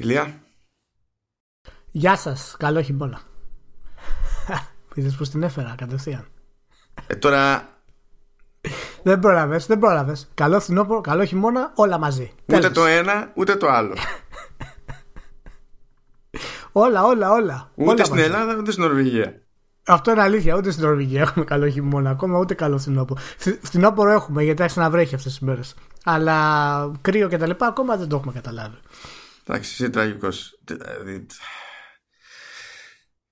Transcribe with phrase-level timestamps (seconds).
[0.00, 0.34] Ηλία.
[1.90, 3.20] Γεια σας, καλό χειμώνα.
[4.94, 6.26] Είδες πως την έφερα κατευθείαν.
[7.06, 7.68] Ε, τώρα
[9.02, 10.28] Δεν πρόλαβες, δεν πρόλαβες.
[10.34, 12.32] Καλό φθινόπωρο, καλό χειμώνα, όλα μαζί.
[12.42, 12.72] ούτε Τέλος.
[12.72, 13.94] το ένα ούτε το άλλο.
[16.72, 17.70] Όλα, όλα, όλα.
[17.74, 18.26] Ούτε όλα στην μαζί.
[18.26, 19.42] Ελλάδα ούτε στην Νορβηγία.
[19.86, 20.54] Αυτό είναι αλήθεια.
[20.56, 23.20] Ούτε στην Νορβηγία έχουμε καλό χειμώνα ακόμα, ούτε καλό φθινόπωρο.
[23.20, 25.74] Φθ- Φθινόπωρο έχουμε γιατί άρχισε να βρέχει αυτές τις μέρες.
[26.04, 28.76] Αλλά κρύο και τα λοιπά ακόμα δεν το έχουμε καταλάβει.
[29.50, 30.60] Εντάξει, είσαι τραγικός.
[30.64, 31.26] Δηλαδή,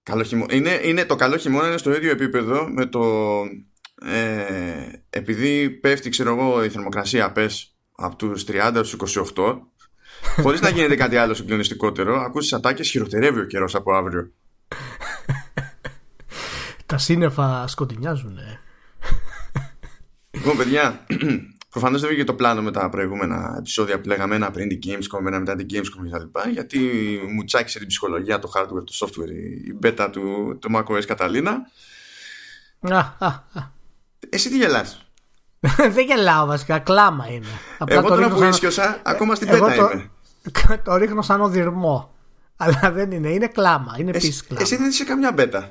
[0.02, 0.54] Καλό χειμώνα.
[0.54, 3.42] Είναι, είναι, το καλό χειμώνα είναι στο ίδιο επίπεδο με το
[4.02, 9.58] ε, επειδή πέφτει ξέρω εγώ η θερμοκρασία πες από τους 30 στους 28
[10.42, 14.32] χωρίς να γίνεται κάτι άλλο συγκλονιστικότερο ακούσεις ατάκες χειροτερεύει ο καιρός από αύριο
[16.86, 18.38] Τα σύννεφα σκοτεινιάζουν.
[18.38, 18.60] Ε.
[20.30, 21.06] Λοιπόν, παιδιά,
[21.78, 25.26] προφανώς δεν βγήκε το πλάνο με τα προηγούμενα επεισόδια που λέγαμε ένα πριν την Gamescom,
[25.26, 26.50] ένα μετά την Gamescom κτλ.
[26.52, 26.78] Γιατί
[27.34, 29.30] μου τσάκισε την ψυχολογία, το hardware, το software,
[29.66, 31.52] η beta του, του macOS Catalina.
[32.80, 33.62] Α, α, α.
[34.28, 35.06] Εσύ τι γελάς;
[35.94, 37.46] Δεν γελάω βασικά, κλάμα είναι.
[37.78, 40.10] Απλά Εγώ τώρα ρίχνω που σαν- ίσχυωσα, ακόμα στην Εγώ beta το- είμαι.
[40.84, 42.14] το ρίχνω σαν οδυρμό.
[42.56, 43.96] Αλλά δεν είναι, είναι κλάμα.
[43.98, 44.62] Είναι Εσύ, επίση κλάμα.
[44.62, 45.70] εσύ δεν είσαι καμιά beta.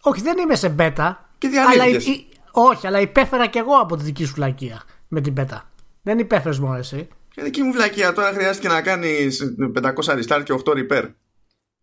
[0.00, 1.30] Όχι, δεν είμαι σε μπέτα.
[1.38, 2.06] Και Αλλά διαλύθηκες.
[2.06, 5.70] υ- υ- όχι, αλλά υπέφερα κι εγώ από τη δική σου λακία με την πέτα.
[6.02, 7.08] Δεν υπέφερες μόνο εσύ.
[7.34, 11.10] Για δική μου βλακεία τώρα χρειάστηκε να κάνεις 500 restart και 8 repair.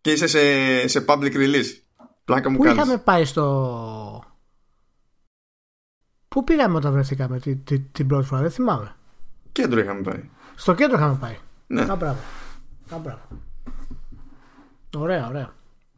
[0.00, 0.38] Και είσαι σε,
[0.88, 1.66] σε public release.
[2.24, 2.82] Πλάκα μου Πού κάνεις.
[2.82, 4.24] είχαμε πάει στο.
[6.28, 8.94] Πού πήγαμε όταν βρεθήκαμε τη, τη- την πρώτη φορά, δεν θυμάμαι.
[9.52, 10.28] Κέντρο είχαμε πάει.
[10.54, 11.36] Στο κέντρο είχαμε πάει.
[11.66, 11.80] Ναι.
[11.82, 12.18] Α, μπράβο.
[12.94, 13.20] Α, μπράβο.
[14.96, 15.52] Ωραία, ωραία.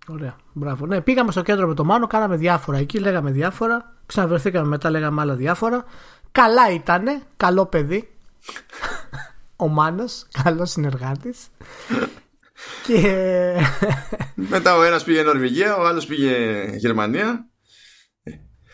[0.08, 0.36] Ωραία.
[0.52, 0.86] Μπράβο.
[0.86, 3.94] Ναι, πήγαμε στο κέντρο με το Μάνο, κάναμε διάφορα εκεί, λέγαμε διάφορα.
[4.06, 5.84] Ξαναβρεθήκαμε μετά, λέγαμε άλλα διάφορα.
[6.32, 8.08] Καλά ήτανε, καλό παιδί.
[9.56, 11.48] Ο Μάνος, καλός συνεργάτης.
[12.86, 13.56] Και
[14.34, 17.46] Μετά ο ένας πήγε Νορβηγία, ο άλλος πήγε Γερμανία.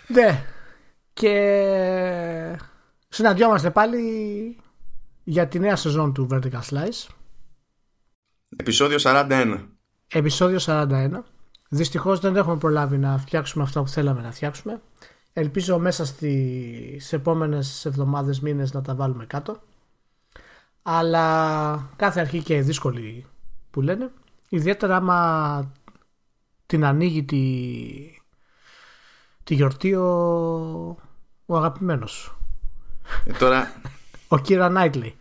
[0.06, 0.44] ναι.
[1.12, 2.58] Και
[3.08, 4.00] συναντιόμαστε πάλι
[5.24, 7.06] για τη νέα σεζόν του Vertical Slice.
[8.56, 9.66] Επισόδιο 41.
[10.12, 11.10] Επισόδιο 41.
[11.68, 14.80] Δυστυχώς δεν έχουμε προλάβει να φτιάξουμε αυτά που θέλαμε να φτιάξουμε.
[15.32, 19.60] Ελπίζω μέσα στις επόμενες εβδομάδες, μήνες να τα βάλουμε κάτω.
[20.82, 23.26] Αλλά κάθε αρχή και δύσκολη
[23.70, 24.10] που λένε.
[24.48, 25.72] Ιδιαίτερα άμα
[26.66, 27.42] την ανοίγει τη,
[29.44, 30.08] τη γιορτή ο,
[31.46, 32.36] ο αγαπημένος.
[33.24, 33.72] Ε, τώρα
[34.28, 35.16] Ο Κύρα Νάιτλι.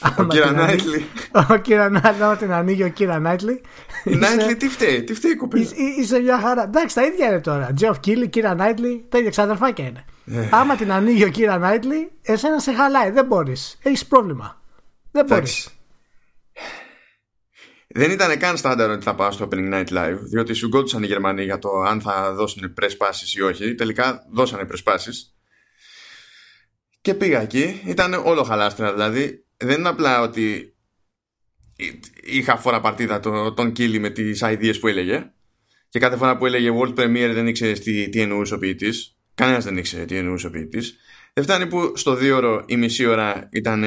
[0.18, 1.06] ο Κύρα Νάιτλι.
[1.50, 3.60] Ο Κύρα Νάιτλι, άμα την ανοίγει ο Κύρα Νάιτλι.
[4.04, 5.62] Η Νάιτλι τι φταίει, τι φταίει η κοπέλα.
[5.62, 6.62] Είσαι, είσαι μια χαρά.
[6.62, 7.72] Εντάξει, τα ίδια είναι τώρα.
[7.72, 10.04] Τζεφ Κίλι, Κύρα Νάιτλι, τα ίδια ξαδερφάκια είναι.
[10.26, 10.48] Ε.
[10.50, 13.10] Άμα την ανοίγει ο Κύρα Νάιτλι, εσένα σε χαλάει.
[13.10, 13.78] Δεν μπορείς.
[13.82, 14.60] Έχεις πρόβλημα.
[15.10, 15.56] Δεν μπορείς.
[15.56, 15.70] Εντάξει.
[17.88, 21.06] Δεν ήταν καν στάνταρ ότι θα πάω στο Opening Night Live, διότι σου γκόντουσαν οι
[21.06, 23.74] Γερμανοί για το αν θα δώσουν press passes ή όχι.
[23.74, 25.32] Τελικά δώσανε press passes.
[27.00, 27.82] Και πήγα εκεί.
[27.84, 28.92] Ήταν όλο χαλάστρα.
[28.92, 30.74] Δηλαδή, δεν είναι απλά ότι
[32.22, 35.30] είχα φορά παρτίδα το, τον Κίλι με τις ideas που έλεγε.
[35.88, 39.16] Και κάθε φορά που έλεγε World Premiere δεν ήξερε τι, τι εννοούσε ο ποιητής.
[39.34, 40.96] Κανένας δεν ήξερε τι εννοούσε ο ποιητής.
[41.32, 43.84] Δεν φτάνει που στο δύο ώρο η μισή ώρα ήταν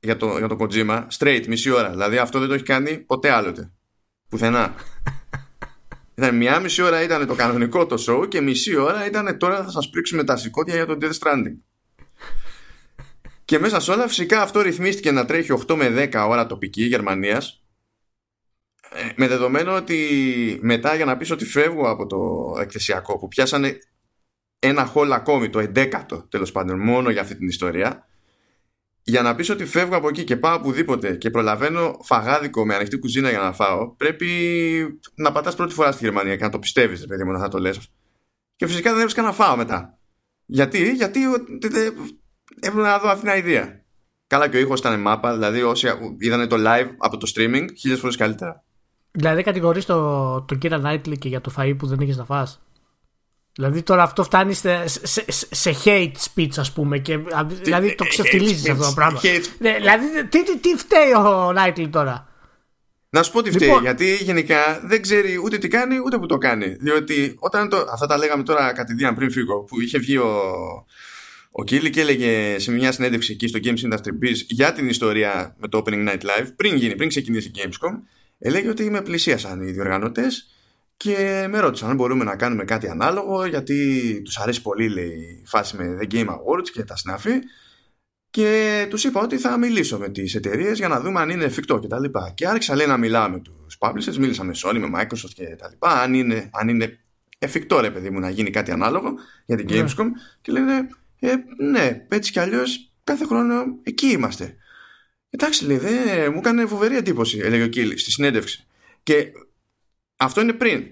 [0.00, 1.90] για το, για το Kojima, straight μισή ώρα.
[1.90, 3.72] Δηλαδή αυτό δεν το έχει κάνει ποτέ άλλοτε.
[4.28, 4.74] Πουθενά.
[6.18, 9.70] Ήταν μια μισή ώρα ήταν το κανονικό το show και μισή ώρα ήταν τώρα θα
[9.70, 11.56] σας πρίξουμε τα σηκώτια για το Death Stranding.
[13.46, 17.62] Και μέσα σε όλα φυσικά αυτό ρυθμίστηκε να τρέχει 8 με 10 ώρα τοπική Γερμανίας.
[18.90, 19.98] Ε, με δεδομένο ότι
[20.62, 22.18] μετά για να πεις ότι φεύγω από το
[22.60, 23.76] εκθεσιακό που πιάσανε
[24.58, 28.06] ένα χόλ ακόμη, το 11ο τέλος πάντων, μόνο για αυτή την ιστορία
[29.08, 32.98] για να πεις ότι φεύγω από εκεί και πάω οπουδήποτε και προλαβαίνω φαγάδικο με ανοιχτή
[32.98, 34.28] κουζίνα για να φάω πρέπει
[35.14, 37.48] να πατάς πρώτη φορά στη Γερμανία και να το πιστεύεις ρε παιδί μου να θα
[37.48, 37.92] το λες.
[38.56, 39.98] Και φυσικά δεν έβρισκα να φάω μετά.
[40.46, 41.90] Γιατί, γιατί ε, ε,
[42.60, 43.80] έπρεπε να δω αυτήν την ιδέα
[44.26, 47.98] καλά και ο ήχος ήταν μάπα δηλαδή όσοι είδανε το live από το streaming χίλιες
[48.00, 48.64] φορές καλύτερα
[49.10, 52.60] Δηλαδή κατηγορείς το, τον Κύρα Νάιτλι και για το φαΐ που δεν είχε να φας.
[53.52, 57.18] Δηλαδή τώρα αυτό φτάνει σε, σε, σε, σε hate speech ας πούμε και
[57.62, 59.20] δηλαδή το ε, ξεφτιλίζει hate αυτό το speech, πράγμα.
[59.22, 62.28] hate- Ναι, δηλαδή τι, τι, τι φταίει ο Νάιτλι τώρα;
[63.10, 63.82] Να σου πω τι φταίει, Λοιπόν.
[63.82, 66.66] γιατί γενικά δεν ξέρει ούτε τι κάνει ούτε που το κάνει.
[66.80, 70.30] Διότι όταν το, αυτά τα λέγαμε τώρα κατηδίαν πριν φύγω, που είχε βγει ο,
[71.58, 75.56] ο Κίλι και έλεγε σε μια συνέντευξη εκεί στο Games Industry Biz για την ιστορία
[75.58, 77.92] με το Opening Night Live, πριν γίνει, πριν ξεκινήσει η Gamescom,
[78.38, 80.50] έλεγε ότι με πλησίασαν οι διοργανωτές
[80.96, 85.46] και με ρώτησαν αν μπορούμε να κάνουμε κάτι ανάλογο γιατί τους αρέσει πολύ λέει, η
[85.46, 87.32] φάση με The Game Awards και τα συναφή
[88.30, 91.78] και τους είπα ότι θα μιλήσω με τις εταιρείες για να δούμε αν είναι εφικτό
[91.78, 92.32] και τα λοιπά.
[92.34, 95.68] Και άρχισα λέει να μιλάω με τους publishers, μίλησα με Sony, με Microsoft και τα
[95.68, 96.98] λοιπά, αν είναι, αν είναι
[97.38, 99.14] εφικτό ρε παιδί μου να γίνει κάτι ανάλογο
[99.46, 99.82] για την ναι.
[99.82, 100.06] Gamescom
[100.40, 100.88] και λένε
[101.18, 104.56] ε, ναι, έτσι κι αλλιώς κάθε χρόνο εκεί είμαστε.
[105.30, 108.66] Εντάξει λέει, δε, μου έκανε φοβερή εντύπωση, έλεγε ο Κίλ στη συνέντευξη.
[109.02, 109.32] Και
[110.16, 110.84] αυτό είναι πριν.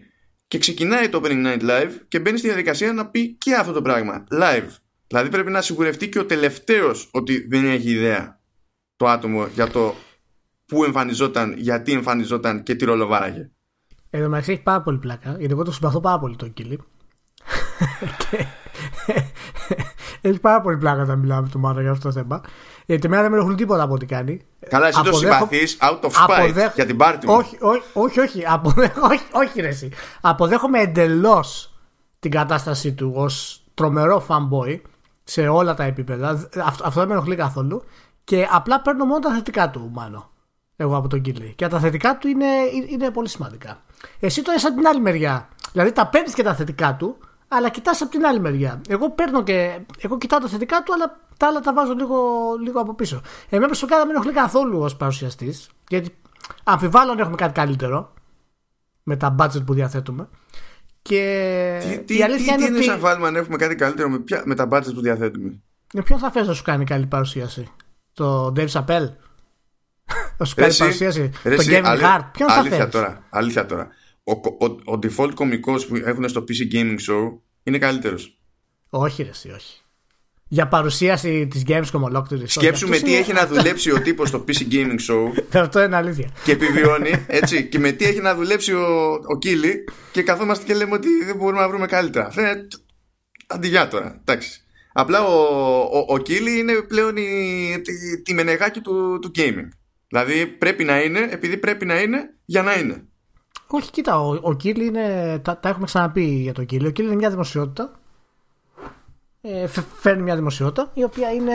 [0.48, 3.82] Και ξεκινάει το Opening Night Live και μπαίνει στη διαδικασία να πει και αυτό το
[3.82, 4.24] πράγμα.
[4.30, 4.68] Live.
[5.06, 8.40] Δηλαδή πρέπει να σιγουρευτεί και ο τελευταίος ότι δεν έχει ιδέα
[8.96, 9.94] το άτομο για το
[10.66, 13.50] πού εμφανιζόταν, γιατί εμφανιζόταν και τι ρόλο βάραγε.
[14.10, 16.80] Εδώ μεταξύ έχει πάρα πολύ πλάκα, γιατί εγώ το συμπαθώ πάρα πολύ τον Κίλι.
[20.28, 22.40] έχει πάρα πολύ πλάκα όταν μιλάμε με τον Μάρα για αυτό το θέμα.
[22.86, 24.40] Γιατί εμένα δεν με ενοχλεί τίποτα από ό,τι κάνει.
[24.68, 27.34] Καλά, εσύ το συμπαθείς out of spite για την πάρτι μου.
[27.34, 28.20] Όχι, όχι, όχι.
[28.20, 28.44] όχι,
[29.10, 29.90] όχι, όχι ρε, εσύ.
[30.20, 31.74] Αποδέχομαι εντελώς
[32.18, 34.80] την κατάστασή του ως τρομερό fanboy
[35.24, 36.28] σε όλα τα επίπεδα.
[36.64, 37.84] Αυτό, αυτό δεν με ενοχλεί καθόλου.
[38.24, 40.28] Και απλά παίρνω μόνο τα θετικά του, μάλλον.
[40.76, 41.52] Εγώ από τον Κίλι.
[41.56, 42.46] Και τα θετικά του είναι,
[42.88, 43.82] είναι πολύ σημαντικά.
[44.20, 45.48] Εσύ το είσαι από την άλλη μεριά.
[45.72, 47.18] Δηλαδή τα παίρνεις και τα θετικά του,
[47.48, 48.80] αλλά κοιτάς από την άλλη μεριά.
[48.88, 49.78] Εγώ παίρνω και.
[50.00, 52.16] Εγώ κοιτάω τα θετικά του, αλλά τα άλλα τα βάζω λίγο,
[52.62, 53.22] λίγο από πίσω.
[53.48, 56.14] Εμένα προσωπικά δεν με ενοχλεί καθόλου ως παρουσιαστής, γιατί
[56.64, 58.12] αμφιβάλλω αν έχουμε κάτι καλύτερο
[59.02, 60.28] με τα budget που διαθέτουμε.
[61.02, 62.78] Και τι, τι, η αλήθεια τι, είναι.
[62.78, 63.24] Τι είναι ότι...
[63.24, 65.60] αν έχουμε κάτι καλύτερο με, ποια, με τα budget που διαθέτουμε;
[65.94, 67.68] Με ποιον θα θες να σου κάνει καλή παρουσίαση,
[68.12, 69.08] Το Dave Chappelle;
[70.38, 72.90] να σου κάνει παρουσίαση, το Kevin Hart; Ποιον θα θες.
[72.90, 73.88] Τώρα, αλήθεια τώρα.
[74.24, 78.38] Ο, ο, ο, default κωμικός που έχουν στο PC Gaming Show είναι καλύτερος.
[78.88, 79.84] Όχι, ρε, εσύ, όχι
[80.54, 82.48] για παρουσίαση της Gamescom ολόκληρη.
[82.48, 85.42] Σκέψουμε τι έχει να δουλέψει ο τύπος στο PC Gaming Show.
[85.62, 86.30] Αυτό είναι αλήθεια.
[86.44, 87.68] Και επιβιώνει, έτσι.
[87.68, 89.84] Και με τι έχει να δουλέψει ο, ο Κίλι.
[90.12, 92.26] Και καθόμαστε και λέμε ότι δεν μπορούμε να βρούμε καλύτερα.
[92.26, 92.68] Αυτό είναι.
[93.46, 94.20] Αντιγιά τώρα.
[94.20, 94.60] Εντάξει.
[94.92, 95.48] Απλά ο,
[95.80, 99.68] ο, ο Κίλι είναι πλέον η, τη, τη μενεγάκι του, του gaming.
[100.08, 103.04] Δηλαδή πρέπει να είναι, επειδή πρέπει να είναι, για να είναι.
[103.76, 105.38] Όχι, κοίτα, ο, ο Κίλι είναι.
[105.38, 106.86] Τα, τα έχουμε ξαναπεί για τον Κίλι.
[106.86, 107.92] Ο Κίλι είναι μια δημοσιότητα
[109.46, 109.66] ε,
[109.96, 111.54] φέρνει μια δημοσιότητα η οποία είναι,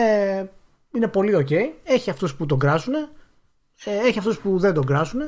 [0.92, 1.52] είναι πολύ ok.
[1.82, 3.08] Έχει αυτούς που τον κράσουν, ε,
[3.84, 5.20] έχει αυτούς που δεν τον κράσουν.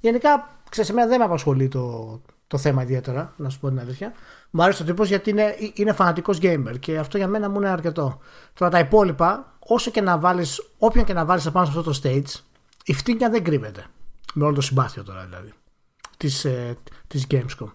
[0.00, 4.12] Γενικά, ξέρεις, εμένα δεν με απασχολεί το, το θέμα ιδιαίτερα, να σου πω την αλήθεια.
[4.50, 7.68] Μου αρέσει ο τύπος γιατί είναι, είναι φανατικός gamer και αυτό για μένα μου είναι
[7.68, 8.18] αρκετό.
[8.54, 12.00] Τώρα τα υπόλοιπα, όσο και να βάλεις, όποιον και να βάλεις απάνω σε αυτό το
[12.02, 12.40] stage,
[12.84, 13.86] η φτύνια δεν κρύβεται.
[14.34, 15.52] Με όλο το συμπάθειο τώρα δηλαδή.
[16.18, 16.76] Της ε,
[17.06, 17.72] της Gamescom.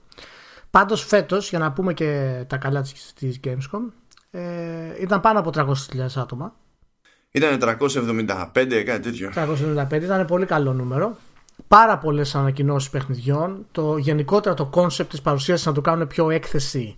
[0.69, 2.81] Πάντως φέτος, για να πούμε και τα καλά
[3.15, 3.91] της Gamescom,
[4.31, 6.55] ε, ήταν πάνω από 300.000 άτομα.
[7.31, 9.31] Ήταν 375, κάτι τέτοιο.
[9.35, 11.17] 375, ήταν πολύ καλό νούμερο.
[11.67, 13.65] Πάρα πολλές ανακοινώσεις παιχνιδιών.
[13.71, 16.95] Το, γενικότερα το concept της παρουσίασης να το κάνουν πιο έκθεση.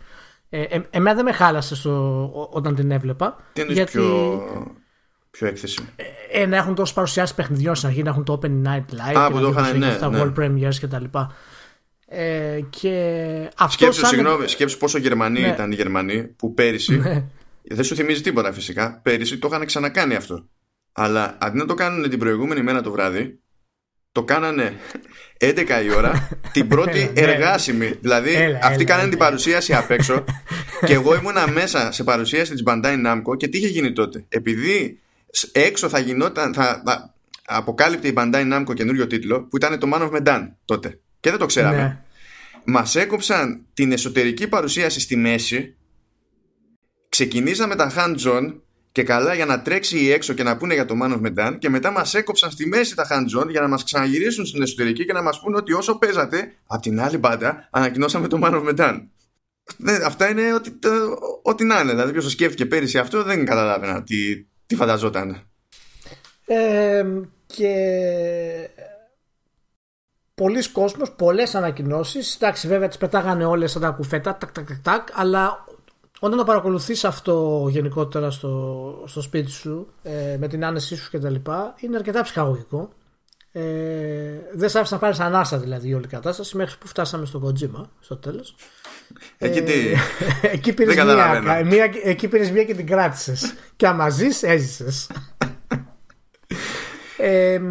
[0.50, 3.36] Ε, ε, εμένα δεν με χάλασε στο, όταν την έβλεπα.
[3.54, 3.92] Τι είναι γιατί...
[3.92, 4.42] πιο,
[5.38, 5.88] πιο έκθεση.
[5.96, 9.16] Ε, ε, να έχουν τόσο παρουσιάσεις παιχνιδιών στην αρχή, να έχουν το Opening Night Live.
[9.16, 10.22] Α, που το είχαν, ναι, τα ναι.
[10.22, 11.04] World Premieres κτλ.
[12.08, 14.10] Ε, και αυτό σκέψου, σαν...
[14.10, 15.48] συγγνώμη, σκέψου πόσο Γερμανοί ναι.
[15.48, 16.98] ήταν οι Γερμανοί που πέρυσι.
[16.98, 17.24] Ναι.
[17.62, 19.00] Δεν σου θυμίζει τίποτα φυσικά.
[19.04, 20.46] Πέρυσι το είχαν ξανακάνει αυτό.
[20.92, 23.40] Αλλά αντί να το κάνουν την προηγούμενη μέρα το βράδυ,
[24.12, 24.74] το κάνανε
[25.40, 25.56] 11
[25.86, 27.34] η ώρα την πρώτη έλα, ναι.
[27.34, 27.98] εργάσιμη.
[28.02, 30.24] Δηλαδή έλα, αυτοί έλα, κάνανε την παρουσίαση απ' έξω
[30.88, 34.26] και εγώ ήμουνα μέσα σε παρουσίαση της Bandai Namco και τι είχε γίνει τότε.
[34.30, 35.00] Επειδή
[35.52, 37.14] έξω θα γινόταν, θα, θα
[37.46, 41.40] αποκάλυπτε η Bandai Namco καινούριο τίτλο που ήταν το Man of Medan τότε και δεν
[41.40, 41.78] το ξέραμε.
[41.78, 42.00] Ναι.
[42.64, 45.76] Μας έκοψαν την εσωτερική παρουσίαση στη μέση
[47.10, 48.54] ξεκινήσαμε τα hands-on
[48.92, 51.70] και καλά για να τρέξει έξω και να πούνε για το Man of Medan και
[51.70, 55.22] μετά μας έκοψαν στη μέση τα hands-on για να μας ξαναγυρίσουν στην εσωτερική και να
[55.22, 59.02] μας πούνε ότι όσο παίζατε από την άλλη μπάντα ανακοινώσαμε το Man of Medan.
[59.78, 60.72] Ναι, αυτά είναι ό,τι,
[61.42, 61.92] ό,τι να είναι.
[61.92, 65.42] Δηλαδή, ποιος το σκέφτηκε πέρυσι αυτό δεν καταλάβαινα τι, τι φανταζόταν;
[66.46, 67.06] Ε,
[67.46, 67.76] και
[70.36, 75.08] πολλοί κόσμος, πολλές ανακοινώσεις εντάξει βέβαια τις πετάγανε όλες σαν τα κουφέτα τακ, τακ, τακ,
[75.14, 75.66] αλλά
[76.20, 81.36] όταν το παρακολουθείς αυτό γενικότερα στο, στο σπίτι σου ε, με την άνεσή σου κτλ
[81.80, 82.90] είναι αρκετά ψυχαγωγικό
[83.52, 83.62] ε,
[84.54, 87.82] δεν σ' άφησε να πάρεις ανάσα δηλαδή η όλη κατάσταση μέχρι που φτάσαμε στο Kojima
[88.00, 88.56] στο τέλος
[89.38, 89.98] Εκεί τι; Ε,
[90.42, 93.54] εκεί πήρες μία, μία, εκεί πήρες μία και την κράτησες.
[93.76, 95.10] Και άμα ζεις έζησες.
[97.18, 97.62] Ε,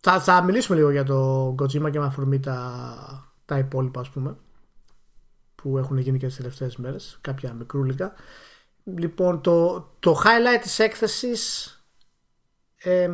[0.00, 4.36] θα, θα μιλήσουμε λίγο για το Kojima και με αφορμή τα, τα υπόλοιπα ας πούμε
[5.54, 8.12] που έχουν γίνει και τις τελευταίες μέρες κάποια μικρούλικα.
[8.84, 11.72] Λοιπόν το, το highlight της έκθεσης
[12.76, 13.10] ε,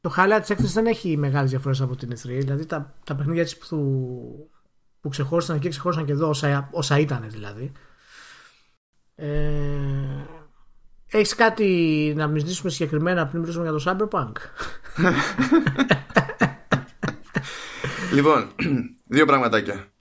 [0.00, 3.44] το highlight της έκθεσης δεν έχει μεγάλες διαφορές από την E3 δηλαδή τα, τα παιχνίδια
[3.44, 4.50] της που,
[5.08, 7.72] που ξεχώρισαν εκεί ξεχώρισαν και εδώ όσα, όσα ήταν δηλαδή
[9.14, 9.28] ε,
[11.10, 14.32] Έχεις κάτι να μιλήσουμε συγκεκριμένα πριν μιλήσουμε για το Cyberpunk;
[18.16, 18.48] λοιπόν,
[19.14, 19.92] δύο πραγματάκια.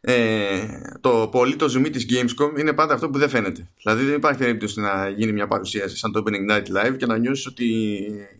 [0.00, 0.66] Ε,
[1.00, 3.70] το πολύ το zoom της Gamescom είναι πάντα αυτό που δεν φαίνεται.
[3.82, 7.18] Δηλαδή δεν υπάρχει περίπτωση να γίνει μια παρουσίαση σαν το Opening Night Live και να
[7.18, 7.64] νιώσεις ότι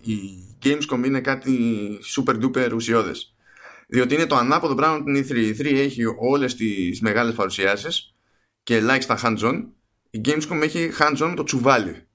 [0.00, 0.18] η
[0.64, 3.35] Gamescom είναι κάτι super duper ουσιώδες.
[3.86, 5.36] Διότι είναι το ανάποδο πράγμα την E3.
[5.36, 8.14] Η E3 έχει όλες τις μεγάλες παρουσιάσεις
[8.62, 9.64] και ελάχιστα hands-on.
[10.10, 12.06] Η Gamescom έχει hands-on το τσουβάλι.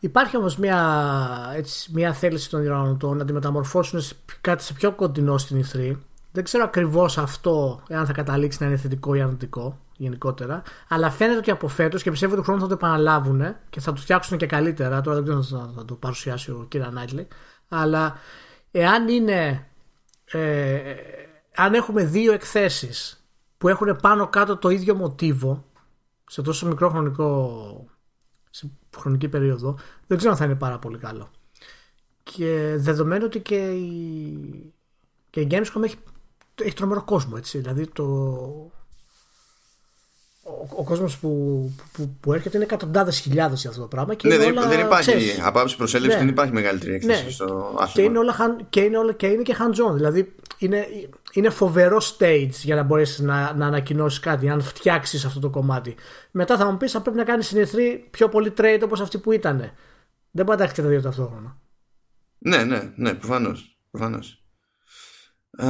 [0.00, 4.00] Υπάρχει όμως μια, έτσι, μια θέληση των διοργανωτών να τη μεταμορφώσουν
[4.40, 5.96] κάτι σε πιο κοντινό στην E3.
[6.32, 10.62] Δεν ξέρω ακριβώς αυτό εάν θα καταλήξει να είναι θετικό ή αρνητικό γενικότερα.
[10.88, 14.00] Αλλά φαίνεται ότι από φέτος και πιστεύω ότι χρόνος θα το επαναλάβουν και θα το
[14.00, 15.00] φτιάξουν και καλύτερα.
[15.00, 16.74] Τώρα δεν ξέρω αν θα το παρουσιάσει ο κ.
[16.74, 17.28] Νάιτλι.
[17.68, 18.18] Αλλά
[18.70, 19.67] εάν είναι.
[20.30, 20.94] Ε,
[21.54, 23.26] αν έχουμε δύο εκθέσεις
[23.58, 25.64] που έχουν πάνω κάτω το ίδιο μοτίβο
[26.26, 27.86] σε τόσο μικρό χρονικό
[28.50, 31.30] σε χρονική περίοδο δεν ξέρω αν θα είναι πάρα πολύ καλό.
[32.22, 34.72] Και δεδομένου ότι και η,
[35.30, 35.96] και η Gamescom έχει,
[36.54, 37.58] έχει τρομερό κόσμο έτσι.
[37.58, 38.04] Δηλαδή το
[40.48, 41.28] ο, ο κόσμος που,
[41.92, 44.14] που, που, έρχεται είναι εκατοντάδες χιλιάδες για αυτό το πράγμα.
[44.14, 45.08] Και ναι, είναι δεν, όλα, δεν υπάρχει.
[45.16, 46.24] ξέρεις, Από άψη προσέλευσης Ναι.
[46.24, 47.30] δεν υπάρχει μεγαλύτερη έκθεση Ναι.
[47.30, 48.08] στο και άθλημα.
[48.08, 49.94] είναι, όλα, χαν- και είναι, όλα, και είναι και hands-on.
[49.94, 50.86] Δηλαδή είναι,
[51.32, 55.94] είναι φοβερό stage για να μπορέσεις να, να ανακοινώσεις κάτι, αν φτιάξεις αυτό το κομμάτι.
[56.30, 57.76] Μετά θα μου πεις, θα πρέπει να κάνει στην E3
[58.10, 59.58] πιο πολύ trade όπως αυτή που ήταν.
[60.30, 61.56] Δεν μπορεί να τα έχετε τα δύο ταυτόχρονα.
[62.38, 63.78] Ναι, ναι, ναι, προφανώς.
[63.90, 64.42] Προφανώς.
[65.56, 65.68] Α,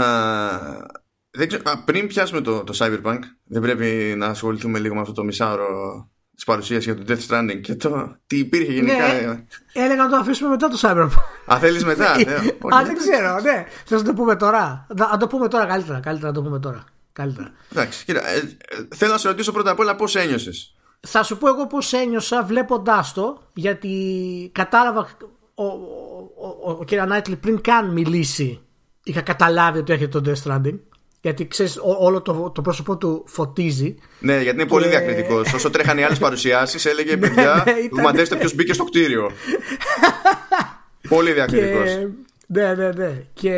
[1.30, 5.12] δεν ξέρω, α, πριν πιάσουμε το, το Cyberpunk, δεν πρέπει να ασχοληθούμε λίγο με αυτό
[5.12, 5.68] το μισάωρο
[6.34, 9.12] της παρουσίαση για το Death Stranding και το τι υπήρχε γενικά.
[9.12, 9.44] Ναι.
[9.72, 11.52] Έλεγα να το αφήσουμε μετά το Cyberpunk.
[11.52, 12.78] Α, θέλεις μετά; ναι, όχι.
[12.78, 13.66] Α, δεν ξέρω, ναι.
[13.84, 16.00] Θες να το πούμε τώρα; Να να το πούμε τώρα καλύτερα.
[16.00, 16.84] Καλύτερα να το πούμε τώρα.
[17.12, 17.52] Καλύτερα.
[17.72, 20.74] Εντάξει, κοίτα, ε, ε, θέλω να σε ρωτήσω πρώτα απ' όλα πώς ένιωσες.
[21.00, 25.08] Θα σου πω εγώ πώς ένιωσα βλέποντάς το γιατί κατάλαβα
[25.54, 25.72] ο, ο,
[26.64, 26.92] ο, ο κ.
[26.92, 28.60] Νάιτλι πριν καν μιλήσει
[29.02, 30.78] είχα καταλάβει ότι έρχεται το Death Stranding
[31.20, 35.52] γιατί ξέρεις ό- όλο το, το πρόσωπό του φωτίζει Ναι, γιατί είναι πολύ Και- διακριτικός.
[35.52, 39.30] Όσο τρέχανε οι άλλες παρουσιάσεις, έλεγε παιδιά, ναι, ήταν- μαντέψτε ποιος μπήκε στο κτίριο.
[41.08, 41.84] πολύ διακριτικός.
[41.88, 42.08] και,
[42.46, 43.52] ναι ναι ναι και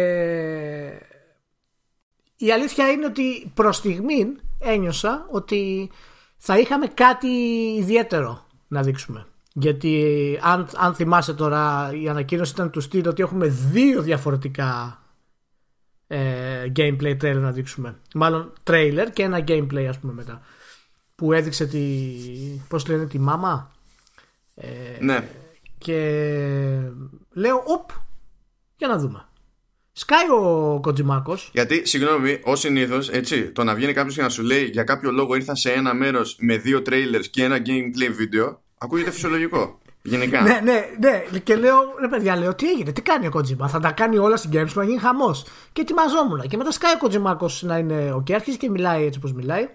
[2.37, 5.91] η αλήθεια είναι ότι προς στιγμήν ένιωσα ότι
[6.37, 7.29] θα είχαμε κάτι
[7.79, 9.27] ιδιαίτερο να δείξουμε.
[9.53, 10.05] Γιατί
[10.43, 15.00] αν, αν θυμάσαι τώρα η ανακοίνωση ήταν του στυλ ότι έχουμε δύο διαφορετικά
[16.13, 17.99] ε, gameplay trailer να δείξουμε.
[18.15, 20.41] Μάλλον trailer και ένα gameplay ας πούμε μετά.
[21.15, 21.81] Που έδειξε τη,
[22.69, 23.73] πώς λένε, τη μάμα.
[24.55, 24.69] Ε,
[25.01, 25.29] Ναι.
[25.79, 25.97] και
[27.33, 27.91] λέω, οπ,
[28.77, 29.25] για να δούμε.
[29.93, 31.39] Σκάει ο Κοτζιμάκο.
[31.53, 35.11] Γιατί, συγγνώμη, ως συνήθως, έτσι, το να βγαίνει κάποιος και να σου λέει για κάποιο
[35.11, 39.79] λόγο ήρθα σε ένα μέρος με δύο trailers και ένα gameplay βίντεο, ακούγεται φυσιολογικό.
[40.03, 40.41] Γενικά.
[40.41, 41.39] Ναι, ναι, ναι.
[41.39, 43.69] Και λέω, ρε παιδιά, λέω, τι έγινε, τι κάνει ο Κοτζιμά.
[43.69, 45.45] Θα τα κάνει όλα στην Games να γίνει χαμός.
[45.73, 46.41] Και ετοιμαζόμουν.
[46.41, 49.69] Και μετά σκάει ο Κοτζιμάκο να είναι ο και αρχίζει και μιλάει έτσι όπως μιλάει.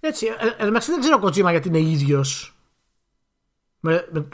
[0.00, 2.56] Έτσι, ε, ε, εντάξει, δεν ξέρω ο Kojima γιατί είναι ίδιος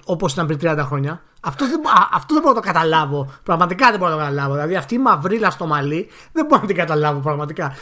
[0.05, 1.23] όπως ήταν πριν 30 χρόνια.
[1.43, 3.33] Αυτό δεν, α, αυτό δεν μπορώ να το καταλάβω.
[3.43, 4.53] Πραγματικά δεν μπορώ να το καταλάβω.
[4.53, 7.75] Δηλαδή αυτή η μαυρίλα στο μαλλί δεν μπορώ να την καταλάβω πραγματικά.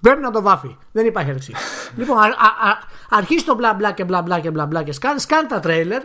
[0.00, 0.76] Πρέπει να το βάφει.
[0.92, 1.54] Δεν υπάρχει ρε συ.
[1.98, 2.78] λοιπόν, α, α, α,
[3.10, 6.02] αρχίζει το μπλα μπλα και μπλα μπλα και μπλα μπλα και σκάνει, σκάνει τα τρέιλερ.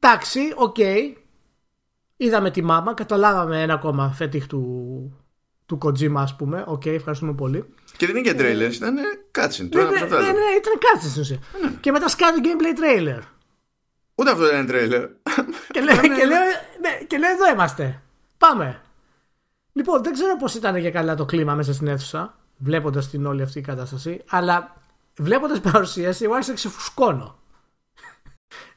[0.00, 0.76] Εντάξει, οκ.
[2.16, 4.62] Είδαμε τη μάμα, καταλάβαμε ένα ακόμα φέτιχ του,
[5.66, 6.64] του Kojima, ας πούμε.
[6.66, 7.64] Οκ, ευχαριστούμε πολύ.
[7.96, 8.96] Και δεν είναι και trailers, ήταν
[9.38, 9.68] cutscene.
[9.70, 10.38] Το Ναι, ένα ναι, πίσω από το ναι, άλλο.
[10.38, 11.38] ναι, ήταν κάτι στην ουσία.
[11.80, 13.20] Και μετά σκάνει το gameplay trailer.
[14.14, 15.08] Ούτε αυτό δεν είναι trailer.
[15.72, 16.40] Και λέω, και, λέω,
[16.80, 18.02] ναι, και λέω εδώ είμαστε.
[18.38, 18.80] Πάμε.
[19.72, 23.42] Λοιπόν, δεν ξέρω πώς ήταν και καλά το κλίμα μέσα στην αίθουσα, βλέποντας την όλη
[23.42, 24.76] αυτή η κατάσταση, αλλά
[25.18, 27.38] βλέποντας την παρουσίαση, εγώ άρχισα να ξεφουσκώνω.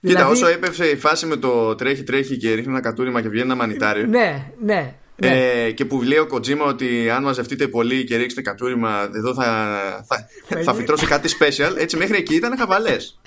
[0.01, 3.29] Κοίτα, Δηλαδή- όσο έπεφε η φάση με το τρέχει, τρέχει και ρίχνει ένα κατούριμα και
[3.29, 4.07] βγαίνει ένα μανιτάρι.
[4.07, 4.95] Ναι, ναι.
[5.15, 5.63] ναι.
[5.65, 10.05] Ε, και που λέει ο Κοτζίμα ότι αν μαζευτείτε πολύ και ρίξετε κατούριμα, εδώ θα,
[10.07, 10.27] θα,
[10.63, 11.75] θα φυτρώσει κάτι special.
[11.77, 13.21] Έτσι, μέχρι εκεί ήταν χαβαλές.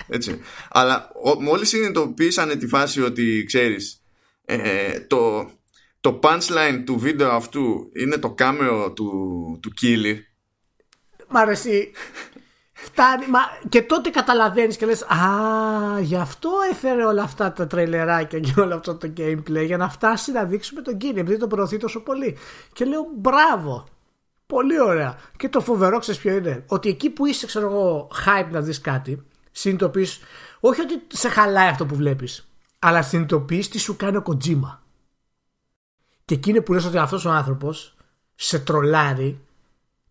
[0.69, 4.01] Αλλά μόλις συνειδητοποίησαν τη φάση ότι ξέρεις,
[4.45, 5.49] ε, το,
[6.01, 9.11] το punchline του βίντεο αυτού είναι το κάμεο του,
[9.61, 10.27] του Κίλι.
[11.29, 11.91] Μ' αρέσει.
[12.79, 13.27] Φτάνει.
[13.27, 18.53] Μα και τότε καταλαβαίνεις και λες: Α, γι' αυτό έφερε όλα αυτά τα τρελεράκια και
[18.59, 21.99] όλο αυτό το gameplay για να φτάσει να δείξουμε τον Κίνη, επειδή το προωθεί τόσο
[21.99, 22.37] πολύ.
[22.73, 23.85] Και λέω: Μπράβο.
[24.45, 25.17] Πολύ ωραία.
[25.37, 26.63] Και το φοβερό ξέρεις ποιο είναι.
[26.67, 30.19] Ότι εκεί που είσαι, ξέρω εγώ, hype να δεις κάτι, συνειδητοποιείς
[30.59, 32.47] όχι ότι σε χαλάει αυτό που βλέπεις,
[32.79, 34.77] αλλά συνειδητοποιείς τι σου κάνει ο Kojima.
[36.25, 37.95] Και εκεί είναι που λες ότι αυτός ο άνθρωπος
[38.35, 39.39] σε τρολάρει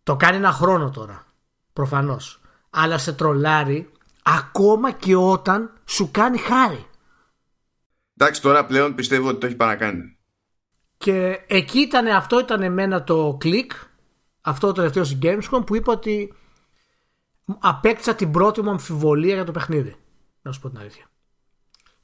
[0.03, 1.25] το κάνει ένα χρόνο τώρα.
[1.73, 2.41] Προφανώς.
[2.79, 3.91] Αλλά σε τρολάρει
[4.23, 6.87] ακόμα και όταν σου κάνει χάρη.
[8.17, 10.17] Εντάξει, τώρα πλέον πιστεύω ότι το έχει παρακάνει.
[10.99, 13.73] Και εκεί ήταν, αυτό ήταν εμένα το κλικ,
[14.41, 16.35] αυτό το τελευταίο στην Gamescom που είπα ότι
[17.59, 19.97] απέκτησα την πρώτη μου αμφιβολία για το παιχνίδι.
[20.43, 21.05] Να σου πω την αλήθεια.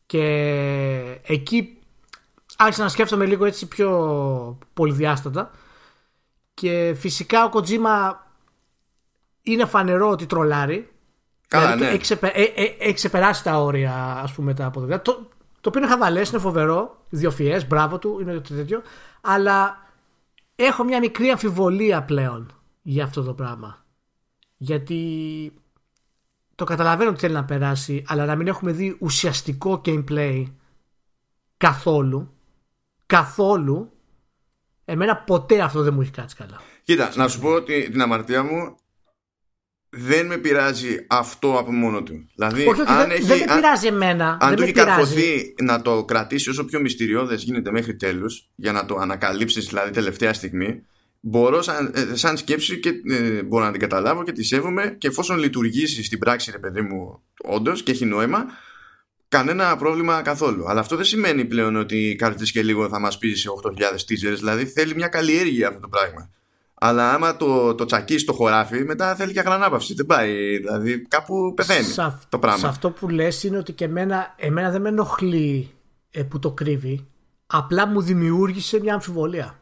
[0.07, 0.25] Και
[1.23, 1.79] εκεί
[2.57, 5.50] άρχισα να σκέφτομαι λίγο έτσι πιο πολυδιάστατα
[6.55, 8.12] και φυσικά ο Kojima
[9.42, 10.90] είναι φανερό ότι τρολάρει.
[11.49, 11.88] Καλά, δηλαδή, ναι.
[11.88, 15.02] έχει, ξεπε, ε, ε, έχει ξεπεράσει τα όρια ας πούμε τα αποδεκτά.
[15.02, 15.28] Το,
[15.61, 18.82] το οποίο είναι χαβαλές, είναι φοβερό, διοφιές, μπράβο του, είναι το τέτοιο.
[19.20, 19.87] Αλλά
[20.56, 23.84] έχω μια μικρή αμφιβολία πλέον για αυτό το πράγμα.
[24.56, 25.52] Γιατί
[26.54, 30.44] το καταλαβαίνω ότι θέλει να περάσει, αλλά να μην έχουμε δει ουσιαστικό gameplay
[31.56, 32.34] καθόλου,
[33.06, 33.92] καθόλου,
[34.84, 36.61] εμένα ποτέ αυτό δεν μου έχει κάτσει καλά.
[36.82, 38.76] Κοίτα, να σου πω ότι την αμαρτία μου
[39.96, 42.26] δεν με πειράζει αυτό από μόνο του.
[42.34, 44.28] Δηλαδή, όχι, όχι, αν δεν, έχει, δεν με αν- πειράζει εμένα.
[44.40, 44.90] αν δεν του με έχει πειράζει.
[44.90, 49.90] καρφωθεί να το κρατήσει όσο πιο μυστηριώδες γίνεται μέχρι τέλους για να το ανακαλύψεις δηλαδή
[49.90, 50.82] τελευταία στιγμή
[51.20, 55.08] μπορώ σαν, ε, σαν σκέψη και ε, μπορώ να την καταλάβω και τη σέβομαι και
[55.08, 58.44] εφόσον λειτουργήσει στην πράξη ρε παιδί μου όντως και έχει νόημα
[59.28, 63.34] κανένα πρόβλημα καθόλου αλλά αυτό δεν σημαίνει πλέον ότι κάθεται και λίγο θα μας πει
[63.34, 66.30] σε 8.000 teasers δηλαδή θέλει μια καλλιέργεια αυτό το πράγμα
[66.84, 71.52] αλλά άμα το, το τσακίσεις στο χωράφι μετά θέλει και αγρανάπαυση δεν πάει δηλαδή κάπου
[71.56, 74.80] πεθαίνει σε, αυ- το πράγμα σε αυτό που λες είναι ότι και εμένα, εμένα δεν
[74.80, 75.70] με ενοχλεί
[76.10, 77.06] ε, που το κρύβει.
[77.46, 79.58] Απλά μου δημιούργησε μια αμφιβολία.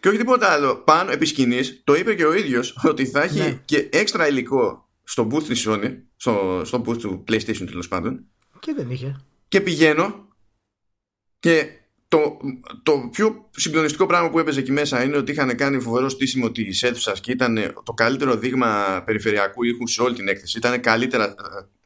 [0.00, 0.76] Και όχι τίποτα άλλο.
[0.76, 3.60] Πάνω επί σκηνής, το είπε και ο ίδιος ότι θα έχει Ναι.
[3.64, 8.24] και έξτρα υλικό στο booth της Sony, στο, στο booth του PlayStation τέλος πάντων.
[8.58, 9.20] Και δεν είχε.
[9.48, 10.28] Και πηγαίνω
[11.38, 11.66] και
[12.14, 12.36] το,
[12.82, 16.82] το πιο συγκλονιστικό πράγμα που έπαιζε εκεί μέσα είναι ότι είχαν κάνει φοβερό στήσιμο της
[16.82, 20.58] αίθουσας και ήταν το καλύτερο δείγμα περιφερειακού ήχου σε όλη την έκθεση.
[20.58, 21.34] Ήταν καλύτερα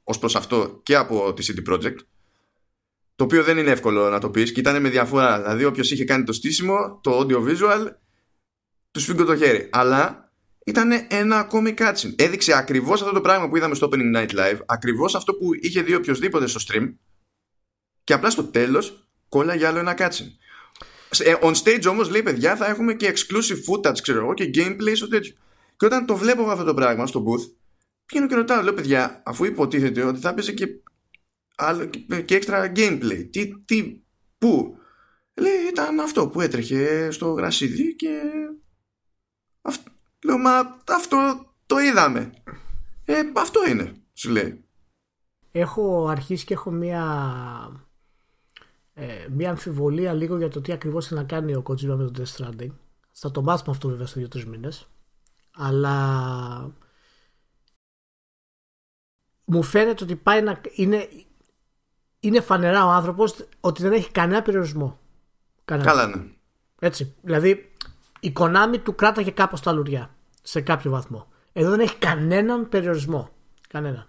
[0.02, 1.96] ως προς αυτό και από τη CD Projekt.
[3.14, 5.40] Το οποίο δεν είναι εύκολο να το πεις και ήταν με διαφορά.
[5.42, 7.86] Δηλαδή, όποιος είχε κάνει το στήσιμο, το audio visual,
[8.90, 9.68] τους σφίγγω το χέρι.
[9.72, 10.32] Αλλά
[10.64, 12.14] ήταν ένα ακόμη cutscene.
[12.16, 15.82] Έδειξε ακριβώς αυτό το πράγμα που είδαμε στο Opening Night Live, ακριβώς αυτό που είχε
[15.82, 16.94] δει οποιοδήποτε στο stream,
[18.04, 20.32] και απλά στο τέλος κόλλαγε άλλο ένα cutscene.
[21.18, 23.58] Ε, on stage όμως λέει παιδιά θα έχουμε και exclusive
[23.90, 25.32] footage ξέρω εγώ και gameplay στο τέτοιο.
[25.76, 27.52] Και όταν το βλέπω αυτό το πράγμα στο booth,
[28.06, 30.68] πηγαίνω και ρωτάω, λέω παιδιά, αφού υποτίθεται ότι θα παίζει και,
[31.56, 34.00] άλλο, και, και extra gameplay, τι, τι,
[34.38, 34.78] πού;
[35.34, 38.20] Λέει ήταν αυτό που έτρεχε στο γρασίδι και.
[39.62, 39.86] αυ-
[40.24, 42.32] Λέω, μα αυτό το είδαμε.
[43.04, 44.64] Ε, αυτό είναι, σου λέει.
[45.52, 47.02] Έχω αρχίσει και έχω μία,
[49.00, 52.12] ε, μία αμφιβολία λίγο για το τι ακριβώς θέλει να κάνει ο Kojima με το
[52.16, 52.70] Death Stranding.
[53.12, 54.88] Θα το μάθουμε αυτό βέβαια σε 2-3 μήνες.
[55.54, 56.74] Αλλά
[59.44, 61.08] μου φαίνεται ότι πάει να είναι,
[62.20, 64.98] είναι φανερά ο άνθρωπος ότι δεν έχει κανένα περιορισμό.
[65.64, 65.88] Κανένα.
[65.90, 66.24] Καλά, ναι.
[66.78, 67.14] Έτσι.
[67.22, 67.72] Δηλαδή
[68.20, 71.26] η Konami του κράταγε κάπως τα λουριά σε κάποιο βαθμό.
[71.52, 73.30] Εδώ δεν έχει κανέναν περιορισμό.
[73.68, 74.06] Κανέναν.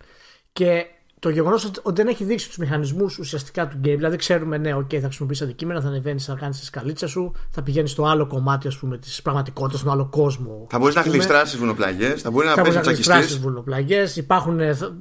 [0.52, 0.86] Και
[1.19, 4.75] το γεγονός ότι, ότι δεν έχει δείξει τους μηχανισμούς ουσιαστικά του game, δηλαδή ξέρουμε, ναι,
[4.75, 8.27] OK, θα χρησιμοποιήσει αντικείμενα, θα ανεβαίνεις, θα κάνεις τη σκαλίτσα σου, θα πηγαίνεις στο άλλο
[8.27, 10.67] κομμάτι ας πούμε, της πραγματικότητας, στον άλλο κόσμο.
[10.69, 11.17] Θα μπορείς να ας πούμε.
[11.17, 13.47] γλιστράσεις βουνοπλαγιές, θα μπορεί να Θα παίζεις μπορεί να γλιστράσεις τσακιστή.
[13.47, 14.05] βουλοπλαγιέ.
[14.15, 14.60] Υπάρχουν,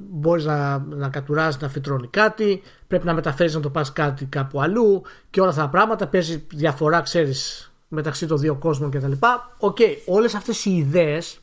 [0.09, 2.61] μπορείς να, να κατουράσει, να φυτρώνει κάτι.
[2.87, 6.07] Πρέπει να μεταφέρεις να το πας κάτι κάπου αλλού και όλα αυτά τα πράγματα.
[6.07, 9.11] Παίζει διαφορά, ξέρεις, μεταξύ των δύο κόσμων κτλ.
[9.57, 11.39] Οκ, όλες αυτές οι ιδέες,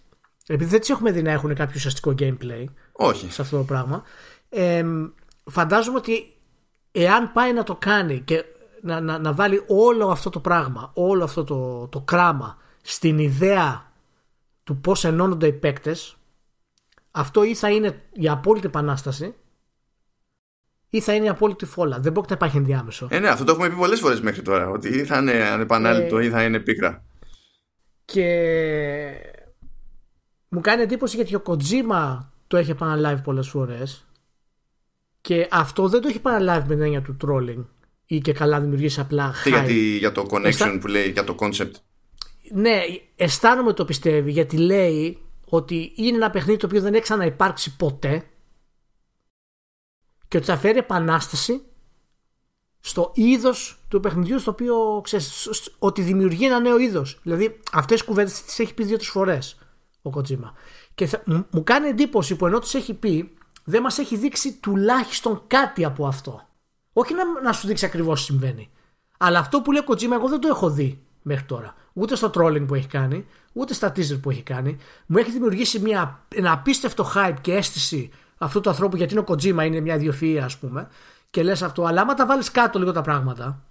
[0.47, 3.31] επειδή δεν τις έχουμε δει να έχουν κάποιο ουσιαστικό gameplay Όχι.
[3.31, 4.03] σε αυτό το πράγμα,
[4.49, 4.85] ε,
[5.45, 6.37] φαντάζομαι ότι
[6.93, 8.45] εάν πάει να το κάνει και
[8.83, 13.93] να, να, να βάλει όλο αυτό το πράγμα, όλο αυτό το, το κράμα στην ιδέα
[14.65, 16.17] του πώς ενώνονται οι παίκτες
[17.11, 19.35] αυτό ή θα είναι η απόλυτη επανάσταση
[20.91, 21.99] ή θα είναι η απόλυτη φόλα.
[22.01, 23.09] Δεν μπορεί να υπάρχει ενδιάμεσο.
[23.11, 24.69] Ε, ναι, αυτό το έχουμε πει πολλές φορές μέχρι τώρα.
[24.69, 27.05] Ότι ή θα είναι ανεπανάληπτο Ε, ή θα είναι πίκρα.
[28.05, 28.29] Και
[30.49, 34.06] μου κάνει εντύπωση γιατί ο Kojima το έχει επαναλάβει πολλές φορές
[35.27, 37.65] και αυτό δεν το έχει επαναλάβει με την έννοια του trolling
[38.07, 39.53] ή και καλά δημιουργήσει απλά Τι hype.
[39.53, 41.71] γιατί για το connection Αισθά- που λέει, για το concept.
[42.53, 42.81] Ναι,
[43.17, 48.25] αισθάνομαι το πιστεύει γιατί λέει ότι είναι ένα παιχνίδι το οποίο δεν έχει ξαναυπάρξει ποτέ
[50.29, 51.61] και ότι θα φέρει επανάσταση
[52.81, 57.19] στο είδος του παιχνιδιού στο οποίο ξέρεις, σ- σ- ότι δημιουργεί ένα νέο είδος.
[57.23, 59.59] Δηλαδή αυτές τις κουβέντες τις έχει πει δύο-τρεις φορές
[60.03, 60.55] ο Κοτζίμα.
[60.95, 63.35] Και θα- μου- μου κάνει εντύπωση που ενώ τις έχει πει,
[63.69, 66.49] δεν μας έχει δείξει τουλάχιστον κάτι από αυτό.
[66.93, 68.71] Όχι να, να σου δείξει ακριβώς τι συμβαίνει.
[69.19, 71.75] Αλλά αυτό που λέει ο Kojima εγώ δεν το έχω δει μέχρι τώρα.
[71.93, 74.77] Ούτε στο trolling που έχει κάνει, ούτε στα teaser που έχει κάνει.
[75.07, 79.33] Μου έχει δημιουργήσει μια, ένα απίστευτο hype και αίσθηση αυτού του ανθρώπου γιατί είναι ο
[79.33, 80.89] Kojima, είναι μια ιδιοφυΐα ας πούμε.
[81.31, 81.85] και λες αυτό.
[81.85, 83.63] Αλλά άμα τα βάλεις κάτω λίγο τα πράγματα,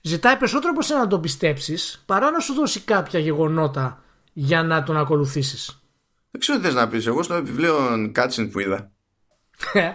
[0.00, 4.82] ζητάει περισσότερο από σένα να τον πιστέψεις παρά να σου δώσει κάποια γεγονότα για να
[4.82, 5.80] τον ακολουθήσεις.
[6.30, 7.06] Δεν ξέρω τι θες να πεις.
[7.06, 7.74] Εγώ στο βιβλίο
[8.12, 8.90] Κάτσιν που είδα.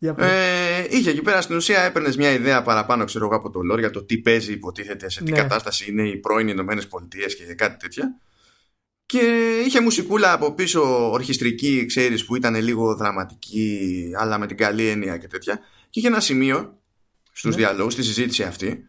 [0.00, 0.30] Για πες.
[0.30, 3.78] Ε, είχε εκεί πέρα στην ουσία έπαιρνες μια ιδέα παραπάνω ξέρω εγώ από το lore
[3.78, 5.36] για το τι παίζει υποτίθεται σε τι Ναι.
[5.38, 8.14] κατάσταση είναι οι πρώην Ηνωμένες Πολιτείες και κάτι τέτοια
[9.06, 9.20] και
[9.66, 15.16] είχε μουσικούλα από πίσω ορχιστρική ξέρεις που ήταν λίγο δραματική αλλά με την καλή έννοια
[15.16, 15.56] και τέτοια
[15.90, 16.78] και είχε ένα σημείο
[17.32, 17.62] στους Ναι.
[17.62, 18.84] διαλόγους στη συζήτηση αυτή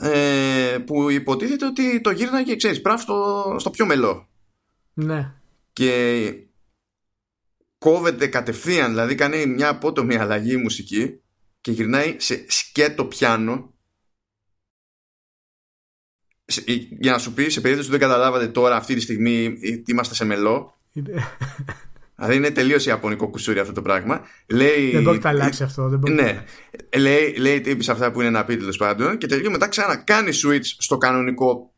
[0.00, 4.28] ε, που υποτίθεται ότι το γύρναγε ξέρεις πράγμα στο, στο πιο μελό
[4.94, 5.32] ναι.
[5.72, 6.20] και
[7.84, 11.20] κόβεται κατευθείαν, δηλαδή κάνει μια απότομη αλλαγή η μουσική
[11.60, 13.74] και γυρνάει σε σκέτο πιάνο
[16.44, 16.64] Σε-
[17.00, 20.14] για να σου πει σε περίπτωση που δεν καταλάβατε τώρα αυτή τη στιγμή ε, είμαστε
[20.14, 21.22] σε μελό Είναι-
[22.16, 25.88] δηλαδή είναι τελείως ιαπωνικό κουσούρι αυτό το πράγμα λέει, δεν μπορεί να αλλάξει αυτό.
[25.88, 26.44] Δεν μπορεί να ναι,
[26.96, 30.30] λέει, λέει τύπης σε αυτά που είναι να πει τέλος πάντων και τελείως μετά ξανακάνει
[30.44, 31.74] switch στο κανονικό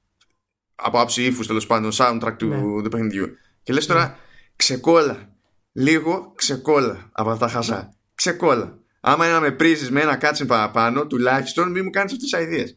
[0.75, 2.83] από άψη ύφους τέλος πάντων soundtrack του, Ναι.
[2.83, 3.29] του παιχνιδιού.
[3.63, 4.19] Και λες τώρα,
[4.57, 5.36] ξεκόλα.
[5.79, 7.93] Λίγο ξεκόλα από αυτά τα χαζά.
[8.15, 8.79] Ξεκόλα.
[9.01, 12.41] Άμα είναι να με πρίζεις με ένα κάτσιν παραπάνω, τουλάχιστον μην μου κάνεις αυτές τις
[12.41, 12.77] ιδέες.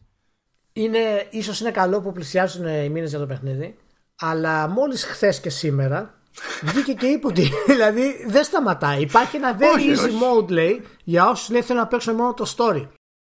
[0.72, 3.76] είναι, ίσως είναι καλό που πλησιάζουν οι μήνες για το παιχνίδι
[4.20, 6.14] αλλά μόλις χθες και σήμερα
[6.62, 10.18] βγήκε και είπε ότι δηλαδή δεν σταματάει υπάρχει ένα very Όχι, easy όχι.
[10.22, 12.88] mode λέει για όσους λέει θέλουν να παίξουν μόνο το story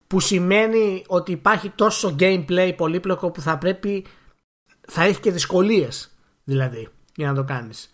[0.08, 4.06] που σημαίνει ότι υπάρχει τόσο gameplay πολύπλοκο που θα πρέπει
[4.88, 6.12] θα έχει και δυσκολίες
[6.44, 7.91] δηλαδή για να το κάνεις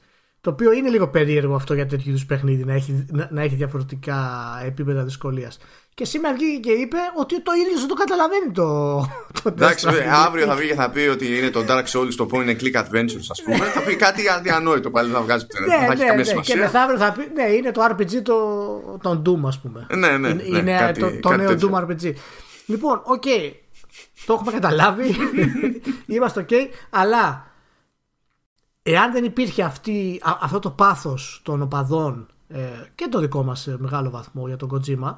[0.47, 3.55] το οποίο είναι λίγο περίεργο αυτό για τέτοιου είδους παιχνίδι να έχει, να, να έχει
[3.55, 4.17] διαφορετικά
[4.65, 5.57] επίπεδα δυσκολίας
[5.93, 8.99] και σήμερα βγήκε και είπε ότι το ίδιο δεν το καταλαβαίνει το,
[9.43, 9.95] το Εντάξει, Death Stranding.
[9.97, 12.57] βέβαια, αύριο θα βγει και θα πει ότι είναι το Dark Souls το point and
[12.61, 13.57] click adventures, ας πούμε.
[13.57, 15.67] θα πει κάτι αδιανόητο πάλι θα βγάζει πουθενά.
[15.67, 16.21] δεν Ναι, θα έχει ναι, καμία ναι.
[16.23, 16.55] Και σημασία.
[16.57, 18.35] μεθαύριο θα πει, ναι, είναι το RPG το,
[19.01, 19.87] τον Doom, ας πούμε.
[19.95, 21.69] Ναι, ναι, είναι ναι, είναι κάτι- το, το κάτι νέο τέτοιο.
[21.73, 22.13] Doom RPG.
[22.65, 23.23] Λοιπόν, οκ.
[24.25, 25.15] Το έχουμε καταλάβει.
[26.15, 26.49] Είμαστε οκ.
[26.89, 27.46] Αλλά
[28.91, 32.59] εάν δεν υπήρχε αυτή, α- αυτό το πάθος των οπαδών ε,
[32.95, 35.15] και το δικό μας σε μεγάλο βαθμό για τον Kojima,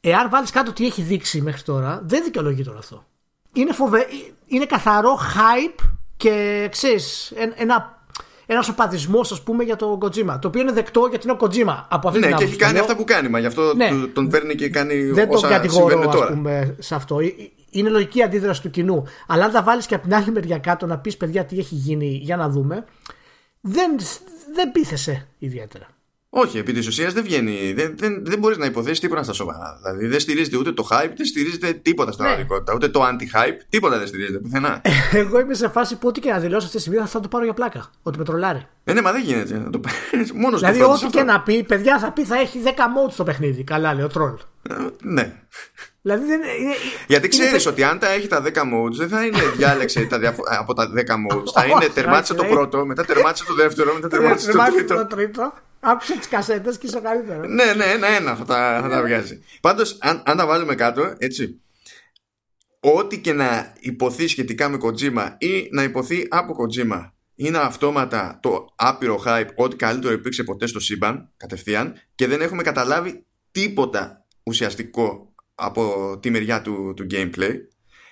[0.00, 3.04] εάν βάλεις κάτω τι έχει δείξει μέχρι τώρα, δεν δικαιολογεί τώρα αυτό.
[3.52, 4.06] Είναι, φοβε...
[4.46, 5.84] είναι καθαρό hype
[6.16, 8.03] και ξέρεις, εν- ένα
[8.46, 10.38] ένας οπαδισμός, ας πούμε, για τον Kojima.
[10.40, 11.84] Το οποίο είναι δεκτό γιατί είναι ο Kojima.
[11.88, 12.44] Από αυτή Ναι, την και άποψη.
[12.44, 12.82] έχει κάνει Το λέω.
[12.82, 13.28] αυτά που κάνει.
[13.28, 13.88] Μα γι' αυτό Ναι.
[13.88, 16.30] του- τον παίρνει και κάνει Δεν τον όσα κατηγορώ, συμβαίνουν ας τώρα.
[16.32, 17.18] πούμε, σε αυτό.
[17.18, 17.32] Ε, ε,
[17.70, 19.04] Είναι λογική αντίδραση του κοινού.
[19.26, 21.74] Αλλά αν τα βάλεις και από την άλλη μεριά κάτω να πεις παιδιά τι έχει
[21.74, 22.84] γίνει για να δούμε,
[23.60, 23.96] δεν,
[24.54, 25.86] δεν πείθεσαι ιδιαίτερα.
[26.36, 27.72] Όχι, επί της ουσίας δεν βγαίνει.
[27.72, 29.78] Δεν, δεν, δεν μπορείς να υποθέσεις τίποτα στα σοβαρά.
[29.82, 32.30] Δηλαδή δεν στηρίζεται ούτε το hype, δεν στηρίζεται τίποτα στην Ναι.
[32.30, 32.74] πραγματικότητα.
[32.74, 34.80] Ούτε το anti-hype, τίποτα δεν στηρίζεται πουθενά.
[35.12, 37.44] Εγώ είμαι σε φάση που ό,τι και να δηλώσω αυτή τη στιγμή θα το πάρω
[37.44, 37.90] για πλάκα.
[38.02, 38.66] Ότι με τρολάρει.
[38.84, 39.58] ε, ναι, μα δεν γίνεται.
[39.58, 39.80] Να το
[40.34, 43.24] Μόνος Δηλαδή, το ό,τι και να πει, παιδιά θα πει θα έχει 10 modes στο
[43.24, 43.64] παιχνίδι.
[43.64, 44.34] Καλά, λέει ο τρολ.
[45.02, 45.32] Ναι.
[46.02, 46.74] Δηλαδή δεν είναι.
[47.06, 50.18] Γιατί είναι- ξέρεις ότι αν τα έχει τα 10 modes, δεν θα είναι διάλεξε τα
[50.18, 51.42] διαφο- από τα 10 modes.
[51.54, 52.52] Θα είναι Όχι, τερμάτισε το όχι.
[52.52, 55.52] πρώτο, μετά τερμάτισε το δεύτερο, μετά τερμάτισε το Τερμάτισε τρίτο.
[55.84, 55.90] Το τρίτο.
[55.90, 57.48] Άκουσε τις κασέτες και είσαι ο καλύτερος.
[57.48, 59.42] Ναι, ναι, ένα-ένα θα τα, θα τα βγάζει.
[59.60, 61.60] Πάντως, αν, αν τα βάλουμε κάτω, έτσι.
[62.80, 68.72] Ό,τι και να υποθεί σχετικά με Kojima ή να υποθεί από Kojima είναι αυτόματα το
[68.76, 75.32] άπειρο hype ό,τι καλύτερο υπήρξε ποτέ στο σύμπαν κατευθείαν και δεν έχουμε καταλάβει τίποτα ουσιαστικό
[75.54, 77.54] από τη μεριά του, του gameplay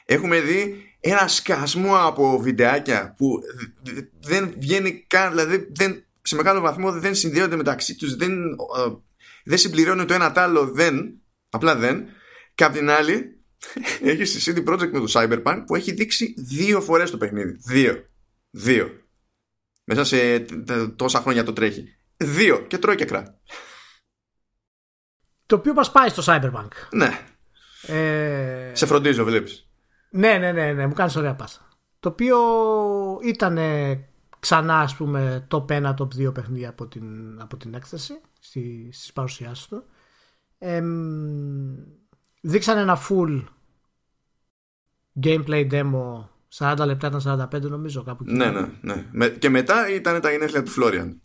[0.04, 3.40] έχουμε δει ένα σκασμό από βιντεάκια που
[3.84, 8.32] δ- δ- δεν βγαίνει καν δηλαδή δεν, σε μεγάλο βαθμό δεν συνδέονται μεταξύ τους δεν,
[8.52, 8.92] ε,
[9.44, 12.04] δεν συμπληρώνει το ένα τ' άλλο δεν απλά δεν.
[12.54, 13.44] Και απ' την άλλη
[14.02, 17.56] έχεις τη CD Projekt με το Cyberpunk που έχει δείξει δύο φορές το παιχνίδι.
[17.66, 18.04] Δύο,
[18.50, 18.90] δύο.
[19.84, 21.84] Μέσα σε τ- τ- τόσα χρόνια το τρέχει.
[22.16, 22.60] Δύο.
[22.60, 23.40] Και τρώει και κρά.
[25.46, 26.68] Το οποίο μας πάει στο Cyberpunk.
[26.90, 27.26] ναι,
[27.86, 29.66] Ε, σε φροντίζω βλέπεις.
[30.10, 31.68] Ναι, ναι, ναι, ναι, μου κάνεις ωραία πάσα.
[32.00, 32.38] Το οποίο
[33.24, 33.58] ήταν
[34.42, 39.12] ξανά, ας πούμε, top 1, top 2 παιχνίδια από την, από την έκθεση στη, στις
[39.12, 39.84] παρουσιάσεις του.
[40.58, 41.74] Εμ,
[42.40, 43.44] δείξαν ένα full
[45.22, 46.24] gameplay demo
[46.54, 48.34] 40 λεπτά ήταν 45 νομίζω κάπου εκεί.
[48.34, 49.06] ναι, ναι, ναι.
[49.12, 51.20] Με- και μετά ήταν τα γενέθλια του Φλόριαν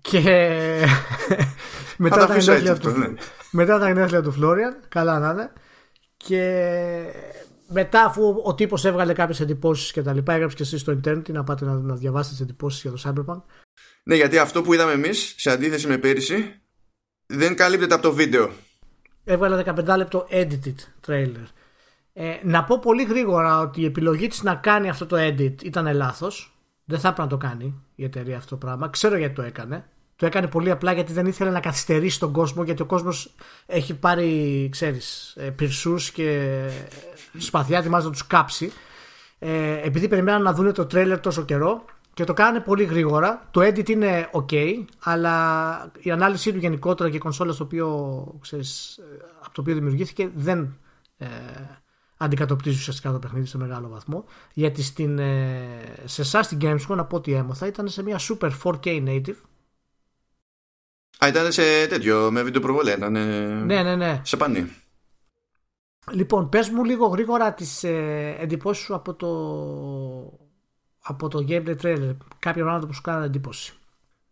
[0.00, 0.20] Και
[1.28, 3.18] Θα μετά τα τα αφήσω έτσι γενέθλια αυτό, του, ναι.
[3.50, 5.52] μετά τα γενέθλια του Φλόριαν, καλά να είναι.
[6.16, 7.04] Και
[7.68, 11.30] μετά αφού ο τύπος έβγαλε κάποιες εντυπώσεις και τα λοιπά, έγραψε και εσείς στο internet
[11.30, 13.42] να πάτε να, να διαβάσετε τις εντυπώσεις για το Cyberpunk.
[14.02, 16.60] Ναι, γιατί αυτό που είδαμε εμείς, σε αντίθεση με πέρυσι,
[17.26, 18.50] δεν καλύπτεται από το βίντεο.
[19.24, 21.46] Έβγαλε 15 λεπτό edited trailer.
[22.12, 25.94] Ε, να πω πολύ γρήγορα ότι η επιλογή της να κάνει αυτό το edit ήταν
[25.94, 26.58] λάθος.
[26.84, 28.88] Δεν θα έπρεπε να το κάνει η εταιρεία αυτό το πράγμα.
[28.88, 29.88] Ξέρω γιατί το έκανε.
[30.18, 33.34] Το έκανε πολύ απλά γιατί δεν ήθελε να καθυστερήσει τον κόσμο γιατί ο κόσμος
[33.66, 36.58] έχει πάρει, ξέρεις, ε, πυρσούς και
[37.38, 38.72] σπαθιά ετοιμάζει να τους κάψει.
[39.38, 43.48] Ε, επειδή περιμέναν να δουν το τρέλερ τόσο καιρό και το κάνανε πολύ γρήγορα.
[43.50, 48.96] Το edit είναι ok, αλλά η ανάλυση του γενικότερα και η κονσόλα στο οποίο, ξέρεις,
[48.96, 49.02] ε,
[49.38, 50.76] από το οποίο δημιουργήθηκε δεν
[51.18, 51.26] ε,
[52.16, 54.24] αντικατοπτρίζει ουσιαστικά το παιχνίδι σε μεγάλο βαθμό.
[54.52, 55.64] Γιατί στην, ε,
[56.04, 59.36] σε εσάς στην Gamescom, από ό,τι έμαθα, ήταν σε μια super 4K native.
[61.24, 64.20] Α, ήταν σε τέτοιο, με βίντεο προβολέ, ήταν ναι, ναι, ναι.
[64.24, 64.72] σε πανί.
[66.10, 69.28] Λοιπόν, πες μου λίγο γρήγορα τις ε, εντυπώσεις σου από το,
[71.02, 72.16] από το gameplay trailer.
[72.38, 73.72] Κάποια πράγματα που σου κάνανε εντύπωση.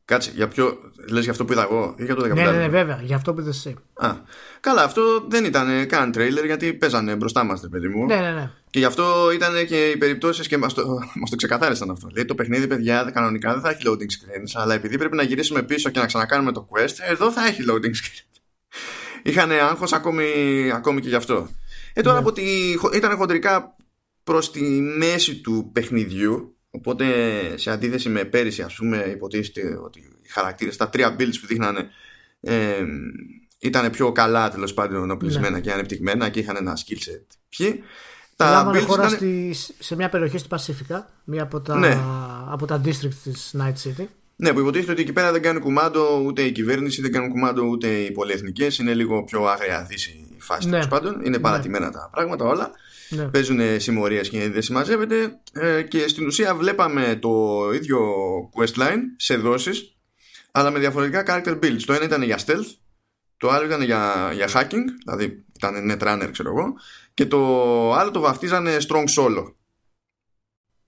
[0.06, 0.78] Κάτσε, για ποιο.
[1.10, 2.34] Λες για αυτό που είδα εγώ ή για το 15.
[2.34, 3.76] Ναι, ναι, ναι, βέβαια, για αυτό που είδες εσύ.
[3.94, 4.14] Α,
[4.60, 8.06] καλά, αυτό δεν ήταν καν τρέιλερ γιατί παίζανε μπροστά μας, παιδί μου.
[8.06, 8.50] Ναι, ναι, ναι.
[8.70, 10.86] Και γι' αυτό ήταν και οι περιπτώσεις και μας το,
[11.20, 12.08] μας το ξεκαθάρισαν αυτό.
[12.14, 15.62] Λέει το παιχνίδι, παιδιά, κανονικά δεν θα έχει loading screens, αλλά επειδή πρέπει να γυρίσουμε
[15.62, 18.40] πίσω και να ξανακάνουμε το quest, εδώ θα έχει loading screens.
[19.30, 20.24] Είχαν άγχος ακόμη,
[20.74, 21.48] ακόμη και γι' αυτό.
[21.92, 22.20] Ε, τώρα ναι.
[22.20, 22.42] από τη,
[22.94, 23.76] ήταν χοντρικά
[24.24, 27.04] προς τη μέση του παιχνιδιού, Οπότε
[27.56, 31.88] σε αντίθεση με πέρυσι ας πούμε υποτίθεται ότι οι χαρακτήρες, τα τρία builds που δείχνανε
[32.40, 32.84] ε,
[33.58, 35.60] ήταν πιο καλά τέλος πάντων οπλισμένα ναι.
[35.60, 37.26] και ανεπτυγμένα και είχαν ένα skill set.
[37.48, 37.82] Ποιοι.
[38.36, 39.16] Τα builds χώρα ήταν...
[39.16, 41.98] στη, σε μια περιοχή στη Πασίφικα, μία από τα, ναι.
[42.50, 44.06] από τα district της Night City.
[44.36, 47.62] Ναι, που υποτίθεται ότι εκεί πέρα δεν κάνουν κουμάντο ούτε η κυβέρνηση, δεν κάνουν κουμάντο
[47.62, 48.78] ούτε οι πολυεθνικές.
[48.78, 50.76] Είναι λίγο πιο άγρια δύση η φάση ναι.
[50.76, 51.20] τέλο πάντων.
[51.20, 51.38] Είναι ναι.
[51.38, 52.70] παρατημένα τα πράγματα όλα
[53.08, 53.24] ναι.
[53.24, 58.00] παίζουν συμμορίες και δεν συμμαζεύεται ε, και στην ουσία βλέπαμε το ίδιο
[58.54, 59.96] questline σε δόσεις
[60.50, 62.74] αλλά με διαφορετικά character builds το ένα ήταν για stealth
[63.36, 66.74] το άλλο ήταν για, για hacking δηλαδή ήταν netrunner ξέρω εγώ
[67.14, 69.52] και το άλλο το βαφτίζανε strong solo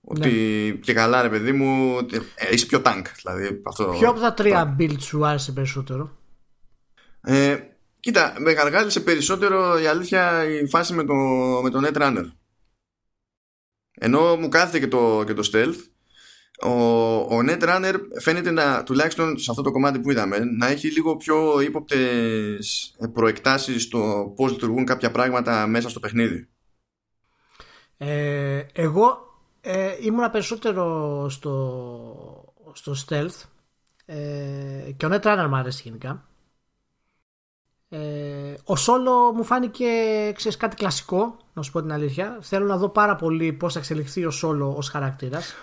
[0.01, 0.29] ότι
[0.73, 0.79] ναι.
[0.79, 1.97] και καλά ρε παιδί μου
[2.35, 6.17] ε, είσαι πιο tank δηλαδή, αυτό, Ποιο από τα τρία builds σου άρεσε περισσότερο;
[7.21, 7.57] Ε,
[7.99, 11.13] Κοίτα, με γαργάλισε περισσότερο η αλήθεια η φάση με το,
[11.63, 12.31] με το Netrunner.
[14.01, 15.75] Ενώ μου κάθεται και το, και το stealth,
[16.61, 16.71] ο,
[17.35, 21.61] ο Netrunner φαίνεται να, τουλάχιστον σε αυτό το κομμάτι που είδαμε, να έχει λίγο πιο
[21.61, 26.49] ύποπτες προεκτάσεις στο πώς λειτουργούν κάποια πράγματα μέσα στο παιχνίδι.
[27.97, 29.17] Ε, εγώ
[29.61, 33.43] ε, ήμουνα περισσότερο στο, στο stealth
[34.05, 36.28] ε, και ο Netrunner μου άρεσε γενικά.
[37.89, 37.99] Ε,
[38.63, 39.85] ο Solo μου φάνηκε
[40.35, 42.37] ξέρεις, κάτι κλασικό, να σου πω την αλήθεια.
[42.41, 45.53] Θέλω να δω πάρα πολύ πώς θα εξελιχθεί ο Solo ως χαρακτήρας.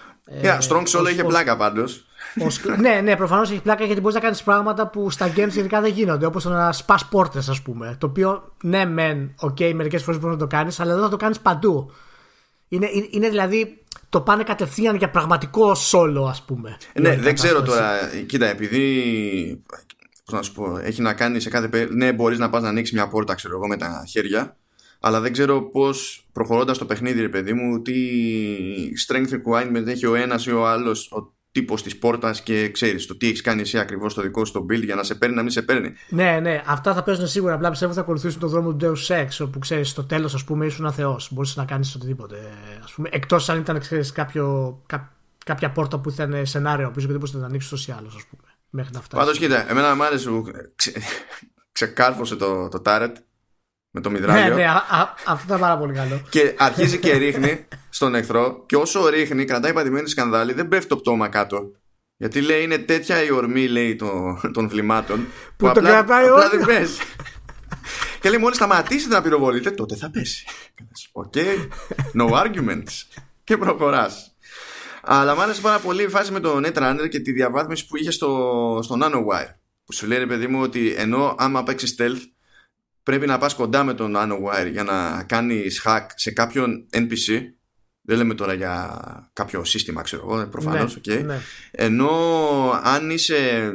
[0.42, 2.06] Yeah, ε, Strong Solo είχε πλάκα πάντως.
[2.78, 5.92] ναι, ναι, προφανώς έχει πλάκα γιατί μπορείς να κάνεις πράγματα που στα games γενικά δεν
[5.92, 6.26] γίνονται.
[6.26, 7.96] Όπως το να σπα πόρτες, ας πούμε.
[8.00, 11.08] Το οποίο, ναι, μεν, OK, okay, μερικές φορές μπορείς να το κάνεις, αλλά εδώ θα
[11.08, 11.90] το κάνεις παντού.
[12.68, 16.76] Είναι, είναι, είναι δηλαδή το πάνε κατευθείαν για πραγματικό solo, ας πούμε.
[17.00, 17.90] Ναι, δεν ξέρω τώρα.
[18.26, 19.62] Κοίτα, επειδή
[20.26, 21.98] πώς να σου πω, έχει να κάνει σε κάθε περίπτωση.
[21.98, 24.56] Ναι, μπορείς να πας να ανοίξεις μια πόρτα, ξέρω εγώ, με τα χέρια.
[25.00, 27.94] Αλλά δεν ξέρω πώς προχωρώντας το παιχνίδι, ρε παιδί μου, τι
[29.06, 33.16] strength requirement έχει ο ένας ή ο άλλος ο τύπος της πόρτας και ξέρεις το
[33.16, 35.42] τι έχεις κάνει εσύ ακριβώς στο δικό σου το build για να σε παίρνει, να
[35.42, 35.92] μην σε παίρνει.
[36.08, 37.54] Ναι, ναι, αυτά θα παίζουν σίγουρα.
[37.54, 40.66] Απλά πιστεύω θα ακολουθήσουν τον δρόμο του Deus Ex, όπου ξέρεις στο τέλος, ας πούμε,
[40.66, 41.20] ήσουν θεό.
[41.30, 42.36] Μπορείς να κάνεις οτιδήποτε.
[43.10, 44.12] Εκτός αν ήταν, ξέρεις,
[45.44, 48.24] κάποια πόρτα που ήταν σενάριο πίσω και δεν μπορούσε να ανοίξεις τόσο ή άλλω, ας
[48.30, 48.42] πούμε
[48.76, 49.24] μέχρι να φτάσει.
[49.24, 50.44] Πάντως, κοίτα, εμένα μου άρεσε που
[50.76, 50.92] ξε...
[51.72, 53.16] ξεκάρφωσε το, το τάρετ
[53.90, 54.48] με το μυδράλιο.
[54.48, 56.22] Ναι, ναι, α, α, αυτό ήταν πάρα πολύ καλό.
[56.28, 60.96] Και αρχίζει και ρίχνει στον εχθρό, και όσο ρίχνει, κρατάει πατημένη σκανδάλη, δεν πέφτει το
[60.96, 61.72] πτώμα κάτω.
[62.16, 66.28] Γιατί λέει είναι τέτοια η ορμή λέει, το, των βλημάτων που, που απλά, το κρατάει
[66.28, 67.00] απλά δεν πέσει.
[68.20, 70.46] και λέει μόλις σταματήσει να πυροβολείτε, τότε θα πέσει.
[71.12, 71.68] OK, okay.
[72.20, 73.22] no arguments.
[73.44, 74.36] και προχωράς.
[75.09, 78.11] Αλλά μου άρεσε πάρα πολύ η φάση με το Netrunner και τη διαβάθμιση που είχε
[78.11, 79.55] στο, στο Nanowire.
[79.85, 82.21] Που σου λέει, ρε παιδί μου, ότι ενώ άμα παίξεις stealth,
[83.03, 87.40] πρέπει να πας κοντά με τον Nanowire για να κάνεις hack σε κάποιον NPC.
[88.03, 89.01] Δεν λέμε τώρα για
[89.33, 90.99] κάποιο σύστημα, ξέρω εγώ, προφανώς.
[91.07, 91.25] Ναι, okay.
[91.25, 91.40] ναι.
[91.71, 92.11] Ενώ
[92.83, 93.73] αν είσαι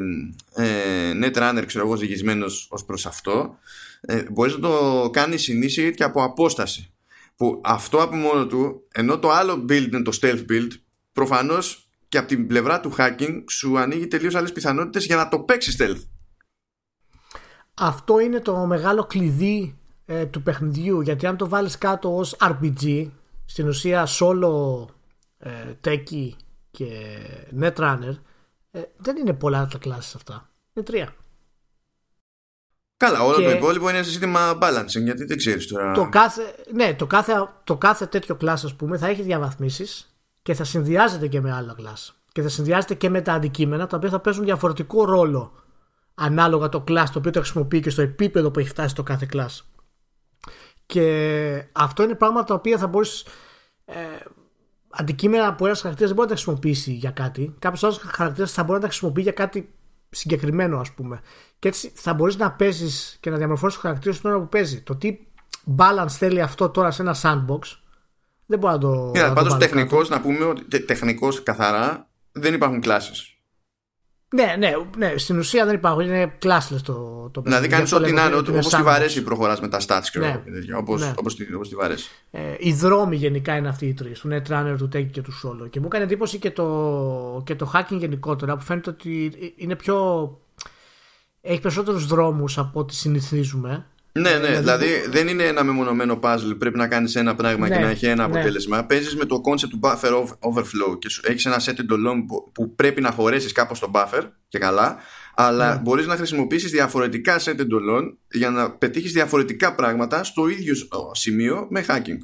[0.55, 3.57] ε, Netrunner, ξέρω εγώ, ζυγισμένος ως προς αυτό,
[4.01, 6.93] ε, μπορείς να το κάνεις initiate και από απόσταση.
[7.35, 10.69] Που αυτό από μόνο του, ενώ το άλλο build είναι το stealth build,
[11.11, 15.39] Προφανώς και από την πλευρά του hacking σου ανοίγει τελείως άλλες πιθανότητες για να το
[15.39, 16.01] παίξεις stealth.
[17.73, 23.09] Αυτό είναι το μεγάλο κλειδί ε, του παιχνιδιού γιατί αν το βάλεις κάτω ως RPG
[23.45, 24.85] στην ουσία solo
[25.37, 25.51] ε,
[25.83, 26.29] techie
[26.71, 26.87] και
[27.59, 28.15] netrunner
[28.71, 30.49] ε, δεν είναι πολλά τα κλάσεις αυτά.
[30.73, 31.15] Είναι τρία.
[32.97, 35.91] Καλά, όλο το υπόλοιπο είναι σύστημα balancing γιατί δεν ξέρεις τώρα.
[35.91, 40.10] Το κάθε, ναι, το κάθε, το κάθε τέτοιο κλάσ ας πούμε θα έχει διαβαθμίσεις
[40.41, 42.13] και θα συνδυάζεται και με άλλα class.
[42.31, 45.51] και θα συνδυάζεται και με τα αντικείμενα τα οποία θα παίζουν διαφορετικό ρόλο
[46.15, 49.27] ανάλογα το class το οποίο το χρησιμοποιεί και στο επίπεδο που έχει φτάσει το κάθε
[49.33, 49.59] class.
[50.85, 53.25] Και αυτό είναι πράγματα τα οποία θα μπορείς.
[53.85, 53.95] Ε,
[54.89, 57.55] αντικείμενα που ένας χαρακτήρας δεν μπορεί να τα χρησιμοποιήσει για κάτι.
[57.59, 59.73] Κάποιος άλλος χαρακτήρας θα μπορεί να τα χρησιμοποιεί για κάτι
[60.09, 61.21] συγκεκριμένο, ας πούμε.
[61.59, 64.81] Και έτσι θα μπορείς να παίζεις και να διαμορφώσεις το χαρακτήρα την ώρα που παίζει.
[64.81, 65.19] Το τι
[65.77, 67.59] balance θέλει αυτό τώρα σε ένα sandbox
[68.51, 69.11] δεν μπορεί να το.
[69.15, 73.35] Yeah, Πάντως τεχνικώ να πούμε ότι τεχνικώ καθαρά δεν υπάρχουν κλάσεις.
[74.35, 76.05] Ναι, ναι, ναι, στην ουσία δεν υπάρχουν.
[76.05, 79.79] Είναι classless το, το Δηλαδή κάνει ό,τι να είναι, όπως τη βαρέσει προχωρά με τα
[79.87, 80.41] stats και ναι,
[80.77, 81.13] όπω ναι.
[81.69, 82.09] τη βαρέσει.
[82.31, 85.69] Ε, οι δρόμοι γενικά είναι αυτοί οι τρεις, του Netrunner, του Take και του Solo.
[85.69, 89.97] Και μου έκανε εντύπωση και το, και το hacking γενικότερα που φαίνεται ότι είναι πιο.
[91.41, 93.85] Έχει περισσότερους δρόμους από ό,τι συνηθίζουμε.
[94.13, 96.55] Ναι, ναι, δηλαδή, δηλαδή δεν είναι ένα μεμονωμένο puzzle.
[96.57, 98.23] Πρέπει να κάνεις ένα πράγμα ναι, και να έχει ένα ναι.
[98.23, 98.77] αποτέλεσμα.
[98.77, 98.83] Ναι.
[98.83, 103.11] Παίζεις με το concept του buffer overflow και έχεις ένα set εντολών που πρέπει να
[103.11, 104.97] χωρέσεις κάπως το buffer και καλά.
[105.35, 105.81] Αλλά ναι.
[105.81, 110.73] μπορείς να χρησιμοποιήσεις διαφορετικά set εντολών για να πετύχεις διαφορετικά πράγματα στο ίδιο
[111.11, 112.17] σημείο με hacking.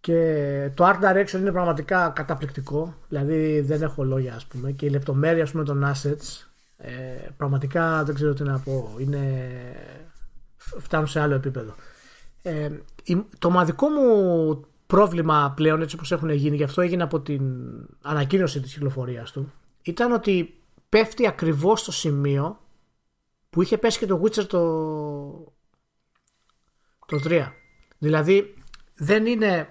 [0.00, 2.94] Και το art direction είναι πραγματικά καταπληκτικό.
[3.08, 4.72] Δηλαδή δεν έχω λόγια, ας πούμε.
[4.72, 6.90] Και η λεπτομέρεια ας πούμε, των assets ε,
[7.36, 8.94] πραγματικά δεν ξέρω τι να πω.
[8.98, 9.50] Είναι
[10.78, 11.74] φτάνουν σε άλλο επίπεδο.
[12.42, 12.70] Ε,
[13.38, 17.52] το μαδικό μου πρόβλημα πλέον έτσι όπως έχουν γίνει, γι' αυτό έγινε από την
[18.02, 19.52] ανακοίνωση της κυκλοφορίας του,
[19.82, 22.60] ήταν ότι πέφτει ακριβώς στο σημείο
[23.50, 24.60] που είχε πέσει και το Witcher το,
[27.06, 27.52] το 3.
[27.98, 28.54] Δηλαδή
[28.94, 29.68] δεν είναι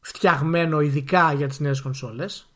[0.00, 2.48] φτιαγμένο ειδικά για τις νέες κονσόλες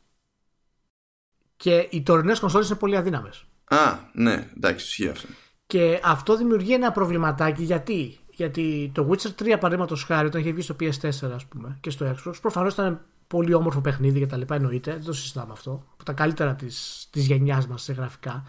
[1.57, 3.45] και οι τωρινές κονσόλες είναι πολύ αδύναμες.
[3.65, 5.29] Α, ναι, εντάξει, ισχύει αυτό.
[5.71, 10.63] Και αυτό δημιουργεί ένα προβληματάκι γιατί; Γιατί το Witcher 3 παραδείγματος χάρη, όταν είχε βγει
[10.63, 14.55] στο PS4 ας πούμε, και στο Xbox, προφανώς ήταν πολύ όμορφο παιχνίδι και τα λοιπά,
[14.55, 15.85] εννοείται, δεν το συζητάμε αυτό.
[15.93, 18.45] Από τα καλύτερα της της γενιάς μας σε γραφικά.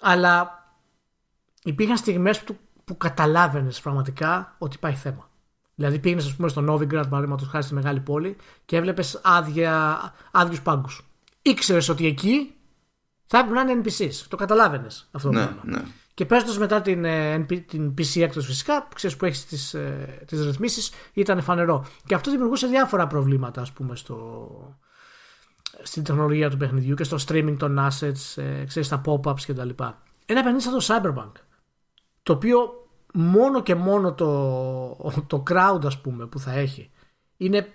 [0.00, 0.66] Αλλά
[1.62, 5.30] υπήρχαν στιγμές που, που καταλάβαινες πραγματικά ότι υπάρχει θέμα.
[5.74, 9.20] Δηλαδή πήγαινες, ας πούμε, στο Novigrad, παραδείγματος χάρη στη μεγάλη πόλη και έβλεπες
[10.32, 11.06] άδειους πάγκους.
[11.42, 12.54] Ήξερες ότι εκεί
[13.26, 14.14] θα έπρεπε να είναι NPCs.
[14.28, 15.62] Το καταλάβαινες αυτό το ναι, πράγμα.
[15.64, 15.82] Ναι.
[16.14, 19.76] Και παίζοντα μετά την, ε, την PC έκδοση φυσικά, ξέρεις που έχεις τις
[20.26, 21.86] τις ε, ρυθμίσεις, ήταν φανερό.
[22.06, 24.48] Και αυτό δημιουργούσε διάφορα προβλήματα, ας πούμε, στο,
[25.82, 29.68] στην τεχνολογία του παιχνιδιού και στο streaming των assets, ε, ξέρεις, στα pop-ups κτλ.
[30.26, 31.32] Ένα παιχνίδι σαν το Cyberpunk,
[32.22, 36.90] το οποίο μόνο και μόνο το, το crowd, ας πούμε, που θα έχει,
[37.36, 37.72] είναι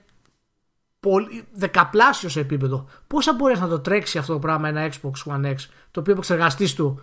[1.00, 2.88] πολύ, δεκαπλάσιο σε επίπεδο.
[3.08, 5.56] Πόσα μπορείς να το τρέξει αυτό το πράγμα ένα Xbox One X,
[5.92, 7.02] το οποίο ο επεξεργαστής του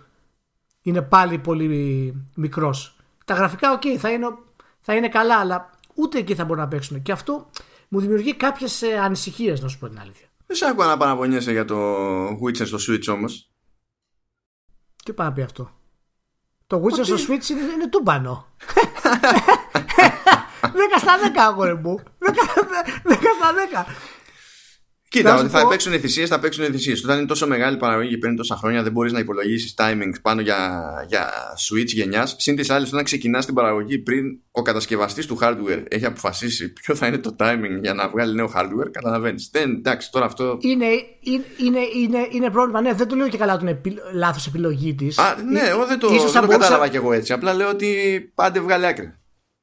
[0.85, 2.95] είναι πάλι πολύ μικρός.
[3.25, 4.27] Τα γραφικά, οκ, θα, είναι,
[4.79, 7.01] θα είναι καλά, αλλά ούτε εκεί θα μπορούν να παίξουν.
[7.01, 7.49] Και αυτό
[7.87, 10.27] μου δημιουργεί κάποιες ανησυχίες, να σου πω την αλήθεια.
[10.45, 13.49] Δεν σε άκουγα να παραπονιέσαι για το Witcher στο Switch όμως.
[15.05, 15.71] Τι πάει να πει αυτό;
[16.67, 18.45] Το Witcher στο Switch είναι, είναι τούμπανο.
[20.61, 20.67] 10
[20.97, 21.99] στα 10 αγόρι μου.
[21.99, 22.03] 10
[23.37, 23.91] στα 10.
[25.15, 25.67] Κοίτα, ό,τι θα πω...
[25.69, 27.03] παίξουν θυσίες, θα παίξουν θυσίες.
[27.03, 30.41] Όταν είναι τόσο μεγάλη παραγωγή και παίρνει τόσα χρόνια, δεν μπορείς να υπολογίσεις timing πάνω
[30.41, 31.29] για, για
[31.69, 32.35] switch γενιάς.
[32.39, 36.95] Συν της άλλης, όταν ξεκινάς την παραγωγή πριν ο κατασκευαστής του hardware έχει αποφασίσει ποιο
[36.95, 39.49] θα είναι το timing για να βγάλει νέο hardware, καταλαβαίνεις.
[39.51, 40.57] Δεν, εντάξει, τώρα αυτό.
[40.61, 40.85] Είναι,
[41.19, 42.81] είναι, είναι, είναι, πρόβλημα.
[42.81, 45.19] Ναι, δεν το λέω και καλά ότι είναι λάθος επιλογή της.
[45.51, 47.33] Ναι, εγώ δεν το, δεν το κατάλαβα κι εγώ έτσι.
[47.33, 47.87] Απλά λέω ότι
[48.35, 49.13] πάντε βγάλει άκρη.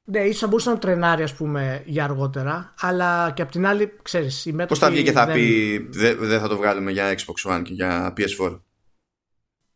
[0.05, 3.93] Ναι, ίσως θα μπορούσε να τρενάρει ας πούμε, για αργότερα, αλλά και απ' την άλλη,
[4.03, 4.53] ξέρεις.
[4.69, 5.35] Πώς θα βγει και θα δεν...
[5.35, 8.61] πει δεν δε θα το βγάλουμε για Xbox One και για PS4.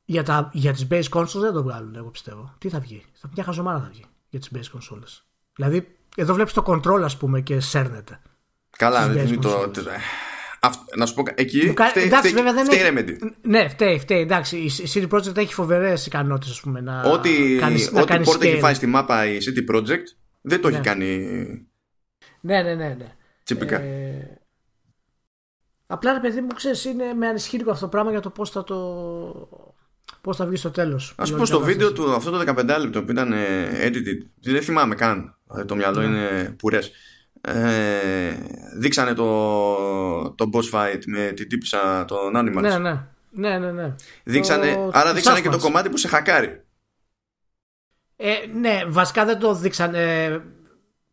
[0.04, 2.54] Για, τα, για τις base consoles δεν το βγάλουν, εγώ πιστεύω.
[2.58, 5.22] Τι θα βγει, θα μια χαζομάρα θα βγει για τις base consoles.
[5.54, 8.20] Δηλαδή, εδώ βλέπεις το control, ας πούμε, και σέρνεται.
[8.70, 9.40] Καλά, δεν είναι
[10.70, 11.86] το, να σου πω, εκεί Κα...
[11.86, 12.94] φταίει, εντάξει, φταίει, δεν φταίει έχει...
[12.96, 13.30] Remedy.
[13.42, 14.20] Ναι, φταίει, φταίει.
[14.20, 18.74] Εντάξει, η CD Projekt έχει φοβερές ικανότητες να ό,τι, κάνεις, ό,τι να πόρτα έχει φάει
[18.74, 20.06] στη μάπα η CD Projekt
[20.40, 20.74] δεν το ναι.
[20.74, 21.16] έχει κάνει.
[22.40, 22.88] Ναι, ναι, ναι.
[22.98, 23.14] ναι.
[23.44, 23.80] Τσιπικά.
[23.80, 24.40] Ε...
[25.86, 28.64] Απλά ρε παιδί μου, ξέρεις, είναι με ανισχύει αυτό το πράγμα για το πώς θα
[28.64, 28.76] το.
[30.20, 31.14] Πώς θα βγεις στο τέλος.
[31.16, 34.94] Α πούμε στο βίντεο του αυτό το 15 λεπτό που ήταν ε, edited, δεν θυμάμαι
[34.94, 35.36] καν.
[35.66, 36.06] Το μυαλό ναι.
[36.06, 36.92] είναι πουρές
[37.46, 38.36] ε,
[38.76, 42.60] δείξανε το, το boss fight με την τύπησα των Animals.
[42.60, 43.06] Ναι, ναι.
[43.30, 43.94] Ναι, ναι, ναι.
[44.24, 46.64] Δείξανε, το, άρα δείξανε και το κομμάτι που σε χακάρει.
[48.16, 50.40] Ε, ναι, βασικά δεν το δείξανε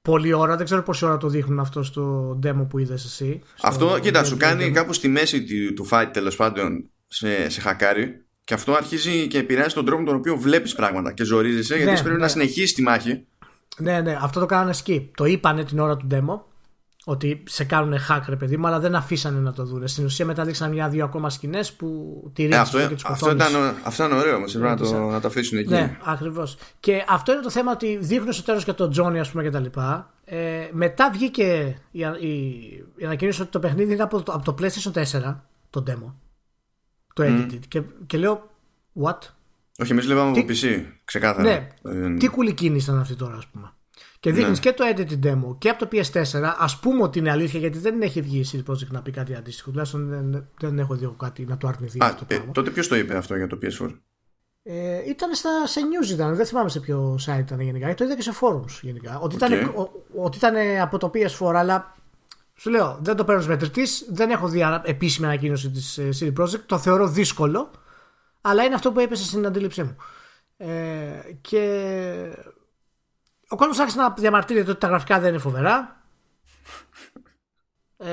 [0.01, 0.55] πολλή ώρα.
[0.55, 3.41] Δεν ξέρω πόση ώρα το δείχνουν αυτό στο demo που είδες εσύ.
[3.61, 8.25] Αυτό, κοίτα, σου κάνει κάπου στη μέση του fight τέλος πάντων σε, σε χακάρει.
[8.43, 11.99] Και αυτό αρχίζει και επηρεάζει τον τρόπο τον οποίο βλέπεις πράγματα και ζορίζεσαι, γιατί ναι,
[12.01, 12.21] πρέπει ναι.
[12.21, 13.25] να συνεχίσεις τη μάχη.
[13.77, 15.09] Ναι, ναι, αυτό το κάνανε skip.
[15.15, 16.39] Το είπανε την ώρα του demo
[17.05, 19.87] ότι σε κάνουν hack ρε παιδί μου, αλλά δεν αφήσανε να το δουν.
[19.87, 23.55] Στην ουσία μετά δείξαν μια-δύο ακόμα σκηνές που τηρήσαν ε, αυτό, και τους αυτό, ήταν,
[23.83, 24.53] αυτό ήταν ωραίο όμως.
[24.53, 25.69] να, το, να το αφήσουν εκεί.
[25.69, 26.57] Ναι, ακριβώς.
[26.79, 29.65] Και αυτό είναι το θέμα ότι δείχνουν στο τέλος και τον Τζόνι, ας πούμε, κτλ.
[30.25, 32.29] Ε, μετά βγήκε η, η,
[32.95, 35.35] η ανακοίνωση ότι το παιχνίδι είναι από το, από το PlayStation 4,
[35.69, 36.13] το demo.
[37.13, 37.59] Το edited.
[37.67, 38.49] Και, και λέω,
[39.03, 39.17] what?
[39.77, 41.43] Όχι, εμείς λέγαμε από PC, ξεκάθαρα.
[41.49, 43.73] Ναι, ε, τι κουλή κίνηση ήταν αυτή τώρα, ας πούμε.
[44.19, 44.71] Και δείχνεις ναι.
[44.71, 46.41] και το edited demo και από το PS4.
[46.57, 49.35] Α πούμε ότι είναι αλήθεια γιατί δεν έχει βγει η CD Projekt να πει κάτι
[49.35, 49.69] αντίστοιχο.
[49.69, 52.03] Τουλάχιστον δεν, δεν έχω δει κάτι να το αρνηθεί.
[52.03, 53.95] Α, αυτό ε, τότε ποιος το είπε αυτό για το PS4.
[54.63, 57.93] Ε, ήταν στα, σε news ήταν, δεν θυμάμαι σε ποιο site ήταν γενικά.
[57.93, 59.19] Το είδα και σε forums γενικά.
[59.19, 59.45] Ότι, okay.
[59.45, 59.73] ήταν,
[60.15, 61.95] ότι ήταν από το PS4, αλλά
[62.55, 64.05] σου λέω δεν το παίρνω μετρητής.
[64.09, 66.61] Δεν έχω δει επίσημη ανακοίνωση της ε, CD Projekt.
[66.65, 67.71] Το θεωρώ δύσκολο,
[68.45, 69.95] αλλά είναι αυτό που έπεσε στην αντίληψή μου.
[70.57, 71.63] Ε, και
[73.47, 76.01] ο κόσμος άρχισε να διαμαρτύρεται ότι τα γραφικά δεν είναι φοβερά.
[77.97, 78.09] Ε,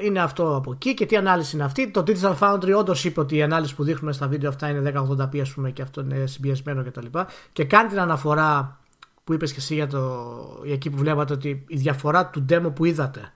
[0.00, 1.90] είναι αυτό από εκεί και τι ανάλυση είναι αυτή.
[1.90, 5.40] Το Digital Foundry όντως είπε ότι η ανάλυση που δείχνουμε στα βίντεο αυτά είναι 1080p,
[5.40, 7.06] ας πούμε, και αυτό είναι συμπιεσμένο κτλ.
[7.06, 8.80] Και, και κάνει την αναφορά
[9.24, 12.72] που είπες και εσύ για, το, για εκεί που βλέπατε ότι η διαφορά του demo
[12.74, 13.32] που είδατε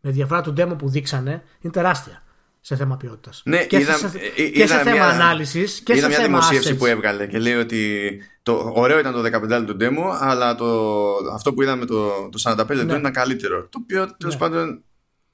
[0.00, 2.22] με διαφορά του demo που δείξανε είναι τεράστια
[2.66, 3.42] σε θέμα ποιότητας.
[3.44, 6.72] Ναι, και, είδα, σε, είδα, και σε θέμα ανάλυσης και είδα σε μια θέμα δημοσίευση
[6.74, 6.78] assets.
[6.78, 8.10] που έβγαλε και λέει ότι
[8.42, 10.92] το ωραίο ήταν το 15 του demo, αλλά το,
[11.32, 12.98] αυτό που είδαμε το, το 45 λεπτό Ναι.
[12.98, 13.62] ήταν καλύτερο.
[13.68, 14.40] Το οποίο τέλος Ναι.
[14.40, 14.82] πάντων.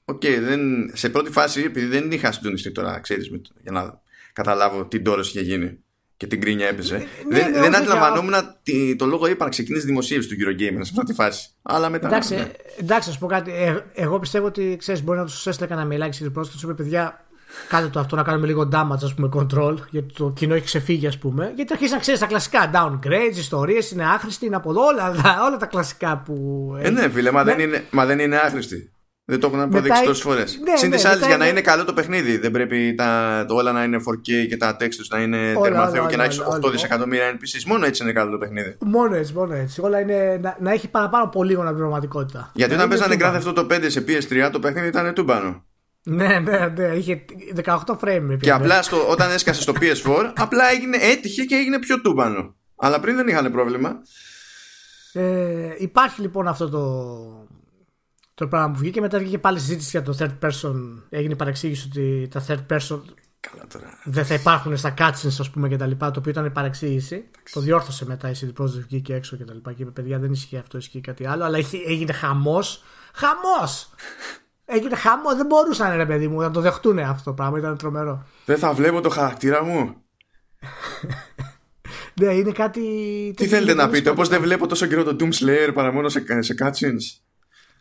[0.05, 0.61] Οκ, δεν,
[0.93, 4.01] σε πρώτη φάση, επειδή δεν είχα συντονιστεί τώρα, ξέρεις, με, το- για να
[4.33, 5.82] καταλάβω τι ντόρος είχε γίνει
[6.23, 6.95] και τη γκρίνια έπαιζε.
[6.95, 7.05] ναι,
[7.39, 10.91] δεν ναι, δεν όχι, αντιλαμβανόμουν τι- το λόγο ύπαρξη εκείνη τη δημοσίευση του Eurogamer σε
[10.93, 11.49] πρώτη φάση.
[11.61, 12.07] Αλλά μετά.
[12.07, 12.51] Εντάξει, ναι.
[12.79, 13.51] εντάξει, να σου πω κάτι.
[13.51, 16.73] Ε, εγώ πιστεύω ότι ξέρεις, μπορεί να τους έστειλε κανένα mailάκι στην πρόσκληση και τους
[16.75, 17.25] είπε παιδιά,
[17.69, 21.07] κάντε το αυτό να κάνουμε λίγο damage, ας πούμε, control, γιατί το κοινό έχει ξεφύγει,
[21.07, 21.51] ας πούμε.
[21.55, 25.11] Γιατί αρχίζει να ξέρεις τα κλασικά downgrades, ιστορίες, είναι άχρηστη, είναι από εδώ, όλα,
[25.47, 26.35] όλα τα κλασικά που.
[26.79, 27.55] Ε, ναι, φίλε, μα, Ναι.
[27.55, 28.92] δεν, είναι, μα δεν είναι άχρηστη.
[29.25, 30.59] Δεν το έχουν Μετά αποδείξει είναι- τόσες φορές.
[30.63, 32.95] Ναι, Συν ναι, της άλλης, μετά για να είναι- είναι καλό το παιχνίδι, δεν πρέπει
[32.95, 36.09] τα, το όλα να είναι 4K και τα text τους να είναι Όλα, τερμαθέου όλα,
[36.09, 36.71] και να όλα, έχεις όλα, 8 όλα.
[36.71, 37.63] δισεκατομμύρια NPCs.
[37.65, 38.77] Μόνο έτσι είναι καλό το παιχνίδι.
[38.79, 39.81] Μόνο έτσι, μόνο έτσι.
[39.81, 42.51] Όλα είναι να, να έχει παραπάνω από λίγο την πραγματικότητα.
[42.53, 43.67] Γιατί Να όταν είναι παίζανε τούμπανο.
[43.67, 45.63] Grand Theft Auto 5 σε PS3, το παιχνίδι ήταν τούμπανο.
[46.03, 46.85] Ναι, ναι, ναι.
[46.85, 47.25] Είχε
[47.63, 48.37] 18 frame.
[48.41, 52.55] Και απλά στο, όταν έσκασε στο PS4, απλά έγινε, έτυχε και έγινε πιο τούμπανο.
[52.75, 53.95] Αλλά πριν δεν είχαν πρόβλημα.
[55.13, 56.79] Ε, υπάρχει λοιπόν αυτό το,
[58.43, 59.01] το πράγμα που βγήκε.
[59.01, 60.73] Μετά βγήκε πάλι συζήτηση για το third person.
[61.09, 62.99] Έγινε παρεξήγηση ότι τα third person
[63.39, 63.99] Καλά τώρα.
[64.03, 67.29] δεν θα υπάρχουν στα cutscenes, ας πούμε, και τα λοιπά, το οποίο ήταν παρεξήγηση.
[67.51, 69.73] Το διόρθωσε μετά η CD Projekt βγήκε έξω και τα λοιπά.
[69.73, 71.43] Και είπε: Παιδιά, δεν ισχύει αυτό, ισχύει κάτι άλλο.
[71.43, 72.83] Αλλά είχε- έγινε χαμός.
[73.13, 73.89] Χαμός!
[74.65, 75.35] Έγινε χαμός.
[75.35, 77.57] Δεν μπορούσαν, ρε παιδί μου, να το δεχτούν αυτό το πράγμα.
[77.57, 78.25] Ήταν τρομερό.
[78.45, 79.95] Δεν θα βλέπω το χαρακτήρα μου.
[82.21, 82.81] Ναι, είναι κάτι.
[83.35, 86.23] Τι θέλετε να πείτε, όπως δεν βλέπω τόσο καιρό το Doom Slayer παρά μόνο σε,
[86.39, 87.19] σε cutscenes;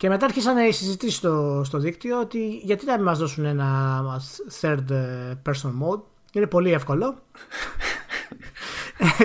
[0.02, 4.02] Και μετά άρχισαν οι συζητήσεις στο, στο δίκτυο ότι γιατί να μην μας δώσουν ένα
[4.60, 4.86] third
[5.46, 6.02] person mode.
[6.32, 7.22] Είναι πολύ εύκολο.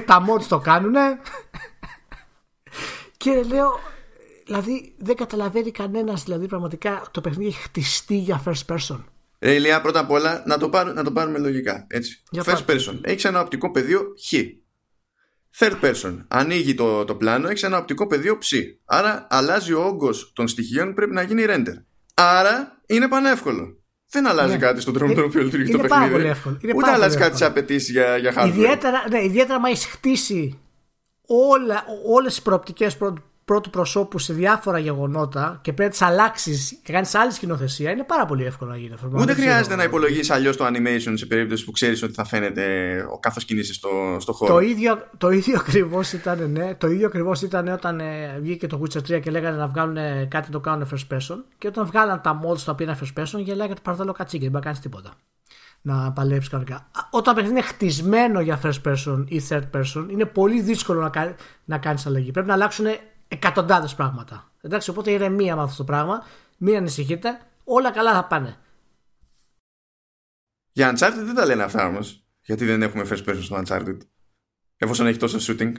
[0.06, 0.94] Τα mods το κάνουν.
[3.18, 3.70] και λέω,
[4.46, 9.04] δηλαδή δεν καταλαβαίνει κανένας δηλαδή πραγματικά το παιχνίδι έχει χτιστεί για first person.
[9.40, 11.86] Ρε Ηλία, πρώτα απ' όλα να το, πάρω, να το πάρουμε λογικά.
[11.90, 12.24] Έτσι.
[12.32, 12.80] Για First πάρε.
[12.80, 13.00] person.
[13.02, 14.34] Έχει ένα οπτικό πεδίο χ.
[15.60, 16.18] Third person.
[16.28, 18.52] Ανοίγει το, το πλάνο, έχει ένα οπτικό πεδίο ψ.
[18.86, 21.84] Άρα αλλάζει ο όγκος των στοιχείων, πρέπει να γίνει render.
[22.14, 23.82] Άρα είναι πανεύκολο.
[24.10, 24.58] Δεν αλλάζει Ναι.
[24.58, 26.14] κάτι στον τρόπο με τον οποίο λειτουργεί Είναι το πάρα παιχνίδι.
[26.22, 26.58] πολύ εύκολο.
[26.62, 27.64] Είναι Ούτε πάρα αλλάζει πολύ κάτι σε εύκολο.
[27.64, 28.48] απαιτήσεις για, για hardware.
[28.48, 30.60] Ιδιαίτερα, ναι, ιδιαίτερα μα έχεις χτίσει
[31.28, 32.98] όλα, όλες τις προοπτικές
[33.48, 37.92] πρώτου, πρώτου προσώπου σε διάφορα γεγονότα και πρέπει να τις αλλάξεις και κάνεις άλλη σκηνοθεσία
[37.92, 39.08] είναι πάρα πολύ εύκολο να γίνει αυτό.
[39.08, 39.42] Ούτε Δεν ξέρω.
[39.50, 42.64] χρειάζεται να υπολογίσεις αλλιώς το animation σε περίπτωση που ξέρεις ότι θα φαίνεται
[43.20, 43.90] καθώ κινείσαι στο,
[44.20, 44.54] στο χώρο.
[44.54, 48.82] Το ίδιο, το ίδιο ακριβώς ήταν, ναι, το ίδιο ακριβώς ήταν όταν ε, βγήκε το
[48.84, 51.36] Witcher 3 και λέγανε να βγάλουν ε, κάτι να το κάνουν first person.
[51.58, 54.64] Και όταν βγάλαν τα mods τα οποία είναι first person, γελάγανε παραδέλω κατσίκι, δεν μπορεί
[54.66, 55.14] να κάνεις τίποτα.
[55.82, 56.76] Να παλέψεις κανονικά.
[56.76, 61.02] Α, Όταν το παιχνίδι είναι χτισμένο για first person ή third person, είναι πολύ δύσκολο
[61.02, 61.36] να, κα-
[61.66, 62.32] να κάνεις αλλαγή.
[62.32, 62.86] Πρέπει να αλλάξουν
[63.28, 64.52] εκατοντάδες πράγματα.
[64.62, 66.24] Εντάξει, οπότε ηρεμία με αυτό το πράγμα.
[66.58, 68.58] Μην ανησυχείτε, όλα καλά θα πάνε.
[70.72, 72.24] Για Uncharted δεν τα λένε αυτά όμως.
[72.42, 73.98] Γιατί δεν έχουμε first person στο Uncharted.
[74.78, 75.72] Εφόσον έχει τόσο shooting.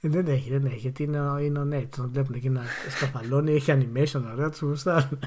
[0.00, 0.76] Ε, Δεν έχει, δεν έχει.
[0.78, 1.88] Γιατί είναι, ο- είναι ο Nate.
[1.96, 2.62] Τον βλέπουν εκεί να
[2.96, 5.18] σκαφαλώνει, έχει animation, ωραία, τους γουστάρουν.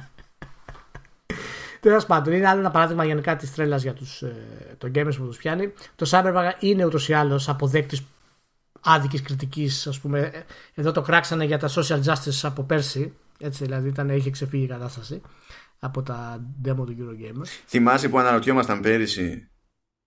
[1.80, 4.36] Τέλος πάντων, είναι άλλο ένα παράδειγμα γενικά της τρέλας για τους, ε,
[4.78, 5.74] τον gamers που τους πιάνει.
[5.96, 8.04] Το Cyberpunk είναι ούτως ή άλλως αποδέκτης
[8.84, 10.20] άδικης κριτικής, ας πούμε.
[10.20, 13.14] Ε, Εδώ το κράξανε για τα social justice από πέρσι.
[13.40, 15.22] Έτσι, δηλαδή ήταν, είχε ξεφύγει η κατάσταση
[15.80, 17.46] από τα demo του Eurogamer.
[17.68, 19.50] Θυμάσαι που αναρωτιόμασταν πέρυσι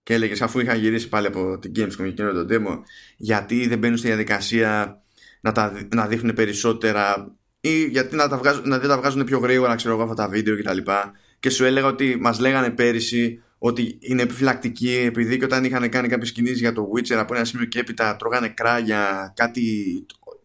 [0.03, 2.79] και έλεγες αφού είχαν γυρίσει πάλι από την Gamescom και εκείνο το demo,
[3.17, 5.01] γιατί δεν μπαίνουν στη διαδικασία
[5.41, 9.39] να, τα, να δείχνουν περισσότερα ή γιατί να, τα βγάζουν, να δεν τα βγάζουν πιο
[9.39, 10.77] γρήγορα ξέρω εγώ αυτά τα βίντεο κτλ.
[10.77, 10.91] Και,
[11.39, 16.07] και σου έλεγα ότι μας λέγανε πέρυσι ότι είναι επιφυλακτική επειδή και όταν είχαν κάνει
[16.07, 19.61] κάποιες κινήσεις για το Witcher από ένα σημείο και έπειτα τρώγανε κράγια κάτι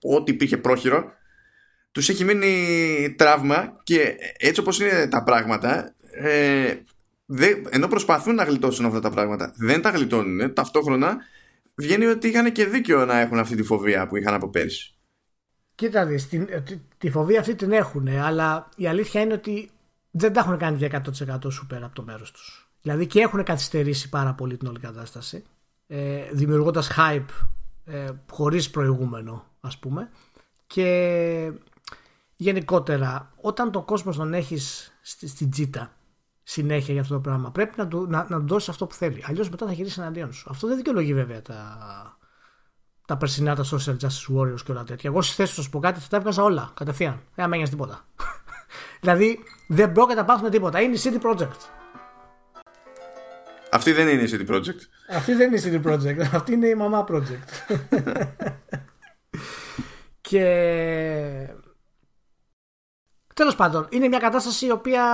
[0.02, 1.12] ό,τι υπήρχε πρόχειρο
[1.92, 6.74] τους έχει μείνει τραύμα και έτσι όπως είναι τα πράγματα ε,
[7.70, 11.16] ενώ προσπαθούν να γλιτώσουν αυτά τα πράγματα δεν τα γλιτώνουν ταυτόχρονα
[11.74, 14.94] βγαίνει ότι είχαν και δίκιο να έχουν αυτή τη φοβία που είχαν από πέρυσι
[15.74, 16.46] Κοίτα δεις, τη,
[16.98, 19.70] τη φοβία αυτή την έχουν αλλά η αλήθεια είναι ότι
[20.10, 24.08] δεν τα έχουν κάνει για 100% σούπερ από το μέρος τους δηλαδή και έχουν καθυστερήσει
[24.08, 25.44] πάρα πολύ την όλη κατάσταση
[25.86, 27.46] ε, δημιουργώντας hype
[27.84, 30.10] ε, χωρίς προηγούμενο ας πούμε.
[30.66, 31.52] Και
[32.36, 35.92] γενικότερα όταν το κόσμος τον έχεις στη, στην τζίτα
[36.42, 39.24] συνέχεια για αυτό το πράγμα πρέπει να του, να, να δώσεις αυτό που θέλει.
[39.26, 40.46] Αλλιώς μετά θα γυρίσει εναντίον σου.
[40.50, 41.78] Αυτό δεν δικαιολογεί βέβαια τα,
[43.06, 45.10] τα περσινά τα social justice warriors και όλα τέτοια.
[45.10, 47.20] Εγώ στη θέση τους σου πω κάτι θα τα έβγαζα όλα κατευθείαν.
[47.34, 48.04] Δεν μένει τίποτα.
[49.00, 50.80] Δηλαδή δεν πρόκειται να πάθουν τίποτα.
[50.80, 51.77] Είναι η City Project
[53.70, 54.80] αυτή δεν είναι η City Project.
[55.08, 56.26] Αυτή δεν είναι η City Project.
[56.38, 57.76] Αυτή είναι η Mama Project.
[60.20, 60.44] και
[63.34, 65.04] τέλος πάντων είναι μια κατάσταση η οποία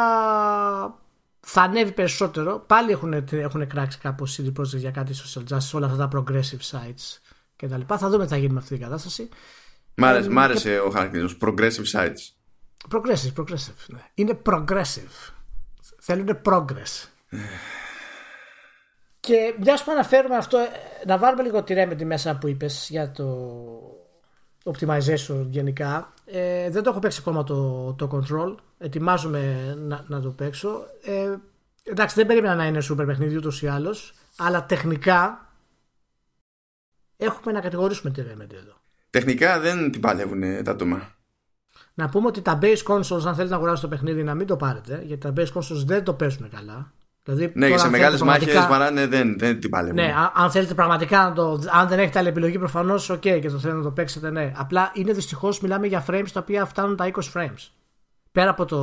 [1.41, 2.65] θα ανέβει περισσότερο.
[2.67, 6.71] Πάλι έχουν, έχουν κράξει κάπως CD Projekt για κάτι social justice, όλα αυτά τα progressive
[6.71, 7.19] sites
[7.57, 7.99] και τα λοιπά.
[7.99, 9.29] Θα δούμε τι θα γίνει με αυτή την κατάσταση.
[9.95, 11.37] Μ' άρεσε, μ άρεσε ο χαρακτηρισμός.
[11.41, 12.33] Progressive sites.
[12.91, 13.87] Progressive, progressive.
[13.87, 14.05] Ναι.
[14.15, 15.33] Είναι progressive.
[16.01, 17.09] Θέλουν progress.
[19.25, 20.59] Και μια που αναφέρουμε αυτό,
[21.07, 23.27] να βάλουμε λίγο τη ρέμετη μέσα που είπες για το
[24.65, 26.13] optimization γενικά.
[26.25, 28.55] Ε, δεν το έχω παίξει ακόμα το, το control.
[28.79, 30.87] Ετοιμάζομαι να, να το παίξω.
[31.03, 31.37] Ε,
[31.83, 34.15] εντάξει, δεν περίμενα να είναι super παιχνίδι ούτως ή άλλως.
[34.39, 35.53] Αλλά τεχνικά
[37.17, 38.77] έχουμε να κατηγορήσουμε τη Remedy εδώ.
[39.11, 41.15] Τεχνικά δεν την παλεύουν τα άτομα.
[41.95, 44.57] Να πούμε ότι τα base consoles, αν θέλετε να αγοράσετε το παιχνίδι, να μην το
[44.57, 45.03] πάρετε.
[45.05, 46.93] Γιατί τα base consoles δεν το παίζουν καλά.
[47.25, 48.55] Δηλαδή, ναι, και σε μεγάλες πραγματικά...
[48.55, 49.95] μάχες βαράνε δεν, δεν την παλεύουν.
[49.95, 51.63] Ναι, αν θέλετε πραγματικά να το.
[51.71, 54.53] Αν δεν έχετε άλλη επιλογή, προφανώς, OK, okay, και το θέλετε να το παίξετε, ναι.
[54.57, 57.71] Απλά είναι δυστυχώς μιλάμε για frames τα οποία φτάνουν τα 20 frames.
[58.33, 58.79] Πέρα από, το,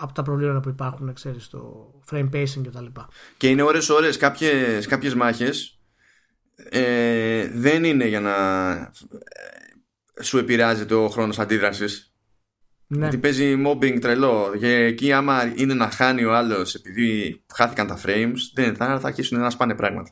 [0.00, 2.84] από τα προβλήματα που υπάρχουν, ξέρεις, το frame pacing κτλ.
[2.84, 3.00] Και,
[3.36, 5.78] και είναι ώρες-ώρες κάποιες, κάποιες μάχες
[6.68, 12.11] ε, δεν είναι για να ε, σου επηρεάζεται ο χρόνος αντίδρασης
[12.94, 13.00] ναι.
[13.00, 14.54] Γιατί παίζει mobbing τρελό.
[14.58, 19.06] Και εκεί, άμα είναι να χάνει ο άλλος επειδή χάθηκαν τα frames, δεν θα, θα
[19.06, 20.10] αρχίσουν να σπάνε πράγματα.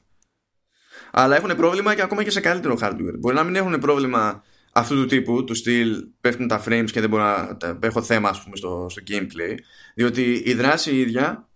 [1.10, 3.18] Αλλά έχουν πρόβλημα και ακόμα και σε καλύτερο hardware.
[3.18, 7.08] Μπορεί να μην έχουν πρόβλημα αυτού του τύπου, του στυλ πέφτουν τα frames και δεν
[7.08, 9.54] μπορώ να έχω θέμα ας πούμε, στο, στο gameplay.
[9.94, 11.48] Διότι η δράση η ίδια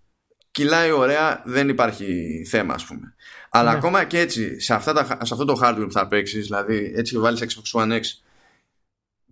[0.50, 3.14] κυλάει ωραία, δεν υπάρχει θέμα ας πούμε.
[3.50, 3.76] Αλλά ναι.
[3.76, 7.12] ακόμα και έτσι, σε, αυτά τα, σε αυτό το hardware που θα παίξεις, δηλαδή έτσι
[7.12, 8.00] και βάλεις Xbox One X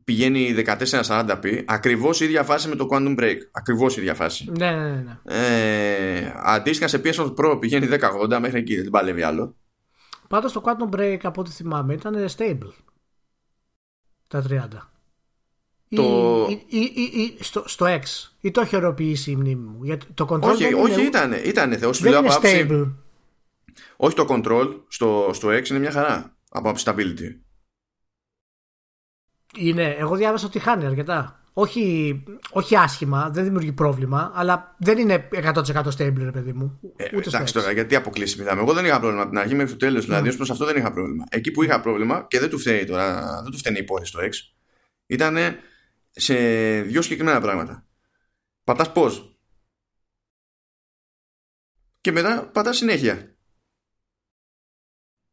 [0.05, 3.37] πηγαίνει 1440p, ακριβώς η ίδια φάση με το Quantum Break.
[3.53, 4.53] Ακριβώς η ίδια φάση.
[4.59, 5.03] Ναι, ναι, ναι.
[5.03, 5.19] ναι.
[5.25, 7.89] Ε, αντίστοιχα σε PS Pro πηγαίνει
[8.31, 9.57] 1080 μέχρι εκεί, δεν παλεύει άλλο.
[10.29, 12.73] Πάντως το Quantum Break από ό,τι θυμάμαι ήταν stable.
[14.29, 14.69] Τα 30.
[15.95, 16.47] Το...
[16.69, 18.03] Ή, ή, ή, στο, στο X.
[18.41, 19.85] Ή το έχει οροποιήσει η μνήμη μου.
[19.85, 21.03] Γιατί το control όχι, δεν όχι είναι...
[21.03, 21.33] ήταν.
[21.33, 22.93] Ήτανε, δεν είναι stable.
[23.97, 27.37] Όχι το control στο, στο X είναι μια χαρά από stability.
[29.57, 31.43] Είναι, εγώ διάβασα ότι χάνει αρκετά.
[31.55, 36.81] Όχι, όχι άσχημα, δεν δημιουργεί πρόβλημα, αλλά δεν είναι 100% stable, ρε παιδί μου.
[36.97, 38.61] Ε, Ούτε εντάξει τώρα, γιατί αποκλείσει μιλάμε.
[38.61, 40.77] Εγώ δεν είχα πρόβλημα από την αρχή μέχρι το τέλος, δηλαδή ως προς αυτό δεν
[40.77, 41.25] είχα πρόβλημα.
[41.31, 44.21] Εκεί που είχα πρόβλημα και δεν του φταίει τώρα, δεν του φταίνει η υπόθεση στο
[44.23, 44.31] X,
[45.07, 45.37] ήταν
[46.11, 46.35] σε
[46.81, 47.87] δύο συγκεκριμένα πράγματα.
[48.65, 49.07] Πατάς πώ.
[52.01, 53.37] Και μετά πατάς συνέχεια.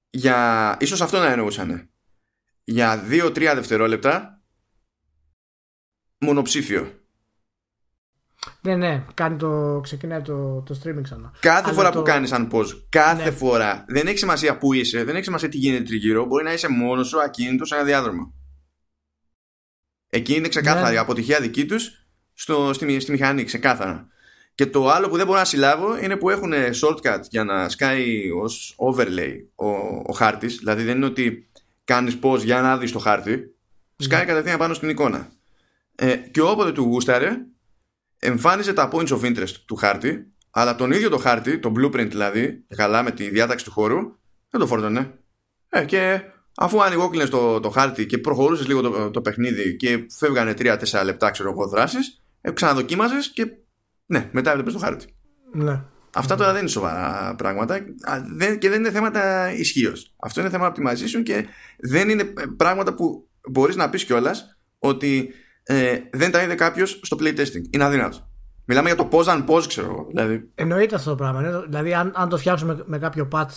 [0.09, 0.77] Για.
[0.79, 1.88] ίσως αυτό να εννοούσανε
[2.69, 4.41] για 2-3 δευτερόλεπτα
[6.17, 6.93] μονοψήφιο.
[8.61, 11.33] Ναι, ναι, κάνει το, ξεκινάει το, το streaming ξανά.
[11.39, 13.31] Κάθε φορά που κάνεις αν πώ, κάθε ναι.
[13.31, 16.69] φορά, δεν έχει σημασία που είσαι, δεν έχει σημασία τι γίνεται τριγύρω, μπορεί να είσαι
[16.69, 18.33] μόνος σου ακίνητος σε ένα διάδρομο.
[20.09, 20.99] Εκεί είναι ξεκάθαρη ναι.
[20.99, 24.07] αποτυχία δική τους στη, στη μηχανή, ξεκάθαρα.
[24.55, 28.31] Και το άλλο που δεν μπορώ να συλλάβω είναι που έχουν shortcut για να σκάει
[28.31, 29.67] ως overlay ο,
[30.05, 30.57] ο χάρτης.
[30.57, 31.48] Δηλαδή δεν είναι ότι
[31.89, 33.55] Κάνεις πώ για να δεις το χάρτη,
[33.95, 34.25] σκάει ναι.
[34.25, 35.31] κατευθείαν πάνω στην εικόνα.
[35.95, 37.37] Ε, και όποτε του γούσταρε,
[38.19, 42.65] εμφάνιζε τα points of interest του χάρτη, αλλά τον ίδιο το χάρτη, το blueprint δηλαδή,
[42.75, 43.97] καλά με τη διάταξη του χώρου,
[44.49, 45.13] δεν το φόρτωνε.
[45.69, 46.21] Ε, και
[46.55, 51.31] αφού ανοιγόκλεινες το, το χάρτη και προχωρούσες λίγο το, το παιχνίδι και φεύγανε 3-4 λεπτά,
[51.31, 53.47] ξέρω εγώ, δράσεις, ε, ξαναδοκίμαζες και
[54.05, 55.05] ναι, μετά έβλεπες το χάρτη.
[55.51, 55.83] Ναι.
[56.13, 57.79] Αυτά τώρα δεν είναι σοβαρά πράγματα
[58.59, 60.13] και δεν είναι θέματα ισχύος.
[60.17, 61.45] Αυτό είναι θέμα optimization και
[61.77, 62.23] δεν είναι
[62.57, 65.33] πράγματα που μπορείς να πεις κιόλας ότι
[65.63, 67.63] ε, δεν τα είδε κάποιος στο playtesting.
[67.69, 68.29] Είναι αδύνατο.
[68.65, 70.05] Μιλάμε για το πώ αν πώ, ξέρω εγώ.
[70.07, 70.49] Δηλαδή.
[70.55, 71.61] Εννοείται αυτό το πράγμα.
[71.67, 73.47] Δηλαδή, αν, αν το φτιάξουμε με, κάποιο patch,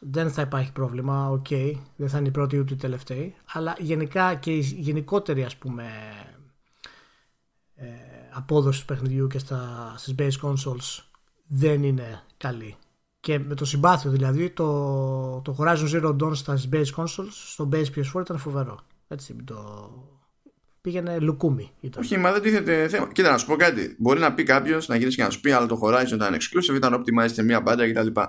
[0.00, 1.28] δεν θα υπάρχει πρόβλημα.
[1.28, 1.72] OK, okay.
[1.96, 3.30] δεν θα είναι η πρώτη ούτε η τελευταία.
[3.52, 5.84] Αλλά γενικά και η γενικότερη, ας πούμε,
[7.74, 7.86] ε,
[8.32, 11.04] απόδοση του παιχνιδιού και στα, στις base consoles
[11.46, 12.76] δεν είναι καλή.
[13.20, 17.86] Και με το συμπάθειο δηλαδή, το, το Horizon Zero Dawn στα base consoles, στο base
[17.96, 18.80] PS4 ήταν φοβερό.
[19.08, 19.90] Έτσι, το,
[20.80, 21.70] πήγαινε λουκούμι.
[21.80, 22.02] Ήταν.
[22.02, 23.08] Όχι, μα δεν τίθεται θέμα.
[23.12, 23.94] Κοίτα, να σου πω κάτι.
[23.98, 26.74] Μπορεί να πει κάποιος, να γυρίσει και να σου πει, αλλά το Horizon ήταν exclusive,
[26.74, 28.20] ήταν optimized σε μία μπάντα κτλ.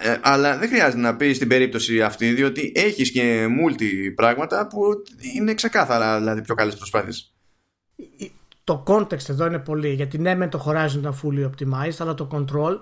[0.00, 4.80] Ε, αλλά δεν χρειάζεται να πεις στην περίπτωση αυτή, διότι έχεις και multi πράγματα που
[5.34, 7.34] είναι ξεκάθαρα δηλαδή πιο καλές προσπάθειες.
[8.64, 9.92] Το context εδώ είναι πολύ.
[9.92, 12.78] Γιατί ναι, με το Horizon ήταν fully optimized, αλλά το control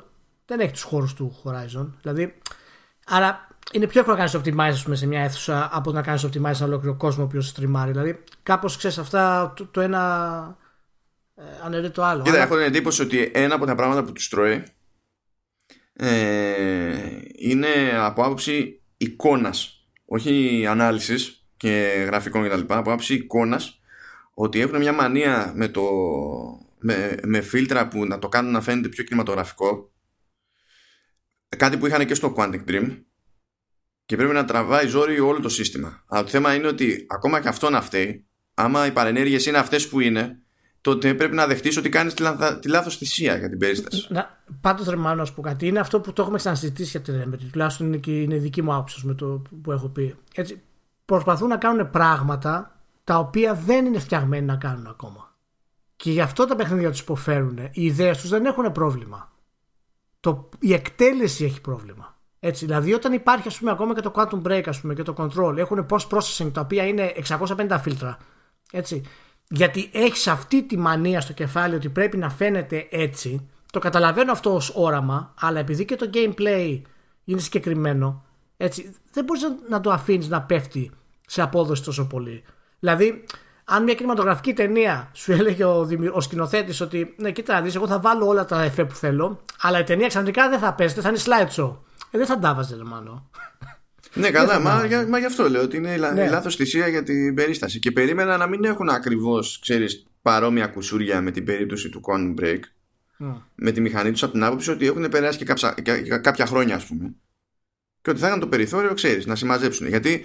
[0.46, 1.90] δεν έχει τους χώρους του Horizon.
[2.02, 2.34] Δηλαδή,
[3.06, 6.54] άρα είναι πιο εύκολο να κάνεις optimize πούμε, σε μια αίθουσα από να κάνεις optimize
[6.54, 7.90] σε ολόκληρο κόσμο που στριμάρει.
[7.90, 10.56] Δηλαδή, κάπως ξέρεις αυτά το, το ένα
[11.34, 12.22] ε, αναιρεί το άλλο.
[12.22, 14.62] Κοίτα, έχω την εντύπωση ότι ένα από τα πράγματα που τους τρώει
[15.92, 19.86] ε, είναι από άποψη εικόνας.
[20.04, 22.60] Όχι ανάλυσης και γραφικών κτλ.
[22.60, 23.80] Από άποψη εικόνας
[24.34, 25.82] ότι έχουν μια μανία με, το,
[26.78, 29.92] με, με φίλτρα που να το κάνουν να φαίνεται πιο κινηματογραφικό.
[31.56, 33.02] Κάτι που είχαν και στο Quantic Dream
[34.04, 36.04] και πρέπει να τραβάει ζόρι όλο το σύστημα.
[36.06, 39.88] Αλλά το θέμα είναι ότι ακόμα και αυτό να φταίει, άμα οι παρενέργειες είναι αυτές
[39.88, 40.38] που είναι,
[40.80, 44.08] τότε πρέπει να δεχτείς ότι κάνεις τη, λαθ, τη λάθος θυσία για την περίσταση.
[44.60, 45.66] Πάντως, ρε Μάνος, να πω κάτι.
[45.66, 47.48] Είναι αυτό που το έχουμε ξανασυζητήσει για την Remedy.
[47.52, 50.16] Τουλάχιστον είναι, και, είναι δική μου άποψη με το που έχω πει.
[50.34, 50.62] Έτσι,
[51.04, 52.81] προσπαθούν να κάνουν πράγματα
[53.12, 55.34] τα οποία δεν είναι φτιαγμένοι να κάνουν ακόμα.
[55.96, 57.58] Και γι' αυτό τα παιχνίδια τους υποφέρουν.
[57.58, 59.32] Οι ιδέες τους δεν έχουν πρόβλημα.
[60.20, 62.18] Το, η εκτέλεση έχει πρόβλημα.
[62.40, 65.14] Έτσι, δηλαδή όταν υπάρχει ας πούμε ακόμα και το Quantum Break ας πούμε, και το
[65.16, 68.18] Control έχουν post processing τα οποία είναι 650 φίλτρα
[68.72, 69.02] έτσι,
[69.48, 74.54] γιατί έχεις αυτή τη μανία στο κεφάλι ότι πρέπει να φαίνεται έτσι το καταλαβαίνω αυτό
[74.54, 76.80] ως όραμα αλλά επειδή και το gameplay
[77.24, 78.24] είναι συγκεκριμένο
[78.56, 80.90] έτσι, δεν μπορείς να το αφήνεις να πέφτει
[81.26, 82.44] σε απόδοση τόσο πολύ
[82.82, 83.24] δηλαδή
[83.64, 87.86] αν μια κινηματογραφική ταινία σου έλεγε ο, ο σκηνοθέτης ότι ναι, κοίτα να δεις, εγώ
[87.86, 91.08] θα βάλω όλα τα εφέ που θέλω, αλλά η ταινία ξαφνικά δεν θα παίζεται, θα
[91.08, 91.76] είναι slideshow.
[92.10, 93.30] Ε, δεν θα τα βάζε, Λεμάνο.
[94.14, 96.28] Ναι, καλά, μα, για, μα γι' αυτό λέω ότι είναι ναι.
[96.28, 97.78] λάθος θυσία για την περίσταση.
[97.78, 102.58] Και περίμενα να μην έχουν ακριβώς, ξέρεις, παρόμοια κουσούρια με την περίπτωση του Con Break.
[103.18, 103.34] Mm.
[103.54, 105.74] Με τη μηχανή τους από την άποψη ότι έχουν περάσει και κάποια,
[106.22, 107.14] κάποια χρόνια, ας πούμε.
[108.02, 109.86] Και ότι θα είχαν το περιθώριο, ξέρεις, να συμμαζέψουν.
[109.86, 110.24] Γιατί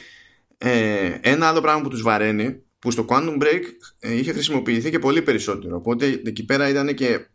[0.57, 3.61] ε, ένα άλλο πράγμα που τους βαραίνει, που στο Quantum Break
[3.99, 5.75] ε, είχε χρησιμοποιηθεί και πολύ περισσότερο.
[5.75, 7.27] Οπότε εκεί πέρα ήταν και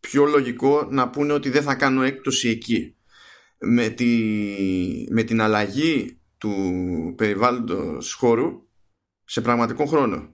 [0.00, 2.96] πιο λογικό να πούνε ότι δεν θα κάνω έκπτωση εκεί
[3.58, 4.06] με, τη,
[5.10, 8.68] με την αλλαγή του περιβάλλοντος χώρου
[9.24, 10.33] σε πραγματικό χρόνο.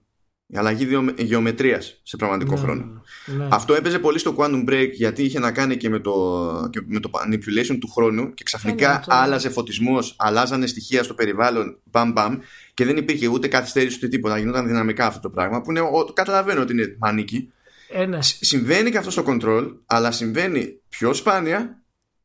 [0.53, 3.03] Η αλλαγή γεωμετρίας σε πραγματικό ναι, χρόνο.
[3.27, 3.49] Ναι.
[3.51, 7.01] Αυτό έπαιζε πολύ στο Quantum Break γιατί είχε να κάνει και με το, και με
[7.01, 12.39] το manipulation του χρόνου και ξαφνικά ναι, άλλαζε φωτισμός, αλλάζανε στοιχεία στο περιβάλλον, μπαμ μπαμ
[12.75, 14.39] και δεν υπήρχε ούτε καθυστέρηση ούτε τίποτα.
[14.39, 15.83] Γινόταν δυναμικά αυτό το πράγμα που είναι,
[16.13, 17.53] καταλαβαίνω ότι είναι μανίκι.
[17.93, 18.19] Ε, ναι.
[18.23, 21.83] Συμβαίνει και αυτό στο control, αλλά συμβαίνει πιο σπάνια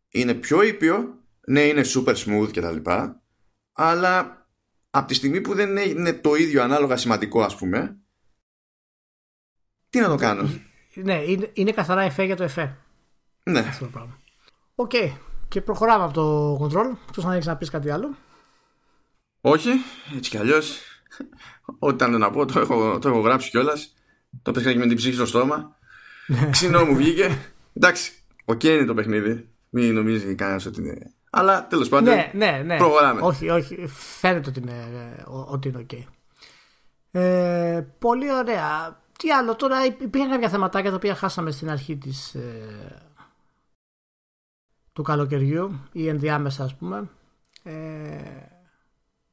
[0.09, 3.21] είναι πιο ήπιο, ναι είναι super smooth και τα λοιπά,
[3.73, 4.45] αλλά
[4.89, 7.99] από τη στιγμή που δεν είναι το ίδιο ανάλογα σημαντικό ας πούμε,
[9.95, 10.49] τι να το κάνω;
[10.93, 12.77] Ναι, είναι, είναι καθαρά εφέ για το εφέ.
[13.43, 13.59] Ναι.
[13.59, 14.19] Αυτό το πράγμα.
[14.75, 14.91] OK.
[14.93, 15.11] Okay.
[15.47, 16.97] Και προχωράμε από το Control.
[17.07, 18.15] Εκτός αν έχεις να πεις κάτι άλλο;
[19.41, 19.69] Όχι,
[20.15, 20.79] έτσι κι αλλιώς.
[21.79, 23.93] Ό,τι ήταν να πω, το έχω, το έχω γράψει κιόλας.
[24.41, 25.77] Το παίξα και με την ψυχή στο στόμα.
[26.27, 26.49] Ναι.
[26.51, 27.37] Ξινό μου βγήκε.
[27.73, 28.11] Εντάξει,
[28.45, 29.49] OK okay είναι το παιχνίδι.
[29.69, 31.13] Μην νομίζει κανένας ότι είναι.
[31.29, 32.13] Αλλά τέλος πάντων.
[32.13, 32.77] Ναι, ναι, ναι.
[32.77, 33.21] Προχωράμε.
[33.21, 33.87] Όχι, όχι.
[34.19, 36.03] Φαίνεται ότι είναι, ότι είναι OK.
[37.11, 39.03] Ε, πολύ ωραία.
[39.17, 43.11] Τι άλλο, τώρα υπήρχαν κάποια θεματάκια τα οποία χάσαμε στην αρχή της, ε,
[44.93, 47.09] του καλοκαιριού ή ενδιάμεσα ας πούμε.
[47.63, 47.73] Ε,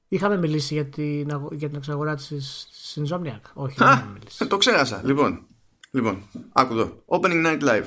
[0.09, 2.29] είχαμε μιλήσει για την, για την εξαγορά της,
[2.71, 3.41] της Insomniac.
[3.55, 4.47] Όχι, δεν είχαμε μιλήσει.
[4.47, 5.01] Το ξέχασα.
[5.05, 5.47] Λοιπόν,
[5.91, 7.03] λοιπόν, άκου εδώ.
[7.07, 7.87] Opening Night Live.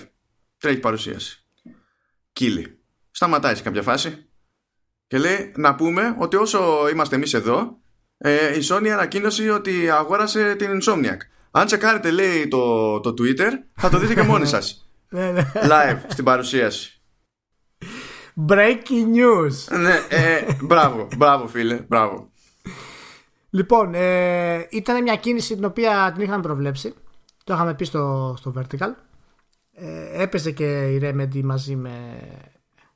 [0.58, 1.46] Τρέχει παρουσίαση
[2.36, 2.80] κύλι.
[3.12, 4.26] Σταματάει σε κάποια φάση
[5.08, 7.78] και λέει να πούμε ότι όσο είμαστε εμείς εδώ
[8.18, 11.18] ε, η Sony ανακοίνωσε ότι αγόρασε την Insomniac.
[11.58, 14.80] Αν τσεκάρετε λέει το, το Twitter θα το δείτε και μόνοι σας.
[15.10, 15.51] Ναι, ναι.
[15.53, 17.01] Live στην παρουσίαση.
[18.47, 19.78] Breaking news.
[19.80, 22.32] ναι, ε, μπράβο, μπράβο φίλε, μπράβο.
[23.49, 26.93] Λοιπόν, ε, ήταν μια κίνηση την οποία την είχαμε προβλέψει.
[27.43, 28.89] Το είχαμε πει στο, στο Vertical
[29.72, 32.20] ε, έπαιζε και η Remedy μαζί με,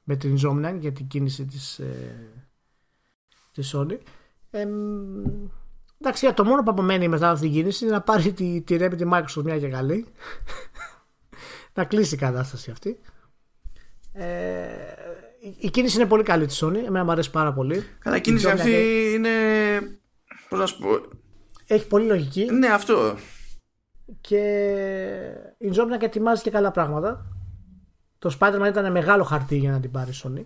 [0.03, 2.31] με την Insomniac για την κίνηση της, ε,
[3.51, 3.97] της Sony.
[4.49, 4.67] Ε,
[6.01, 8.77] Εντάξει, το μόνο που απομένει μετά από αυτή την κίνηση είναι να πάρει τη, τη
[8.79, 10.05] Remedy Microsoft μια και καλή.
[11.73, 12.99] να κλείσει η κατάσταση αυτή.
[14.13, 14.67] Ε,
[15.59, 16.75] η κίνηση είναι πολύ καλή της Sony.
[16.75, 17.83] Εμένα μου αρέσει πάρα πολύ.
[17.99, 19.29] Καλά, η κίνηση αυτή είναι.
[20.49, 20.89] Πώς να σου πω.
[21.67, 22.45] Έχει πολύ λογική.
[22.45, 23.15] Ναι, αυτό.
[24.21, 24.37] Και
[25.57, 27.25] η Insomniac ετοιμάζει και καλά πράγματα.
[28.19, 30.45] Το Spider-Man ήταν μεγάλο χαρτί για να την πάρει η Sony.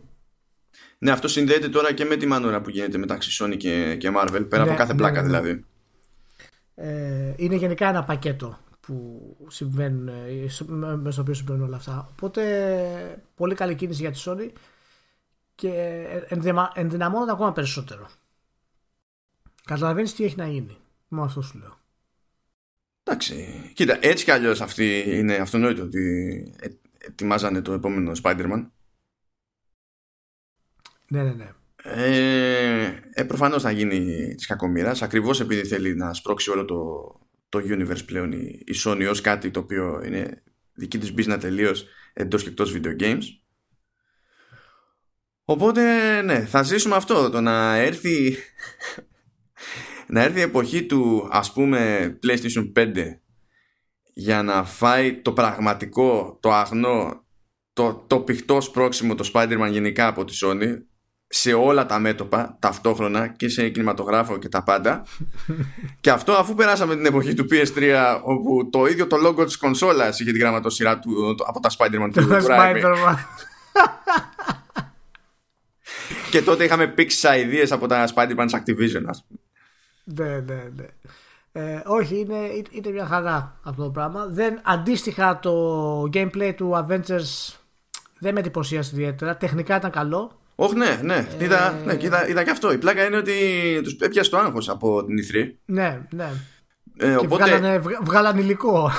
[0.98, 4.46] Ναι, αυτό συνδέεται τώρα και με τη μανούρα που γίνεται μεταξύ Sony και, και Marvel,
[4.50, 5.40] πέρα ναι, από κάθε ναι, πλάκα ναι, ναι.
[5.40, 5.66] δηλαδή.
[6.76, 10.48] Ε, είναι γενικά ένα πακέτο που συμβαίνουν, ε,
[10.96, 12.10] με στο οποίο συμβαίνουν όλα αυτά.
[12.12, 14.50] Οπότε, πολύ καλή κίνηση για τη Sony
[15.56, 16.06] και
[16.74, 18.08] ενδυναμώνεται ακόμα περισσότερο.
[19.66, 20.78] Καταλαβαίνεις τι έχει να γίνει.
[21.08, 21.80] Μόνο αυτό σου λέω.
[23.04, 23.72] Εντάξει.
[23.74, 26.54] Κοίτα, έτσι κι αλλιώς αυτή είναι αυτονόητο ότι
[26.98, 28.66] ετοιμάζανε το επόμενο Spider-Man.
[31.14, 31.52] Ναι, ναι, ναι.
[31.84, 36.76] Ε, ε, προφανώς θα γίνει της κακομοίρας, ακριβώς επειδή θέλει να σπρώξει όλο το,
[37.50, 40.44] το universe πλέον η, η Sony ως κάτι το οποίο είναι
[40.74, 43.24] δική της business τελείως εντός και εκτός video games
[45.44, 45.82] οπότε
[46.22, 48.36] ναι θα ζήσουμε αυτό το να έρθει
[50.08, 52.96] να έρθει η εποχή του ας πούμε PlayStation 5
[54.14, 57.26] για να φάει το πραγματικό, το αγνό
[57.74, 60.78] το, το πηχτό σπρώξιμο το Spider-Man γενικά από τη Sony
[61.36, 65.04] σε όλα τα μέτωπα ταυτόχρονα και σε κινηματογράφο και τα πάντα.
[66.02, 70.20] και αυτό αφού περάσαμε την εποχή του PS3 όπου το ίδιο το logo της κονσόλας
[70.20, 73.16] είχε την γραμματοσυρά του από τα Spider-Man του Spider-Man.
[76.32, 79.40] και τότε είχαμε πήξεις ideas από τα Spider-Man Activision ας πούμε.
[80.04, 80.86] Ναι, ναι, ναι.
[81.52, 82.38] Ε, όχι, είναι,
[82.70, 84.26] είναι μια χαρά αυτό το πράγμα.
[84.26, 87.56] Δεν, αντίστοιχα το gameplay του Avengers
[88.20, 89.38] δεν με εντυπωσίασε ιδιαίτερα.
[89.38, 90.43] Τεχνικά ήταν καλό.
[90.56, 91.28] Όχι, ναι, ναι.
[91.40, 91.44] Ε...
[91.44, 92.72] Είδα, ναι είδα, είδα και αυτό.
[92.72, 93.34] Η πλάκα είναι ότι
[93.84, 95.52] τους έπιασε το άγχος από την E3.
[95.66, 96.30] Ναι, ναι.
[96.98, 97.44] Ε, και οπότε...
[97.44, 98.92] βγάλανε, βγάλανε υλικό.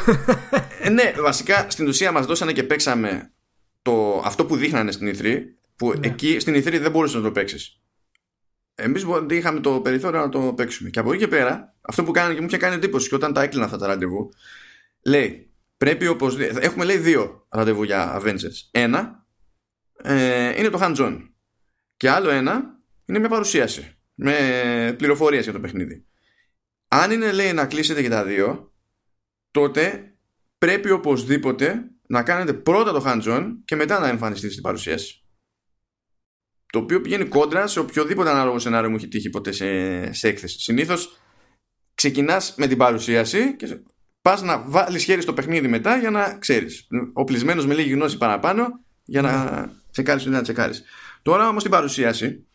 [0.80, 3.30] Ε, ναι, βασικά στην ουσία μας δώσανε και παίξαμε
[3.82, 5.38] το, αυτό που δείχνανε στην E3
[5.76, 6.06] που ναι.
[6.06, 7.80] εκεί στην E3 δεν μπορούσες να το παίξεις.
[8.74, 10.90] Εμείς είχαμε το περιθώριο να το παίξουμε.
[10.90, 13.32] Και από εκεί και πέρα, αυτό που κάνανε και μου είχε κάνει εντύπωση και όταν
[13.32, 14.28] τα έκλεινα αυτά τα ραντεβού,
[15.04, 16.66] λέει πρέπει οπωσδήποτε.
[16.66, 18.68] Έχουμε λέει δύο ραντεβού για Avengers.
[18.70, 19.26] Ένα
[20.02, 21.18] ε, είναι το hands on.
[21.96, 26.06] Και άλλο ένα είναι μια παρουσίαση με πληροφορίες για το παιχνίδι.
[26.88, 28.72] Αν είναι λέει να κλείσετε και τα δύο,
[29.50, 30.14] τότε
[30.58, 35.24] πρέπει οπωσδήποτε να κάνετε πρώτα το hands-on και μετά να εμφανιστείτε στην παρουσίαση.
[36.72, 40.58] Το οποίο πηγαίνει κόντρα σε οποιοδήποτε ανάλογο σενάριο μου έχει τύχει ποτέ σε, σε έκθεση.
[40.58, 41.18] Συνήθως
[41.94, 43.82] ξεκινάς με την παρουσίαση και
[44.22, 46.86] πας να βάλεις χέρι στο παιχνίδι μετά για να ξέρεις.
[47.12, 50.84] Οπλισμένος με λίγη γνώση παραπάνω για να τσεκάρεις να τσεκάρεις.
[51.24, 52.46] Τώρα όμως την παρουσίαση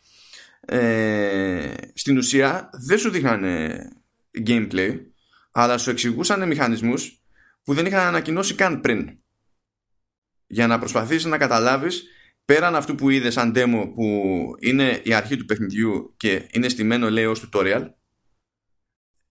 [0.60, 3.88] ε, στην ουσία δεν σου δείχνανε
[4.46, 5.00] gameplay
[5.50, 7.22] αλλά σου εξηγούσαν μηχανισμούς
[7.64, 9.18] που δεν είχαν ανακοινώσει καν πριν.
[10.46, 12.04] Για να προσπαθήσεις να καταλάβεις
[12.44, 17.10] πέραν αυτού που είδες σαν demo που είναι η αρχή του παιχνιδιού και είναι στημένο
[17.10, 17.84] λέει ως tutorial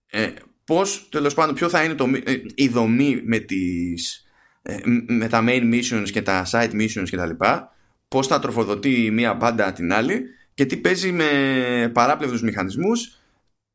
[0.06, 0.32] ε,
[0.64, 4.26] πώς τέλος πάντων ποιο θα είναι το, ε, η δομή με, τις,
[4.62, 7.74] ε, με τα main missions και τα side missions και τα λοιπά
[8.10, 13.18] πώς θα τροφοδοτεί μία μπάντα την άλλη και τι παίζει με παράπλευρους μηχανισμούς.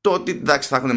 [0.01, 0.89] Το ότι εντάξει θα έχουν,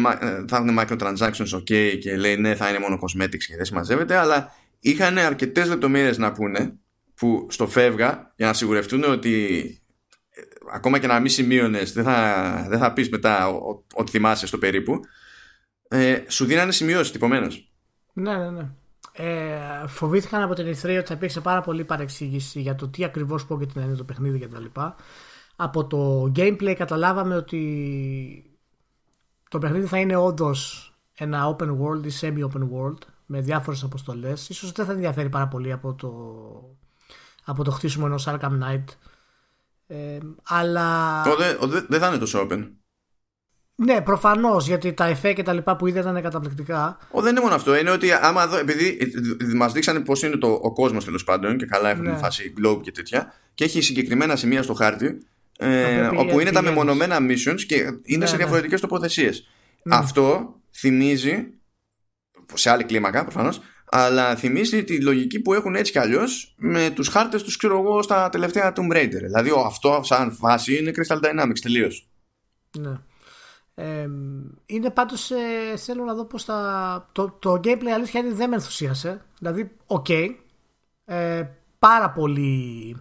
[0.47, 4.51] θα έχουν microtransactions ok και λέει ναι θα είναι μόνο cosmetics και δεν συμμαζεύεται αλλά
[4.79, 6.73] είχαν αρκετές λεπτομέρειες να πούνε
[7.15, 9.63] που στο φεύγα για να σιγουρευτούν ότι
[10.29, 10.41] ε,
[10.73, 13.47] ακόμα και να μην σημείωνες, δεν θα, δεν θα πεις μετά
[13.93, 14.99] ότι θυμάσαι στο περίπου.
[15.87, 17.69] Ε, σου δίνανε σημειώσεις τυπωμένως
[18.13, 18.69] ναι ναι ναι
[19.21, 23.45] ε, φοβήθηκαν από την E3 ότι θα υπήρξε πάρα πολύ παρεξήγηση για το τι ακριβώς
[23.45, 24.65] πρόκειται να είναι το παιχνίδι κτλ.
[25.55, 28.59] Από το gameplay καταλάβαμε ότι
[29.49, 34.49] το παιχνίδι θα είναι όντως ένα open world ή semi-open world με διάφορες αποστολές.
[34.53, 36.11] σω δεν θα ενδιαφέρει πάρα πολύ από το,
[37.45, 38.85] από το χτίσιμο ενός Arkham Knight.
[39.87, 41.23] Ε, αλλά.
[41.87, 42.69] Δεν θα είναι τόσο open.
[43.81, 46.97] Ναι, προφανώς γιατί τα εφέ και τα λοιπά που είδα ήταν καταπληκτικά.
[47.11, 47.77] Ο, δεν είναι μόνο αυτό.
[47.77, 48.97] Είναι ότι άμα δω, επειδή
[49.55, 52.17] μας δείξανε πώς είναι το, ο κόσμος τέλος πάντων και καλά έχουν ναι.
[52.17, 55.17] φάση globe και τέτοια, και έχει συγκεκριμένα σημεία στο χάρτη
[55.57, 58.87] ε, όπου είναι τα μεμονωμένα missions και είναι ναι, σε διαφορετικές ναι.
[58.87, 59.47] τοποθεσίες.
[59.83, 59.95] Ναι.
[59.95, 61.47] Αυτό θυμίζει,
[62.53, 67.07] σε άλλη κλίμακα προφανώς, αλλά θυμίζει τη λογική που έχουν έτσι κι αλλιώς με τους
[67.07, 69.21] χάρτες τους, ξέρω εγώ, στα τελευταία Tomb Raider.
[69.21, 72.09] Δηλαδή, αυτό σαν βάση είναι Crystal Dynamics τελείως.
[72.79, 72.91] Ναι
[74.65, 78.55] είναι πάντως ε, θέλω να δω πως θα το, το gameplay αλήθεια είναι δεν με
[78.55, 80.09] ενθουσίασε δηλαδή οκ
[81.05, 81.49] ε,
[81.79, 82.95] πάρα πολύ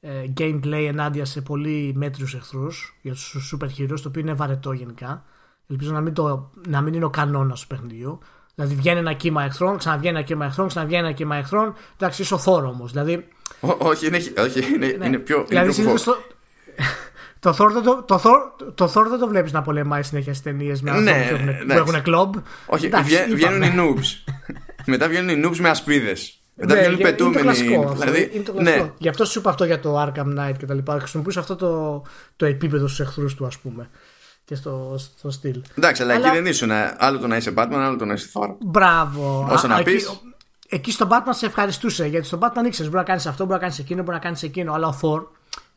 [0.00, 4.72] ε, gameplay ενάντια σε πολύ μέτριους εχθρούς για τους super heroes το οποίο είναι βαρετό
[4.72, 5.24] γενικά
[5.70, 8.18] Ελπίζω να μην, το, να μην είναι ο κανόνας του παιχνιδιού.
[8.54, 11.74] Δηλαδή βγαίνει ένα κύμα εχθρών, ξαναβγαίνει ένα κύμα εχθρών, ξαναβγαίνει ένα κύμα εχθρών.
[11.96, 12.86] Εντάξει, είσαι ο Θορ όμως.
[12.86, 13.28] Δηλαδή,
[13.60, 15.06] Ό, όχι, είναι, όχι, είναι, ναι.
[15.06, 15.44] είναι πιο.
[15.48, 16.16] δηλαδή είναι πιο συνήθως φω-
[17.40, 20.32] το, το, Thor δεν το, το, Thor, το Thor δεν το βλέπεις να πολεμάει συνέχεια
[20.32, 21.82] στις ταινίες με Ναι, ανθρώπους που έχουν, που εντάξει.
[21.90, 22.34] έχουν κλόμπ.
[22.66, 23.82] Όχι, Εντάξει, βγα- βγαίνουν είπαμε.
[23.82, 24.32] οι noobs.
[24.86, 26.40] Μετά βγαίνουν οι noobs με ασπίδες.
[26.54, 27.42] Μετά Ναι, βγαίνουν είναι το πετούμενοι.
[27.42, 27.94] κλασικό αυτό.
[27.94, 28.84] Δηλαδή, είναι το κλασικό.
[28.84, 30.98] ναι, Γι' αυτό σου είπα αυτό για το Arkham Knight και τα λοιπά.
[30.98, 32.02] Χρησιμοποιούσε αυτό το,
[32.36, 33.88] το επίπεδο στους εχθρούς του, ας πούμε.
[34.44, 35.62] Και στο, στο στυλ.
[35.78, 38.28] εντάξει, αλλά, Αλλά- εκεί δεν ήσουν άλλο το να είσαι Batman, άλλο το να είσαι
[38.32, 38.48] Thor.
[38.60, 39.48] Μπράβο.
[39.50, 40.20] Όσο Α, να εκεί- πεις.
[40.68, 42.06] Εκεί στον Batman σε ευχαριστούσε.
[42.06, 44.42] Γιατί στον Batman ήξερες μπορεί να κάνεις αυτό, μπορεί να κάνεις εκείνο, μπορεί να κάνεις
[44.42, 44.72] εκείνο.
[44.72, 45.26] Αλλά ο Thor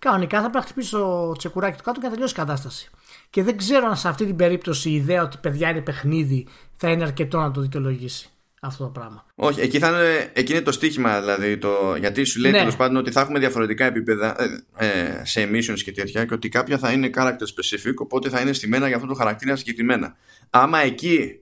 [0.01, 2.89] κανονικά θα πρέπει να χτυπήσει το τσεκουράκι του κάτω και να τελειώσει η κατάσταση.
[3.29, 6.89] Και δεν ξέρω αν σε αυτή την περίπτωση η ιδέα ότι παιδιά είναι παιχνίδι θα
[6.89, 8.29] είναι αρκετό να το δικαιολογήσει
[8.61, 9.25] αυτό το πράγμα.
[9.35, 11.57] Όχι, εκεί, θα είναι, εκεί είναι το στίχημα δηλαδή.
[11.57, 12.57] Το, γιατί σου λέει Ναι.
[12.57, 14.35] τέλος πάντων ότι θα έχουμε διαφορετικά επίπεδα
[14.77, 18.41] ε, ε, σε emissions και τέτοια και ότι κάποια θα είναι character specific, οπότε θα
[18.41, 20.15] είναι στημένα για αυτό το χαρακτήρα συγκεκριμένα.
[20.49, 21.39] Άμα εκεί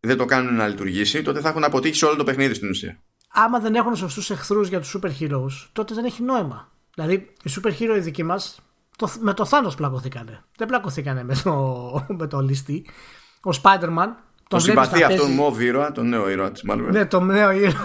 [0.00, 2.98] δεν το κάνουν να λειτουργήσει, τότε θα έχουν αποτύχει σε όλο το παιχνίδι στην ουσία.
[3.28, 6.72] άμα δεν έχουν σωστούς εχθρούς για τους super heroes, τότε δεν έχει νόημα.
[7.00, 8.60] Δηλαδή, οι super hero οι δικοί μας
[9.20, 10.44] με το Thanos πλακωθήκανε.
[10.56, 12.86] Δεν πλακωθήκανε με το, με το ληστή.
[13.42, 14.08] Ο Spider-Man.
[14.48, 16.88] Το τον βλέπεις συμπαθεί να αυτόν παίζει- μοβ ήρωα, τον νέο ήρωα της Marvel.
[16.90, 17.82] Ναι, το νέο ήρωα.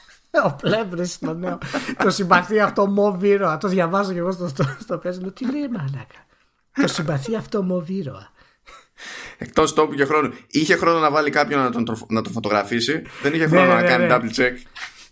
[0.44, 1.58] Ο πλεύρης το νέο.
[2.02, 3.58] το συμπαθεί αυτό μοβ ήρωα.
[3.58, 5.20] Το διαβάζω και εγώ στο, στο, στο πέσο.
[5.20, 6.26] Λέω, Τι λέει μαλάκα.
[6.72, 8.30] Το συμπαθεί αυτό μοβ ήρωα.
[9.38, 10.32] Εκτός τόπου και χρόνου.
[10.46, 13.02] Είχε χρόνο να βάλει κάποιον να τον, τροφ- να τον φωτογραφίσει.
[13.22, 14.14] Δεν είχε Ναι, χρόνο ναι, να ναι, κάνει ναι.
[14.16, 14.52] double check.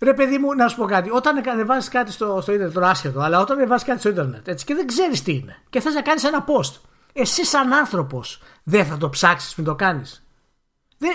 [0.01, 1.11] Ρε παιδί μου, να σου πω κάτι.
[1.11, 4.65] Όταν ανεβάζεις κάτι στο, στο ίντερνετ, τώρα άσχετο, αλλά όταν ανεβάζεις κάτι στο ίντερνετ έτσι,
[4.65, 6.81] και δεν ξέρεις τι είναι και θες να κάνεις ένα post,
[7.13, 10.27] εσύ σαν άνθρωπος δεν θα το ψάξεις μην το κάνεις.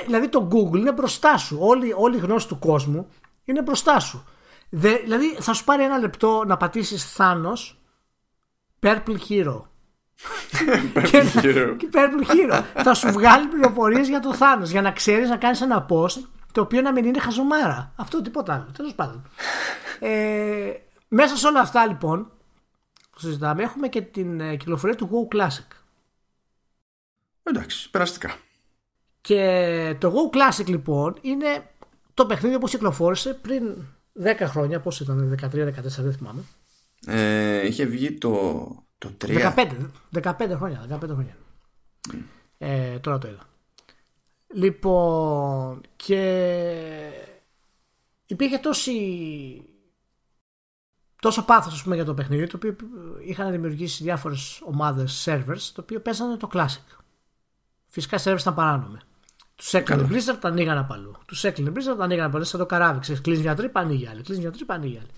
[0.06, 1.58] Δηλαδή το Google είναι μπροστά σου.
[1.62, 3.08] Όλη, όλη η γνώση του κόσμου
[3.46, 4.28] είναι μπροστά σου.
[4.70, 7.76] Δε, δηλαδή θα σου πάρει ένα λεπτό να πατήσεις Thanos
[8.80, 9.62] Purple Hero.
[11.10, 11.76] και, Hero.
[11.78, 12.64] και Purple Hero.
[12.74, 16.20] θα σου βγάλει πληροφορίες για το Thanos για να ξέρεις να κάνεις ένα post
[16.52, 17.94] το οποίο να μην είναι χαζομάρα.
[17.96, 18.68] Αυτό τίποτα άλλο.
[18.74, 19.30] Τέλος πάντων.
[20.00, 20.72] Ε,
[21.08, 22.32] μέσα σε όλα αυτά λοιπόν
[23.12, 25.68] που συζητάμε έχουμε και την ε, κυκλοφορία του Go Classic.
[27.44, 28.36] Εντάξει, περαστικά.
[29.22, 31.70] Και το Go Classic λοιπόν είναι
[32.14, 33.76] το παιχνίδι όπως κυκλοφόρησε πριν
[34.24, 35.50] 10 χρόνια, πώς ήταν, 13-14
[35.82, 36.42] δεν θυμάμαι.
[37.06, 38.66] Ε, είχε βγει το,
[38.98, 39.56] το 3.
[39.56, 39.68] 15,
[40.22, 41.38] 15 χρόνια, 15 χρόνια.
[42.58, 43.49] Ε, τώρα το είδα.
[44.54, 46.22] Λοιπόν, και
[48.26, 49.64] υπήρχε τόση
[51.22, 52.76] τόσο πάθος ας πούμε, για το παιχνίδι το οποίο
[53.26, 56.98] είχαν δημιουργήσει διάφορες ομάδες servers το οποίο παίζανε το Classic.
[57.88, 59.02] Φυσικά οι servers ήταν παράνομε.
[59.56, 61.16] Τους έκλεινε Blizzard, τα ανοίγαν απαλού.
[61.26, 62.44] Τους έκλεινε Blizzard, τα ανοίγαν απαλού.
[62.44, 63.22] Σαν το καράβι, ξέρεις.
[63.22, 64.22] Κλείνεις μια τρύπα, ανοίγει άλλη.
[64.22, 65.10] Κλείνεις μια τρύπα, ανοίγει άλλη.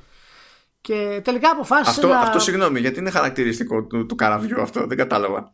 [0.81, 2.19] Και τελικά αποφάσισε Αυτό, να.
[2.19, 5.53] αυτό συγγνώμη, γιατί είναι χαρακτηριστικό του, του καραβιού αυτό, δεν κατάλαβα.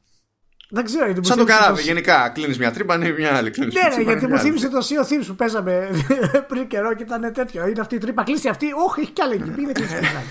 [0.69, 2.29] Δεν ξέρω, γιατί μου Σαν το θύμισε καράβι, το- γενικά.
[2.29, 3.49] Κλείνεις μια τρύπα, ανοίγει μια άλλη.
[3.51, 4.79] Κλείνεις Ναι, μια ναι, τρύπα, γιατί ανοίγει μου μια άλλη.
[4.79, 5.89] θύμισε το Sea of Thieves που παίζαμε
[6.49, 7.67] πριν καιρό και ήταν τέτοιο.
[7.67, 8.65] Είναι αυτή η τρύπα, κλείσει αυτή.
[8.87, 9.61] Όχι, έχει κι άλλη εκεί.
[9.61, 10.27] Είναι κλείσει κι άλλη.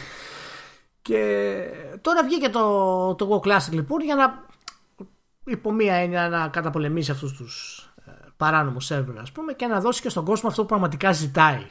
[1.03, 1.64] Και
[2.01, 4.45] τώρα βγήκε το, το Go Classic λοιπόν για να
[5.45, 10.01] υπό μία έννοια να καταπολεμήσει αυτούς τους ε, παράνομους σερβερ ας πούμε και να δώσει
[10.03, 11.66] και στον κόσμο αυτό που πραγματικά ζητάει.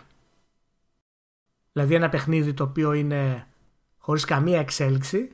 [1.71, 3.47] Δηλαδή ένα παιχνίδι το οποίο είναι
[3.97, 5.31] χωρίς καμία εξέλιξη,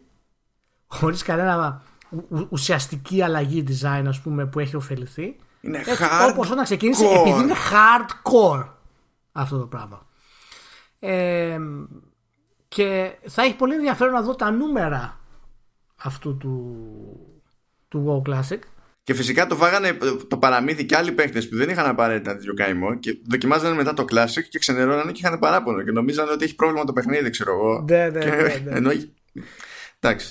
[0.87, 1.81] χωρίς κανένα ου- ου-
[2.49, 6.29] ουσιαστική αλλαγή design ας πούμε που έχει ωφεληθεί Είναι έτσι, hard.
[6.31, 8.65] όπως όταν ξεκίνησε επειδή είναι hardcore
[9.31, 10.05] αυτό το πράγμα.
[10.99, 11.57] Ε,
[12.67, 15.19] και θα έχει πολύ ενδιαφέρον να δω τα νούμερα
[15.95, 16.75] αυτού του,
[17.87, 18.59] του WoW Classic.
[19.03, 19.97] Και φυσικά το φάγανε
[20.27, 24.05] το παραμύθι και άλλοι παίχτε που δεν είχαν απαραίτητα τέτοιο καημό και δοκιμάζανε μετά το
[24.11, 27.85] Classic και ξενερώνανε και είχαν παράπονο και νομίζανε ότι έχει πρόβλημα το παιχνίδι, ξέρω εγώ.
[27.89, 28.75] Ναι, ναι, Και- ναι, ναι.
[28.77, 28.89] Ενώ.
[28.89, 29.13] Εντάξει.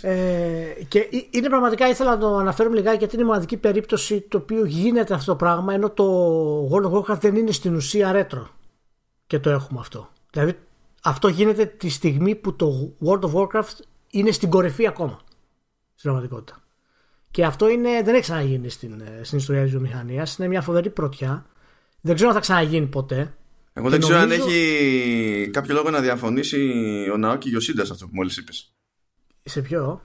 [0.02, 4.20] Ε, και ε- είναι πραγματικά ήθελα να το αναφέρουμε λιγάκι γιατί είναι η μοναδική περίπτωση
[4.20, 6.04] το οποίο γίνεται αυτό το πράγμα ενώ το
[6.70, 8.44] World of Warcraft δεν είναι στην ουσία retro
[9.26, 10.08] και το έχουμε αυτό.
[10.30, 10.58] Δηλαδή
[11.02, 13.76] αυτό γίνεται τη στιγμή που το World of Warcraft
[14.10, 15.20] είναι στην κορυφή ακόμα
[15.94, 16.62] στην πραγματικότητα.
[17.30, 20.36] Και αυτό είναι, δεν έχει ξαναγίνει στην, ε, στην ιστορία της βιομηχανίας.
[20.36, 21.46] Είναι μια φοβερή πρωτιά.
[22.00, 23.34] Δεν ξέρω αν θα ξαναγίνει ποτέ.
[23.72, 26.72] Εγώ δεν και ξέρω αν νομίζω- έχει κάποιο λόγο να διαφωνήσει
[27.12, 28.72] ο Ναόκη Γιωσίντα αυτό που μόλις είπες.
[29.42, 30.02] Σε ποιο;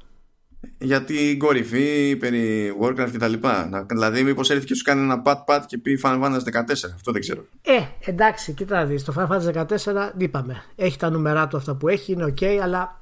[0.78, 3.86] Για την κορυφή περί Warcraft και τα λοιπά.
[3.88, 6.62] Δηλαδή, μήπως έρθει και σου κάνει ένα pat-pat και πει Final Fantasy 14.
[6.96, 7.46] Αυτό δεν ξέρω.
[7.62, 11.76] Ε, εντάξει, κοίτα να δεις, το Final Fantasy 14 είπαμε, έχει τα νούμερά του αυτά
[11.76, 13.02] που έχει, είναι ok, αλλά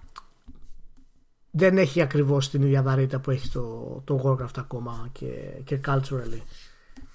[1.51, 5.25] δεν έχει ακριβώς την ίδια βαρύτητα που έχει το, το Warcraft ακόμα και,
[5.63, 6.41] και culturally.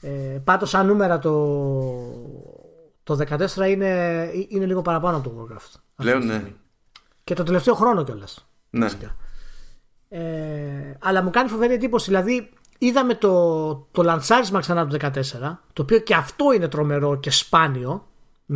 [0.00, 1.32] Ε, πάντως σαν νούμερα το,
[3.02, 5.80] το 14 είναι, είναι λίγο παραπάνω από το Warcraft.
[5.96, 6.52] Πλέον, ναι.
[7.24, 8.47] Και το τελευταίο χρόνο κιόλας.
[8.70, 8.84] Ναι.
[8.84, 9.16] βασικά.
[10.08, 12.10] Ε, αλλά μου κάνει φοβερή εντύπωση.
[12.10, 15.10] Δηλαδή, είδαμε το, το λανσάρισμα ξανά του 14,
[15.72, 18.06] το οποίο και αυτό είναι τρομερό και σπάνιο.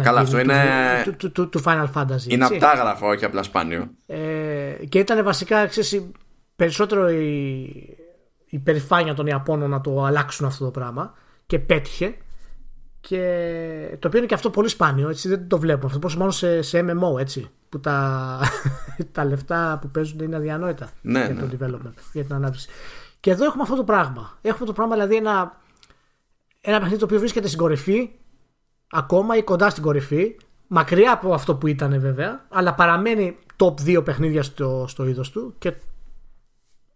[0.02, 0.62] Καλά, αυτό είναι.
[1.04, 2.26] Του, του, του, του Final Fantasy.
[2.26, 3.90] Είναι απτάγραφο, όχι απλά σπάνιο.
[4.06, 6.10] Ε, και ήταν βασικά, ξέρεις,
[6.56, 7.62] περισσότερο η,
[8.46, 11.14] η περηφάνεια των Ιαπώνων να το αλλάξουν αυτό το πράγμα
[11.46, 12.16] και πέτυχε.
[13.00, 15.86] Και το οποίο είναι και αυτό πολύ σπάνιο, έτσι δεν το βλέπουμε.
[15.86, 17.50] Αυτό πόσο μόνο σε, σε MMO, έτσι.
[17.72, 18.38] Που τα,
[19.12, 21.40] τα λεφτά που παίζουν είναι αδιανόητα ναι, για ναι.
[21.40, 22.68] το development, για την ανάπτυξη.
[23.20, 24.38] Και εδώ έχουμε αυτό το πράγμα.
[24.42, 25.60] Έχουμε το πράγμα δηλαδή ένα,
[26.60, 28.10] ένα παιχνίδι το οποίο βρίσκεται στην κορυφή,
[28.90, 34.04] ακόμα ή κοντά στην κορυφή, μακριά από αυτό που ήταν βέβαια, αλλά παραμένει top 2
[34.04, 35.74] παιχνίδια στο, στο είδος του και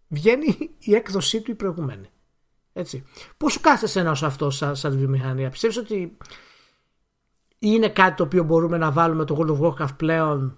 [0.07, 2.09] βγαίνει η έκδοσή του η προηγούμενη.
[2.73, 3.03] Έτσι.
[3.37, 6.17] Πώς σου κάθεσαι ένα αυτό σαν, σαν βιομηχανία; Πιστεύεις ότι
[7.59, 10.55] είναι κάτι το οποίο μπορούμε να βάλουμε το World of Warcraft πλέον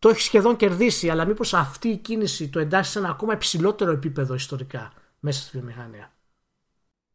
[0.00, 3.92] το έχει σχεδόν κερδίσει αλλά μήπως αυτή η κίνηση το εντάσσει σε ένα ακόμα υψηλότερο
[3.92, 6.12] επίπεδο ιστορικά μέσα στη βιομηχανία;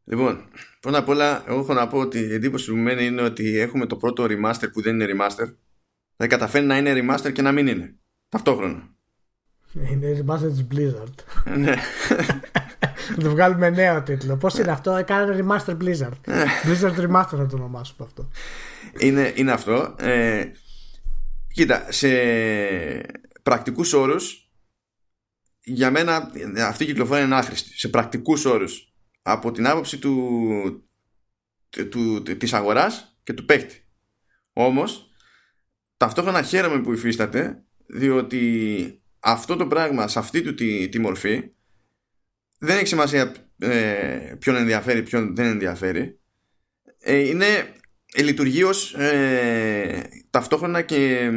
[0.04, 0.48] Λοιπόν,
[0.80, 3.86] πρώτα απ' όλα, εγώ έχω να πω ότι η εντύπωση που μένει είναι ότι έχουμε
[3.86, 5.54] το πρώτο remaster που δεν είναι remaster.
[6.16, 7.94] Δηλαδή καταφέρει να είναι remaster και να μην είναι.
[8.28, 8.88] Ταυτόχρονα.
[9.72, 11.14] Είναι remaster της Blizzard.
[11.56, 11.74] ναι.
[13.14, 14.36] Θα το βγάλουμε νέο τίτλο.
[14.36, 16.32] Πώς είναι αυτό, έκανε remaster Blizzard.
[16.64, 18.28] Blizzard remaster θα το ονομάσουμε αυτό.
[18.98, 19.94] είναι, είναι αυτό.
[19.98, 20.44] Ε,
[21.56, 22.08] κοίτα, σε
[23.42, 24.50] πρακτικούς όρους
[25.60, 26.32] για μένα
[26.66, 27.78] αυτή η κυκλοφορία είναι άχρηστη.
[27.78, 30.88] Σε πρακτικούς όρους από την άποψη του,
[31.68, 33.84] του, του, της αγοράς και του παίχτη.
[34.52, 35.10] Όμως,
[35.96, 41.50] ταυτόχρονα χαίρομαι που υφίσταται διότι αυτό το πράγμα σε αυτή του τη, τη μορφή
[42.58, 46.20] δεν έχει σημασία ε, ποιον ενδιαφέρει, ποιον δεν ενδιαφέρει.
[46.98, 47.74] Ε, είναι ε,
[48.14, 51.30] λειτουργεί ως ε, ταυτόχρονα και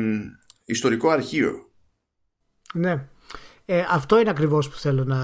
[0.66, 1.70] ιστορικό αρχείο.
[2.74, 3.08] Ναι.
[3.66, 5.20] Ε, αυτό είναι ακριβώς που θέλω να,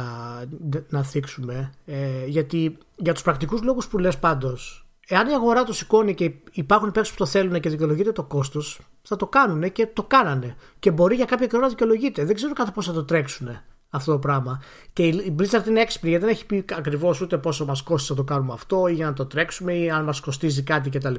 [0.90, 1.74] να θίξουμε.
[1.86, 6.32] Ε, γιατί για τους πρακτικούς λόγους που λες πάντως, εάν η αγορά το σηκώνει και
[6.52, 10.56] υπάρχουν παίκτες που το θέλουν και δικαιολογείται το κόστος, θα το κάνουν και το κάνανε.
[10.80, 12.26] Και μπορεί για κάποιο καιρό να δικαιολογείται.
[12.26, 13.48] Δεν ξέρω κατά πώς θα το τρέξουν
[13.90, 14.62] αυτό το πράγμα.
[14.94, 18.18] Και η Blizzard είναι έξυπνη γιατί δεν έχει πει ακριβώς ούτε πόσο μας κόστησε να
[18.18, 21.16] το κάνουμε αυτό ή για να το τρέξουμε ή αν μας κοστίζει κάτι κτλ.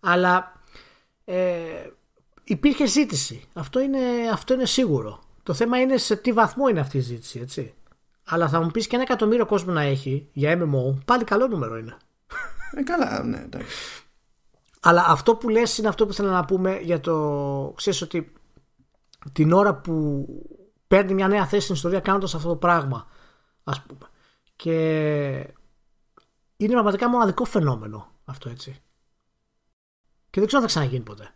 [0.00, 0.52] Αλλά
[1.24, 1.60] ε,
[2.44, 3.44] υπήρχε ζήτηση.
[3.52, 3.98] Αυτό είναι,
[4.32, 5.22] αυτό είναι σίγουρο.
[5.42, 7.74] Το θέμα είναι σε τι βαθμό είναι αυτή η ζήτηση, έτσι.
[8.24, 11.76] Αλλά θα μου πεις και ένα εκατομμύριο κόσμο να έχει για MMO, πάλι καλό νούμερο
[11.76, 11.96] είναι.
[12.76, 13.76] Ε, καλά, ναι, εντάξει.
[14.80, 17.72] Αλλά αυτό που λες είναι αυτό που θέλω να πούμε για το.
[17.76, 18.32] ξέρεις ότι
[19.32, 20.26] την ώρα που
[20.94, 23.06] παίρνει μια νέα θέση στην ιστορία κάνοντας αυτό το πράγμα,
[23.64, 24.08] ας πούμε.
[24.56, 24.72] Και
[26.56, 28.82] είναι πραγματικά μοναδικό φαινόμενο αυτό έτσι.
[30.30, 31.34] Και δεν ξέρω αν θα ξαναγίνει ποτέ.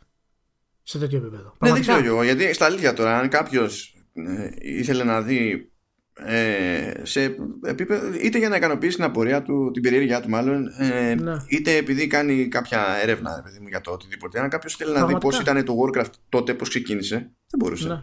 [0.82, 1.54] Σε τέτοιο επίπεδο.
[1.58, 2.22] Ναι, δεν ξέρω εγώ.
[2.22, 5.72] Γιατί στα αλήθεια τώρα, αν κάποιος ε, ήθελε να δει
[6.14, 11.14] ε, σε επίπεδο, είτε για να ικανοποιήσει την απορία του, την περιέργειά του μάλλον, ε,
[11.14, 11.36] ναι.
[11.48, 14.40] είτε επειδή κάνει κάποια έρευνα παιδί μου, για το οτιδήποτε.
[14.40, 17.88] Αν κάποιος θέλει να δει πώς ήταν το Warcraft τότε, πώς ξεκίνησε, δεν μπορούσε.
[17.88, 18.02] Ναι.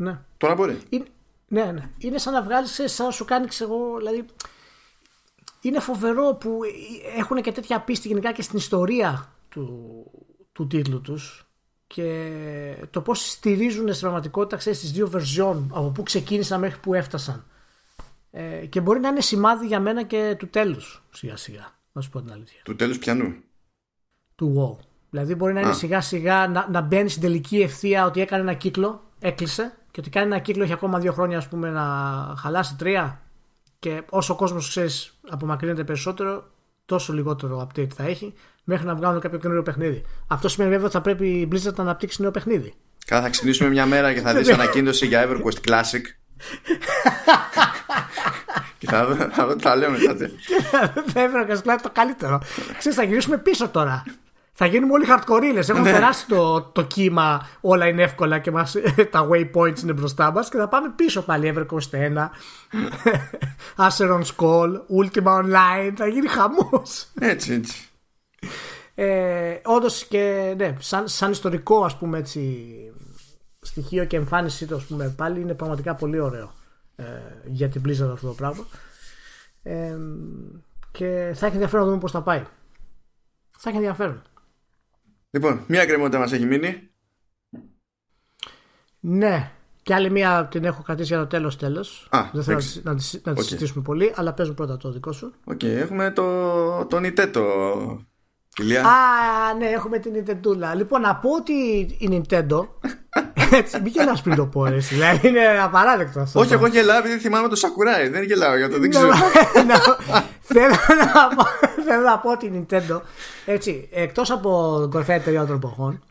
[0.00, 0.18] Ναι.
[0.36, 0.80] Τώρα μπορεί.
[0.88, 1.04] Είναι,
[1.48, 1.90] ναι, ναι.
[1.98, 4.24] Είναι σαν να βγάλεις, σαν να σου κάνει, ξέρω δηλαδή.
[5.60, 6.58] Είναι φοβερό που
[7.16, 10.04] έχουν και τέτοια πίστη γενικά και στην ιστορία του,
[10.52, 11.44] του τίτλου τους
[11.86, 16.94] και το πώς στηρίζουν στην πραγματικότητα ξέρεις, τις δύο version από που ξεκίνησαν μέχρι που
[16.94, 17.44] έφτασαν
[18.30, 22.10] ε, και μπορεί να είναι σημάδι για μένα και του τέλους σιγά σιγά να σου
[22.10, 23.34] πω την αλήθεια του τέλους πιανού
[24.34, 28.20] του WoW δηλαδή μπορεί να είναι σιγά σιγά να, να μπαίνει στην τελική ευθεία ότι
[28.20, 31.70] έκανε ένα κύκλο έκλεισε και ότι κάνει ένα κύκλο έχει ακόμα δύο χρόνια ας πούμε
[31.70, 31.84] να
[32.36, 33.20] χαλάσει τρία
[33.78, 36.50] και όσο ο κόσμος ξέρεις απομακρύνεται περισσότερο
[36.86, 38.34] τόσο λιγότερο update θα έχει
[38.64, 40.04] μέχρι να βγάλουν κάποιο καινούριο παιχνίδι.
[40.26, 42.74] Αυτό σημαίνει βέβαια ότι θα πρέπει η Blizzard να αναπτύξει νέο παιχνίδι.
[43.06, 46.00] Καλά, θα ξυπνήσουμε μια μέρα και θα δεις ανακοίνωση για EverQuest Classic.
[48.78, 50.30] και θα δω, θα δω τι θα λέμε τότε.
[51.06, 52.40] Θα EverQuest Classic το καλύτερο.
[52.78, 54.02] Ξέρεις, θα γυρίσουμε πίσω τώρα.
[54.62, 55.68] Θα γίνουμε όλοι χαρτκορίλες.
[55.68, 58.76] Έχουμε περάσει το, το κύμα, όλα είναι εύκολα και μας,
[59.10, 62.28] τα waypoints είναι μπροστά μας και θα πάμε πίσω πάλι EverQuest 1,
[63.88, 67.08] Asheron's Call, Ultima Online, θα γίνει χαμός.
[67.20, 67.88] Έτσι, έτσι.
[68.94, 72.66] Ε, Όντως και ναι, σαν, σαν ιστορικό ας πούμε έτσι
[73.60, 76.52] στοιχείο και εμφάνισή του ας πούμε πάλι είναι πραγματικά πολύ ωραίο
[76.96, 77.04] ε,
[77.44, 78.64] για την Blizzard αυτό το πράγμα
[79.62, 79.96] ε,
[80.90, 82.42] και θα έχει ενδιαφέρον να δούμε πώς θα πάει
[83.58, 84.22] θα έχει ενδιαφέρον
[85.30, 86.90] Λοιπόν, μία εκκρεμότητα μας έχει μείνει
[89.00, 89.50] Ναι
[89.82, 92.98] και άλλη μία την έχω κρατήσει για το τέλος τέλος Α, Δεν θέλω να, να,
[93.22, 97.00] να τη συζητήσουμε πολύ Αλλά παίζουμε πρώτα το δικό σου OK, okay, έχουμε το, το
[97.02, 97.42] Nintendo
[98.58, 98.84] Ηλία.
[98.84, 100.76] Α, ναι, έχουμε την Nintendo.
[100.76, 101.52] Λοιπόν, να πω ότι
[101.98, 102.66] η Nintendo.
[103.58, 104.94] Έτσι, μην γελάς πριν το πω, ρε, εσύ.
[104.94, 106.40] Δηλαδή είναι απαράδεκτο αυτό.
[106.40, 108.08] Όχι, εγώ γελάω επειδή θυμάμαι το Σακουράι.
[108.08, 109.08] Δεν γελάω για το δεν Ναι, ξέρω.
[109.66, 109.74] ναι,
[110.40, 110.74] Θέλω
[111.14, 113.00] να πω- θέλω να πω ότι η Nintendo,
[113.46, 116.02] έτσι, εκτός από την κορυφαία εταιρεία των εποχών,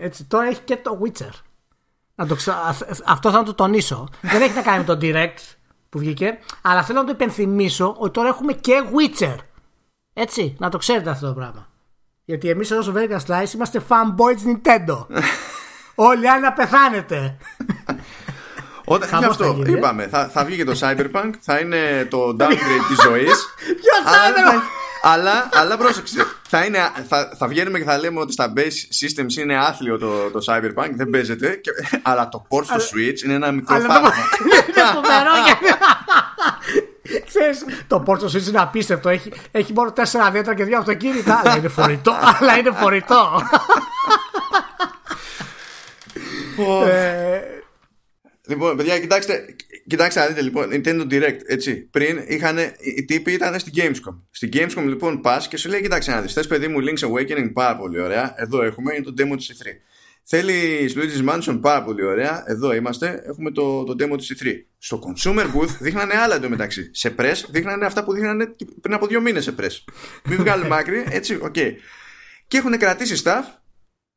[0.00, 1.30] έτσι, τώρα έχει και το Witcher.
[2.14, 2.52] Να το ξα...
[2.54, 4.08] α- Αυτό θα το τονίσω.
[4.20, 5.54] Δεν έχει να κάνει με το Direct
[5.88, 9.36] που βγήκε, αλλά θέλω να το υπενθυμίσω ότι τώρα έχουμε και Witcher.
[10.14, 11.68] Έτσι, να το ξέρετε αυτό το πράγμα.
[12.24, 15.06] Γιατί εμείς εδώ στο Vegas Slice είμαστε fanboy της Nintendo.
[15.94, 17.36] Όλοι άλλοι να πεθάνετε.
[18.84, 19.76] Όταν Χαμός γι' αυτό θα γίνει, ε.
[19.76, 23.46] είπαμε, θα, θα βγει και το Cyberpunk, θα είναι το downgrade της ζωής.
[23.80, 24.62] Ποιος Cyberpunk?
[25.06, 26.78] Αλλά, αλλά πρόσεξε, θα, είναι,
[27.08, 28.60] θα, θα βγαίνουμε και θα λέμε ότι στα base
[29.00, 31.70] systems είναι άθλιο το, το Cyberpunk, δεν παίζεται, και,
[32.02, 34.10] αλλά το port στο Switch είναι ένα μικρό Αλλά το- θαύμα.
[34.68, 35.64] είναι φοβερό γιατί...
[37.26, 39.08] Ξέρεις, το Porto Switch είναι απίστευτο.
[39.08, 41.40] Έχει, έχει μόνο τέσσερα δέντρα και δύο αυτοκίνητα.
[41.44, 42.14] Αλλά είναι φορητό.
[42.40, 43.42] αλλά είναι φορητό.
[46.86, 47.40] ε,
[48.46, 51.74] Λοιπόν, παιδιά, κοιτάξτε, κοιτάξτε να δείτε λοιπόν, Nintendo Direct, έτσι.
[51.74, 52.58] Πριν είχαν,
[52.96, 54.20] οι τύποι ήταν στην Gamescom.
[54.30, 57.50] Στην Gamescom λοιπόν πας και σου λέει: Κοιτάξτε να δεις, θες παιδί μου Link's Awakening
[57.52, 58.34] πάρα πολύ ωραία.
[58.36, 59.66] Εδώ έχουμε, είναι το demo της E3.
[60.26, 62.44] Θέλει Luigi's Mansion πάρα πολύ ωραία.
[62.46, 64.46] Εδώ είμαστε, έχουμε το, το demo της E3.
[64.78, 66.90] Στο Consumer Booth δείχνανε άλλα εντωμεταξύ.
[66.92, 69.92] Σε press δείχνανε αυτά που δείχνανε πριν από δύο μήνες σε press.
[70.28, 71.54] Μην βγάλουμε άκρη, έτσι, οκ.
[72.48, 73.42] Και έχουν κρατήσει stuff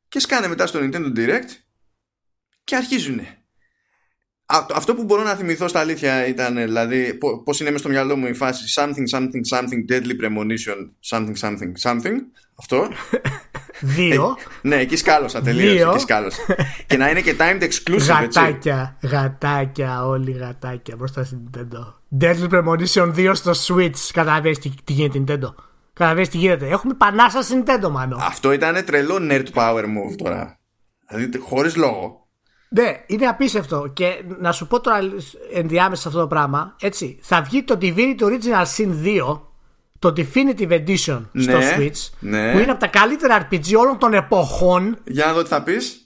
[0.08, 1.50] και σκάνε μετά στο Nintendo Direct
[2.64, 3.42] και αρχίζουνε.
[4.50, 8.16] Α- Αυτό που μπορώ να θυμηθώ στα αλήθεια ήταν δηλαδή πώς είναι μέσα στο μυαλό
[8.16, 10.76] μου η φάση something, something, something, deadly premonition,
[11.10, 12.14] something, something, something.
[12.58, 12.88] Αυτό.
[13.96, 14.36] δύο.
[14.62, 15.72] ναι, εκεί σκάλωσα τελείως.
[15.72, 15.90] Δύο.
[15.90, 16.40] Εκεί σκάλωσα.
[16.86, 18.40] και να είναι και timed exclusive, έτσι.
[18.40, 18.96] Γατάκια.
[19.02, 20.06] Γατάκια.
[20.06, 21.94] Όλοι γατάκια μπροστά στην Nintendo.
[22.20, 24.08] Deadly Premonition 2 στο Switch.
[24.12, 25.54] Καταλαβαίνεις τι, τι γίνεται Nintendo.
[25.92, 26.68] Καταλαβαίνεις τι γίνεται.
[26.68, 28.16] Έχουμε πανάσα στην Nintendo, μάνο.
[28.20, 30.58] Αυτό ήταν τρελό nerd power move τώρα.
[31.08, 32.17] Δηλαδή, χωρίς λόγο.
[32.70, 33.90] Ναι, είναι απίστευτο.
[33.92, 34.98] Και να σου πω τώρα
[35.52, 36.76] ενδιάμεσα σε αυτό το πράγμα.
[36.80, 39.40] Έτσι, θα βγει το Divinity Original Sin 2,
[39.98, 42.52] το Definitive Edition στο Ναι, Switch, ναι.
[42.52, 44.98] που είναι από τα καλύτερα RPG όλων των εποχών.
[45.04, 46.02] Για να δω τι θα πεις.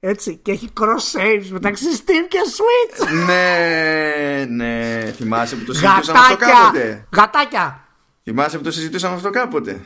[0.00, 3.08] Έτσι, και έχει cross saves μεταξύ Steam και Switch.
[3.26, 5.12] ναι, ναι.
[5.16, 6.54] Θυμάσαι που το συζητούσαμε αυτό Γατάκια!
[6.60, 7.06] κάποτε.
[7.16, 7.84] Γατάκια!
[8.22, 9.80] Θυμάσαι που το συζητούσαμε αυτό κάποτε.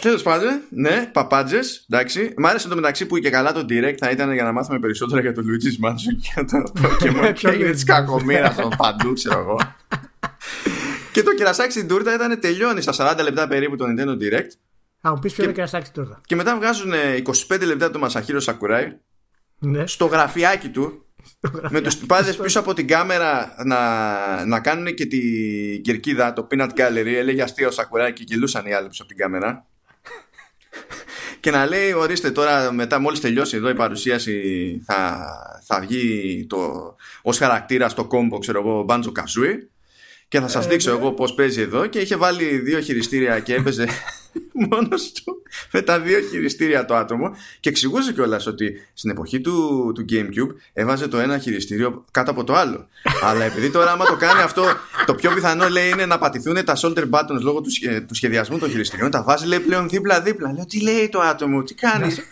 [0.00, 1.84] Τέλος πάντων, ναι, παπάντζες.
[1.90, 2.34] Εντάξει.
[2.36, 5.20] Μ' άρεσε το μεταξύ που και καλά το direct θα ήταν για να μάθουμε περισσότερα
[5.20, 8.70] για το Luigi's Mansion και για το Pokemon και Το έγινε τη Luigi's κακομοίρας στον
[8.76, 9.58] παντού, ξέρω εγώ.
[11.12, 14.50] και το κερασάκι στην τούρτα ήταν τελειώνει στα 40 λεπτά περίπου το Nintendo Direct
[15.00, 16.20] Θα μου πεις ποιο είναι και ένα τούρτα.
[16.26, 16.92] και μετά βγάζουν
[17.48, 18.86] 25 λεπτά το Masahiro Sakurai
[19.58, 19.86] Ναι.
[19.86, 21.04] στο γραφιάκι του
[21.70, 26.68] με τους τυπάδες πίσω από την κάμερα να, να κάνουν και την κερκίδα, το peanut
[26.76, 29.66] gallery, έλεγε αστείο Σακουράκι και γελούσαν οι άλλοι πίσω από την κάμερα.
[31.40, 35.28] και να λέει, ορίστε τώρα μετά μόλις τελειώσει εδώ η παρουσίαση θα,
[35.66, 39.56] θα βγει το, ως χαρακτήρα στο κόμπο, ξέρω εγώ, Banjo Kazooie
[40.30, 43.88] και θα σας δείξω εγώ πώς παίζει εδώ και είχε βάλει δύο χειριστήρια και έπαιζε
[44.70, 49.92] μόνος του με τα δύο χειριστήρια το άτομο και εξηγούσε κιόλας ότι στην εποχή του,
[49.94, 52.86] του Gamecube έβαζε το ένα χειριστήριο κάτω από το άλλο.
[53.28, 54.64] Αλλά επειδή τώρα άμα το κάνει αυτό,
[55.06, 58.58] το πιο πιθανό λέει είναι να πατηθούν τα shoulder buttons λόγω του, σχε- του σχεδιασμού
[58.58, 59.10] των χειριστήριών.
[59.10, 60.52] Τα βάζει λέει πλέον δίπλα-δίπλα.
[60.52, 62.20] Λέω τι λέει το άτομο, τι κάνεις;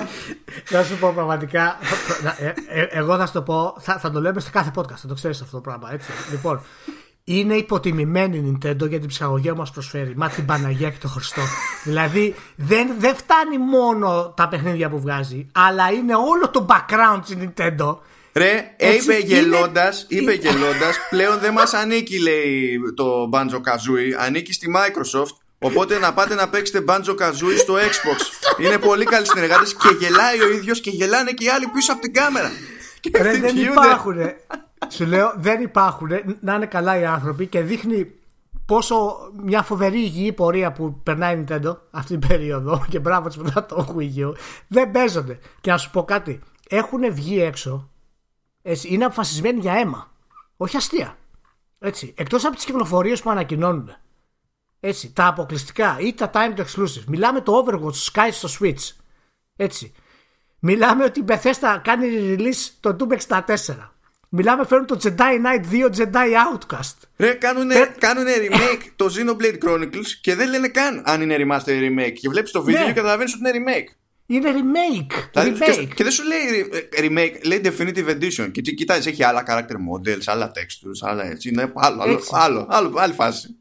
[0.00, 0.36] Να σου-
[0.70, 1.76] να- να- να- Να σου πω πραγματικά.
[2.22, 3.76] να- ε, ε, Εγώ θα σου το πω.
[3.80, 4.96] Θα, θα το λέμε σε κάθε podcast.
[4.96, 5.92] Θα το ξέρεις αυτό το πράγμα.
[5.92, 6.10] Έτσι.
[6.30, 6.60] Λοιπόν,
[7.24, 10.12] είναι υποτιμημένη η Nintendo για την ψυχαγωγία που μας προσφέρει.
[10.16, 11.40] Μα την Παναγία και το Χριστό.
[11.84, 17.36] δηλαδή δεν, δεν φτάνει μόνο τα παιχνίδια που βγάζει, αλλά είναι όλο το background της
[17.40, 17.96] Nintendo.
[18.36, 23.54] Ρε, Έτσι, είπε είναι- γελώντας, είπε είναι- γελώντας, πλέον δεν μας ανήκει, λέει το Banjo
[23.56, 25.36] Kazooie, ανήκει στη Microsoft.
[25.58, 28.18] Οπότε να πάτε να παίξετε Banjo Kazooie στο Xbox.
[28.64, 32.00] Είναι πολύ καλοί συνεργάτες και γελάει ο ίδιος και γελάνε και οι άλλοι πίσω από
[32.00, 32.50] την κάμερα.
[33.00, 33.70] Και Ρε, δεν χτυπιούνται.
[33.70, 34.16] υπάρχουν.
[34.88, 36.08] Σου λέω, δεν υπάρχουν.
[36.40, 38.12] Να είναι καλά οι άνθρωποι και δείχνει
[38.66, 43.36] πόσο μια φοβερή υγιή πορεία που περνάει η Nintendo αυτή την περίοδο και μπράβο της
[43.36, 44.32] μετά το Wii U
[44.68, 45.38] δεν παίζονται.
[45.60, 47.90] Και να σου πω κάτι, έχουν βγει έξω,
[48.62, 50.12] έτσι, είναι αποφασισμένοι για αίμα.
[50.56, 51.16] Όχι αστεία.
[51.78, 53.96] Έτσι, εκτός από τις κυκλοφορίες που ανακοινώνουν.
[54.86, 57.04] Έτσι, τα αποκλειστικά ή τα timed exclusive.
[57.06, 58.92] Μιλάμε το Overwatch Sky στο Switch.
[59.56, 59.92] Έτσι.
[60.58, 62.06] Μιλάμε ότι η Bethesda κάνει
[62.38, 63.40] release το Doom 64.
[64.28, 66.94] Μιλάμε φέρνουν το Jedi Knight 2 Jedi Outcast.
[67.16, 71.88] Ρε, κάνουνε, κάνουνε remake το Xenoblade Chronicles και δεν λένε καν αν είναι remaster ή
[71.96, 72.12] remake.
[72.20, 72.86] Και βλέπεις το βίντεο Ναι.
[72.86, 73.94] και καταλαβαίνεις ότι είναι remake.
[74.26, 75.12] Είναι remake.
[75.32, 75.76] Δηλαδή, remake.
[75.76, 78.50] και, και δεν σου λέει ε, remake, λέει definitive edition.
[78.52, 81.48] Και τι κοιτάζεις, έχει άλλα character models, άλλα textures, άλλα έτσι.
[81.48, 82.30] Είναι άλλο, άλλο, Έτσι.
[82.32, 83.56] άλλο, άλλο, άλλη φάση.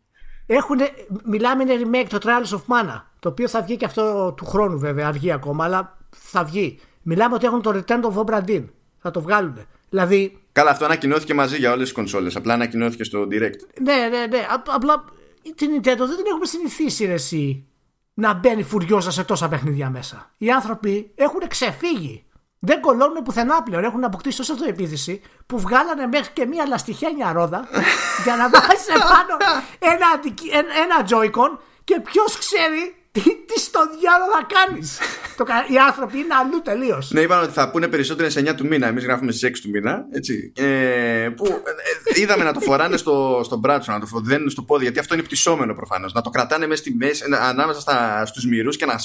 [0.45, 0.79] Έχουν,
[1.23, 3.01] μιλάμε είναι remake το Trials of Mana.
[3.19, 6.79] Το οποίο θα βγει και αυτό του χρόνου βέβαια, αργεί ακόμα, αλλά θα βγει.
[7.01, 8.63] Μιλάμε ότι έχουν το Return of Obra Dinn.
[8.97, 9.57] Θα το βγάλουν.
[9.89, 10.37] Δηλαδή.
[10.51, 12.35] Καλά, αυτό ανακοινώθηκε μαζί για όλες τις κονσόλες.
[12.35, 13.59] Απλά ανακοινώθηκε στο Direct.
[13.81, 14.45] Ναι, ναι, ναι.
[14.75, 15.03] Απλά
[15.55, 17.65] την Nintendo δεν την έχουμε συνηθίσει ρε, εσύ
[18.13, 20.31] να μπαίνει φουριόζα σε τόσα παιχνίδια μέσα.
[20.37, 22.23] Οι άνθρωποι έχουν ξεφύγει.
[22.65, 23.83] Δεν κολώνουν πουθενά πλέον.
[23.83, 27.67] Έχουν αποκτήσει τόσο αυτοεπίθεση που βγάλανε μέχρι και μία λαστιχένια ρόδα
[28.23, 29.37] για να βάζει πάνω
[29.79, 30.07] ένα,
[30.83, 34.99] ένα Joy-Con και ποιος ξέρει τι, τι στο διάλογο θα κάνεις;
[35.73, 37.11] οι άνθρωποι είναι αλλού τελείως.
[37.11, 38.87] Ναι, είπαν ότι θα πούνε περισσότερε 9 του μήνα.
[38.87, 40.05] Εμείς γράφουμε στις 6 του μήνα.
[40.11, 40.51] Έτσι.
[40.55, 41.45] Ε, που
[42.15, 45.13] ε, είδαμε να το φοράνε στο, στο μπράτσο, να το δένουν στο πόδι, γιατί αυτό
[45.13, 46.13] είναι πτυσσόμενο προφανώς.
[46.13, 48.95] Να το κρατάνε μέσα στη μέση, ανάμεσα στους μυρούς και να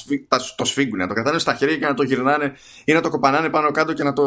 [0.57, 0.99] το σφίγγουν.
[0.99, 3.93] Να το κρατάνε στα χέρια και να το γυρνάνε ή να το κοπανάνε πάνω κάτω
[3.93, 4.25] και να το,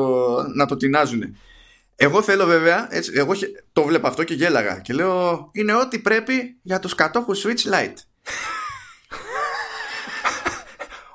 [0.55, 1.37] να το τεινάζουν.
[1.95, 3.33] Εγώ θέλω βέβαια, έτσι, εγώ
[3.73, 7.95] το βλέπω αυτό και γέλαγα και λέω είναι ό,τι πρέπει για τους κατόχους Switch Lite.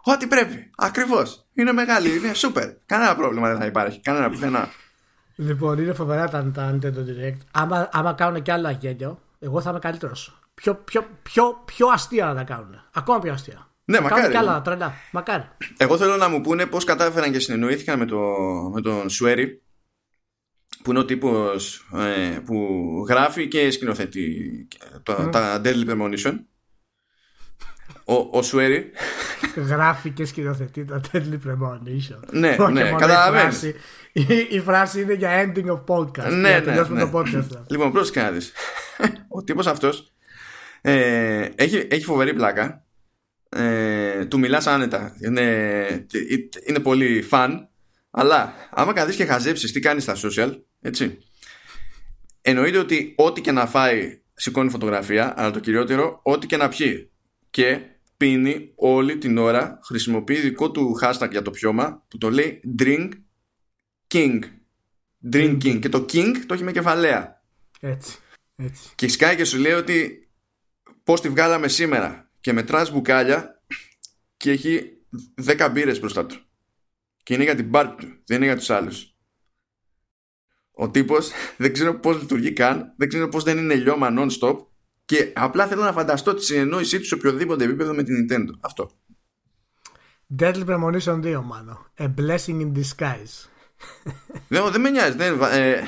[0.09, 0.71] Ό,τι πρέπει.
[0.77, 1.47] Ακριβώς.
[1.53, 2.71] Είναι μεγάλη, είναι σούπερ.
[2.87, 4.01] Κανένα πρόβλημα δεν θα υπάρχει.
[4.01, 4.69] Κανένα πουθενά.
[5.37, 7.39] Λοιπόν, είναι φοβερά τα, τα Nintendo Direct.
[7.51, 10.41] Άμα, άμα κάνουν και άλλα γέλιο, εγώ θα είμαι καλύτερος.
[10.55, 12.83] Πιο, πιο, πιο, πιο αστεία να τα κάνουν.
[12.95, 13.71] Ακόμα πιο αστεία.
[13.85, 14.33] Ναι, μακάρι.
[14.33, 14.95] Και άλλα τρελά.
[15.13, 15.49] Μακάρι.
[15.77, 18.19] Εγώ θέλω να μου πούνε πώς κατάφεραν και συνεννοήθηκαν με, το,
[18.75, 19.63] με τον Σουέρι,
[20.83, 22.57] που είναι ο τύπος ε, που
[23.09, 24.69] γράφει και σκηνοθετεί
[25.03, 25.31] το, mm.
[25.31, 26.35] τα Deadly Premonition
[28.09, 28.91] ο, ο Σουέρι
[29.57, 32.21] γράφει και σκηνοθετεί το Deadly Premonition.
[32.31, 33.63] Ναι, ναι, καταλαβαίνεις.
[34.13, 36.31] Η, η, φράση είναι για ending of podcast.
[36.31, 37.01] Ναι, ναι, ναι.
[37.01, 37.65] Το podcast.
[37.69, 38.53] λοιπόν, πρόσεχε να δεις.
[39.29, 40.13] ο τύπος αυτός
[40.81, 42.85] ε, έχει, έχει φοβερή πλάκα.
[43.49, 45.17] Ε, του μιλάς άνετα.
[45.25, 46.07] Είναι,
[46.67, 47.69] είναι πολύ φαν.
[48.11, 51.19] Αλλά άμα καθίσεις και χαζέψεις τι κάνεις στα social, έτσι.
[52.41, 57.11] Εννοείται ότι ό,τι και να φάει σηκώνει φωτογραφία, αλλά το κυριότερο, ό,τι και να πιει.
[57.51, 57.81] Και
[58.17, 63.11] πίνει όλη την ώρα, χρησιμοποιεί δικό του hashtag για το πιώμα που το λέει Drink
[64.15, 64.41] King.
[65.33, 65.79] Drink King.
[65.81, 67.43] Και το King το έχει με κεφαλαία.
[67.81, 68.19] Έτσι.
[68.57, 68.93] Έτσι.
[68.95, 70.31] Και σκάει και σου λέει ότι
[71.03, 73.63] πώς τη βγάλαμε σήμερα και μετράς μπουκάλια
[74.37, 74.91] και έχει
[75.45, 76.37] 10 μπύρες μπροστά του.
[77.23, 79.17] Και είναι για την πάρτι του, δεν είναι για τους άλλους.
[80.71, 81.31] Ο τύπος
[81.63, 84.67] δεν ξέρω πώς λειτουργεί καν, δεν ξέρω πώς δεν είναι λιώμα non-stop
[85.07, 88.51] και απλά θέλω να φανταστώ τη συνεννόησή τους σε οποιοδήποτε επίπεδο με την Nintendo.
[88.61, 88.91] Αυτό.
[90.39, 91.91] Deadly Premonition 2, μάλλον.
[91.99, 93.49] A blessing in disguise.
[94.49, 95.17] δεν, δεν με νοιάζει.
[95.17, 95.83] Δεν, ε,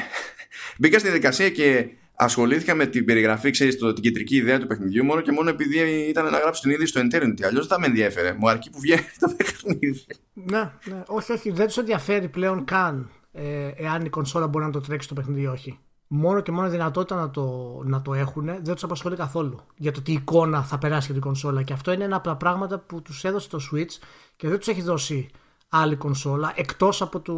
[0.78, 5.20] μπήκα στη διαδικασία και ασχολήθηκα με την περιγραφή, ξέρεις, την κεντρική ιδέα του παιχνιδιού μόνο
[5.20, 5.78] και μόνο επειδή
[6.09, 7.43] ήταν να γράψω την είδηση στο Eternity.
[7.43, 8.32] Αλλιώς δεν θα με ενδιαφέρε.
[8.32, 10.05] Μου αρκεί που βγαίνει το παιχνίδι.
[10.32, 11.03] Ναι, ναι.
[11.07, 11.51] Όχι, όχι.
[11.51, 15.40] Δεν τους ενδιαφέρει πλέον καν ε, εάν η κονσόλα μπορεί να το τρέξει το παιχνίδι
[15.40, 15.78] ή όχι
[16.09, 20.02] μόνο και μόνο δυνατότητα να το, να το έχουν δεν τους απασχολεί καθόλου για το
[20.02, 21.62] τι εικόνα θα περάσει για την κονσόλα.
[21.62, 24.02] Και αυτό είναι ένα από τα πράγματα που τους έδωσε το Switch
[24.36, 25.30] και δεν τους έχει δώσει
[25.68, 27.35] άλλη κονσόλα εκτός από το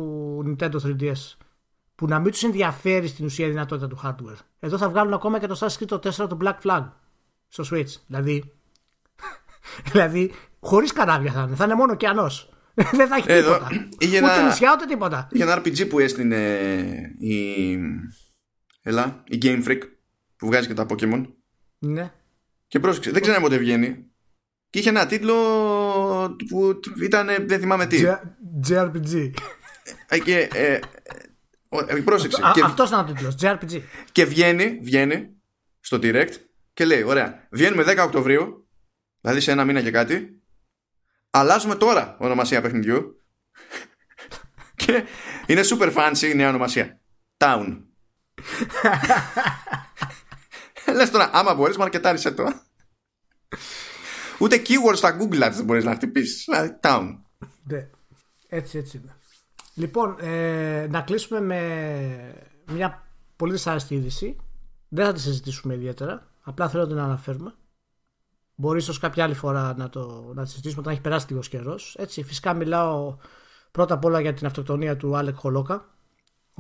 [0.47, 1.36] Nintendo 3DS.
[1.94, 4.38] Που να μην τους ενδιαφέρει στην ουσία η δυνατότητα του hardware.
[4.60, 6.88] Εδώ θα βγάλουν ακόμα και το Assassin's Creed 4 το Black Flag
[7.48, 7.94] στο Switch.
[8.06, 8.52] Δηλαδή,
[9.92, 11.56] δηλαδή χωρίς καράβια θα είναι.
[11.56, 12.48] Θα είναι μόνο ωκεανός.
[12.98, 13.68] δεν θα έχει τίποτα.
[14.02, 15.28] Ούτε νησιά ούτε τίποτα.
[15.30, 16.59] Είχε ένα RPG που έστεινε
[17.18, 17.76] η
[18.82, 19.81] Έλα, η Game Freak
[20.36, 21.27] που βγάζει και τα Pokemon.
[21.78, 22.12] Ναι.
[22.66, 24.05] Και πρόσεξε, δεν ξέρω πότε βγαίνει.
[24.70, 25.35] Και είχε ένα τίτλο
[26.48, 28.02] που ήταν, δεν θυμάμαι τι.
[28.69, 29.31] JRPG.
[30.09, 30.78] Ε, και, ε,
[31.69, 32.47] ε, πρόσεξε.
[32.47, 33.82] Α, και, αυτός ήταν ο τίτλος, JRPG.
[34.12, 35.28] Και βγαίνει, βγαίνει
[35.81, 36.32] στο Direct
[36.73, 38.69] και λέει, ωραία, βγαίνουμε 10 Οκτωβρίου,
[39.20, 40.43] δηλαδή σε ένα μήνα και κάτι,
[41.31, 43.23] αλλάζουμε τώρα ονομασία παιχνιδιού
[44.85, 45.05] και
[45.47, 47.01] είναι super fancy η νέα ονομασία.
[47.36, 47.82] Town.
[50.94, 52.52] Λες τώρα, άμα μπορείς, μαρκετάρισε το.
[54.38, 56.44] Ούτε keywords στα Google Ads δεν μπορείς να χτυπήσεις.
[56.44, 57.18] Δηλαδή, town.
[57.64, 57.88] Ναι.
[58.48, 59.16] Έτσι, έτσι είναι.
[59.74, 62.34] Λοιπόν, ε, να κλείσουμε με
[62.72, 63.06] μια
[63.36, 64.36] πολύ δυσάρεστη είδηση.
[64.88, 66.28] Δεν θα τη συζητήσουμε ιδιαίτερα.
[66.42, 67.54] Απλά θέλω να την αναφέρουμε.
[68.54, 71.96] Μπορείς ίσως κάποια άλλη φορά να, το, να τη συζητήσουμε όταν έχει περάσει λίγος καιρός.
[71.98, 73.16] Έτσι, φυσικά μιλάω
[73.70, 75.99] πρώτα απ' όλα για την αυτοκτονία του Άλεκ Χολόκα ο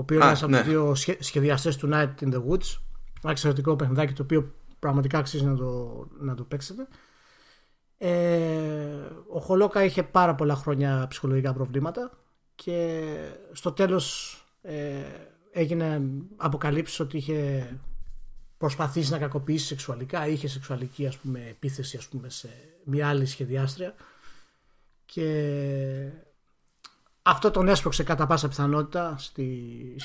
[0.00, 0.68] οποίος είναι ένας από τους ναι.
[0.70, 2.78] δύο σχεδιαστές του Night in the Woods.
[3.22, 6.88] Ένα εξαιρετικό παιχνιδάκι το οποίο πραγματικά αξίζει να το, να το παίξετε.
[7.98, 8.10] Ε,
[9.28, 12.10] ο Χολόκα είχε πάρα πολλά χρόνια ψυχολογικά προβλήματα
[12.54, 13.04] και
[13.52, 15.02] στο τέλος ε,
[15.52, 16.02] έγινε
[16.36, 17.70] αποκαλύψεις ότι είχε
[18.58, 22.48] προσπαθήσει να κακοποιήσει σεξουαλικά είχε σεξουαλική ας πούμε, επίθεση ας πούμε, σε
[22.84, 23.94] μια άλλη σχεδιάστρια
[25.04, 26.12] και
[27.30, 29.44] αυτό τον έσπρωξε κατά πάσα πιθανότητα στη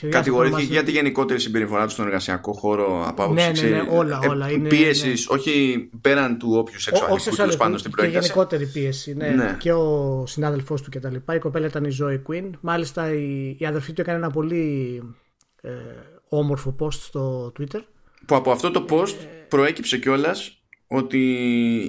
[0.10, 3.90] Κατηγορήθηκε για τη γενικότερη συμπεριφορά του στον εργασιακό χώρο από ναι, άποψη ναι, ναι, ναι,
[3.98, 4.50] όλα, όλα.
[4.50, 5.36] Ε, πίεσης, ναι.
[5.36, 8.20] όχι πέραν του όποιου σεξουαλικού πάνω στην προέκταση.
[8.20, 9.14] Και γενικότερη πίεση.
[9.14, 9.28] Ναι.
[9.28, 9.56] ναι.
[9.60, 11.16] Και ο συνάδελφός του κτλ.
[11.36, 12.50] Η κοπέλα ήταν η Zoe Quinn.
[12.62, 15.02] Μάλιστα η, η αδερφή του έκανε ένα πολύ
[15.62, 15.72] ε,
[16.30, 17.80] όμορφο post στο Twitter.
[18.26, 19.16] Που από αυτό το post
[19.48, 21.20] προέκυψε κιόλας ότι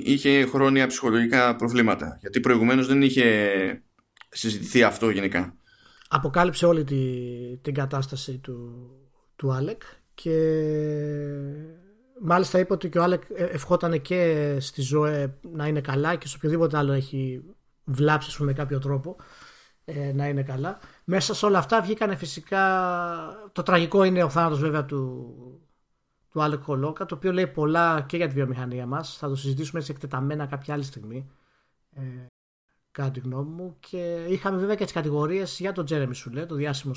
[0.04, 2.18] είχε χρόνια ψυχολογικά προβλήματα.
[2.20, 3.24] Γιατί προηγουμένως δεν είχε
[4.28, 5.57] συζητηθεί αυτό γενικά.
[6.09, 6.97] Αποκάλυψε όλη τη,
[7.62, 8.89] την κατάσταση του,
[9.36, 9.82] του Άλεκ
[10.15, 10.62] και
[12.20, 16.36] μάλιστα είπε ότι και ο Άλεκ ευχόταν και στη ζωή να είναι καλά και σε
[16.36, 17.43] οποιοδήποτε άλλο έχει
[17.85, 19.16] βλάψει με κάποιο τρόπο
[19.85, 20.78] ε, να είναι καλά.
[21.05, 22.61] Μέσα σε όλα αυτά βγήκαν φυσικά
[23.53, 25.35] το τραγικό είναι ο θάνατος βέβαια του,
[26.31, 29.78] του Άλεκ Χολόκα το οποίο λέει πολλά και για τη βιομηχανία μας θα το συζητήσουμε
[29.78, 31.31] έτσι εκτεταμένα κάποια άλλη στιγμή
[31.93, 32.01] ε,
[32.97, 33.77] κατά τη γνώμη μου.
[33.81, 36.94] Και είχαμε βέβαια και τις κατηγορίες για τον Τζέρεμι Σουλέ, το διάσημο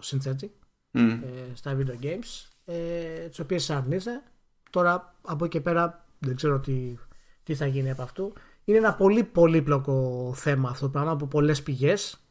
[0.00, 0.52] συνθέτη
[0.92, 1.20] mm.
[1.22, 4.22] ε, στα video games, ε, τις οποίες αρνείται.
[4.70, 6.98] Τώρα από εκεί και πέρα δεν ξέρω τι,
[7.42, 8.32] τι θα γίνει από αυτού.
[8.64, 12.26] Είναι ένα πολύ πολύπλοκο θέμα αυτό το πράγμα από πολλές πηγές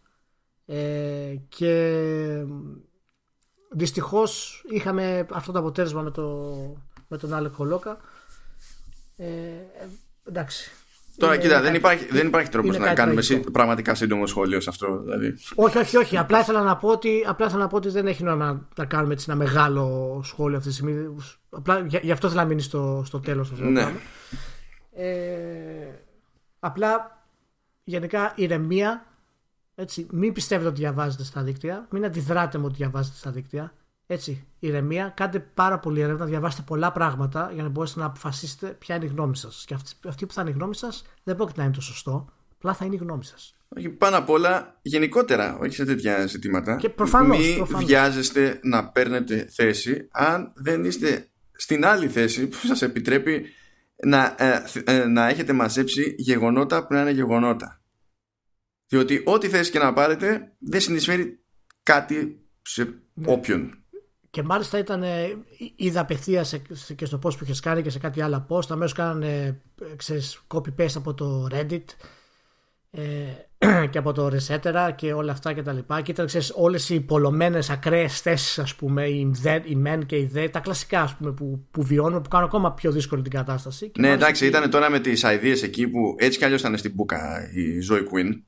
[0.66, 2.46] ε, και
[3.72, 6.54] δυστυχώς είχαμε αυτό το αποτέλεσμα με, το,
[7.08, 7.98] με τον Άλεκ Χολόκα
[9.16, 9.30] ε,
[10.24, 10.72] εντάξει
[11.18, 13.22] Τώρα, κοίτα, δεν υπάρχει, δεν υπάρχει τρόπος να κάνουμε
[13.52, 15.02] πραγματικά σύντομο σχόλιο σε αυτό.
[15.04, 15.36] Δηλαδή.
[15.56, 16.18] Όχι, όχι, όχι.
[16.18, 19.14] Απλά ήθελα να πω ότι, απλά ήθελα να πω ότι δεν έχει νόημα να κάνουμε
[19.14, 21.16] έτσι ένα μεγάλο σχόλιο αυτή τη στιγμή.
[21.50, 23.64] Απλά, γι' αυτό θέλω να μείνει στο, στο τέλος αυτό.
[23.64, 23.92] Ναι.
[24.92, 25.08] Ε,
[26.60, 27.26] απλά
[27.84, 29.06] γενικά ηρεμία.
[29.76, 31.88] Έτσι, μην πιστεύετε ότι διαβάζετε στα δίκτυα.
[31.90, 33.74] Μην αντιδράτε με ότι διαβάζετε στα δίκτυα.
[34.14, 38.96] Έτσι, ηρεμία, κάντε πάρα πολύ έρευνα, διαβάστε πολλά πράγματα για να μπορέσετε να αποφασίσετε ποια
[38.96, 39.64] είναι η γνώμη σας.
[39.68, 42.30] Και αυτή, αυτή που θα είναι η γνώμη σας δεν πρόκειται να είναι το σωστό,
[42.56, 43.56] απλά θα είναι η γνώμη σας.
[43.78, 46.76] Όχι, πάνω απ' όλα, γενικότερα, όχι σε τέτοια ζητήματα.
[46.76, 47.86] Και προφανώς, μην προφανώς.
[47.86, 53.46] βιάζεστε να παίρνετε θέση αν δεν είστε στην άλλη θέση που σας επιτρέπει
[54.06, 57.82] να, ε, ε, να έχετε μαζέψει γεγονότα που να είναι γεγονότα.
[58.88, 61.44] Διότι ό,τι θέση και να πάρετε δεν συνεισφέρει
[61.84, 62.84] κάτι σε
[63.14, 63.32] ναι.
[63.32, 63.83] όποιον.
[64.34, 65.04] Και μάλιστα ήταν,
[65.76, 66.46] είδα απευθεία
[66.96, 68.70] και στο post που είχες κάνει και σε κάτι άλλα post.
[68.70, 69.62] Αμέσως κάνανε
[70.48, 71.84] copy-paste από το Reddit
[72.92, 73.04] ε,
[73.92, 76.02] και από το Resetera και όλα αυτά και τα λοιπά.
[76.02, 80.18] Και ήταν ξέρεις, όλες οι πολλωμένες ακραίες θέσεις ας πούμε, οι, δε, οι men και
[80.18, 83.32] οι δε, τα κλασικά ας πούμε, που, που βιώνουμε, που κάνουν ακόμα πιο δύσκολη την
[83.32, 83.92] κατάσταση.
[84.00, 87.50] ναι, εντάξει, ήταν τώρα με τις ideas εκεί που έτσι κι αλλιώς ήταν στην μπουκα
[87.54, 88.42] η Zoe Quinn.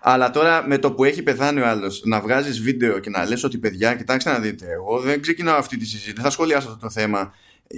[0.00, 3.44] Αλλά τώρα με το που έχει πεθάνει ο άλλος, να βγάζεις βίντεο και να λες
[3.44, 6.80] ότι παιδιά, κοιτάξτε να δείτε, εγώ δεν ξεκινάω αυτή τη συζήτηση, δεν θα σχολιάσω αυτό
[6.80, 7.32] το θέμα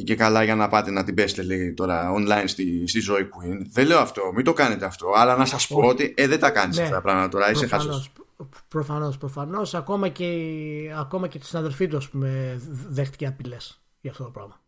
[0.04, 3.66] και καλά για να πάτε να την πέσετε λέει τώρα online στη, στη Zoe Queen.
[3.72, 5.06] Δεν λέω αυτό, μην το κάνετε αυτό.
[5.16, 7.66] Αλλά να σας πω ότι ε, δεν τα κάνεις ναι, αυτά τα πράγματα τώρα, είσαι
[7.66, 8.04] χάσο.
[8.68, 9.74] Προφανώς, προφανώς.
[9.74, 10.26] Ακόμα και,
[10.98, 14.60] ακόμα και τη συναδελφή του, ας πούμε, δέχτηκε απειλές για αυτό το πράγμα.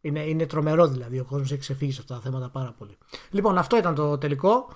[0.00, 1.18] Είναι, είναι τρομερό δηλαδή.
[1.18, 2.98] Ο κόσμος έχει ξεφύγει σε αυτά τα θέματα πάρα πολύ.
[3.30, 4.68] Λοιπόν, αυτό ήταν το τελικό.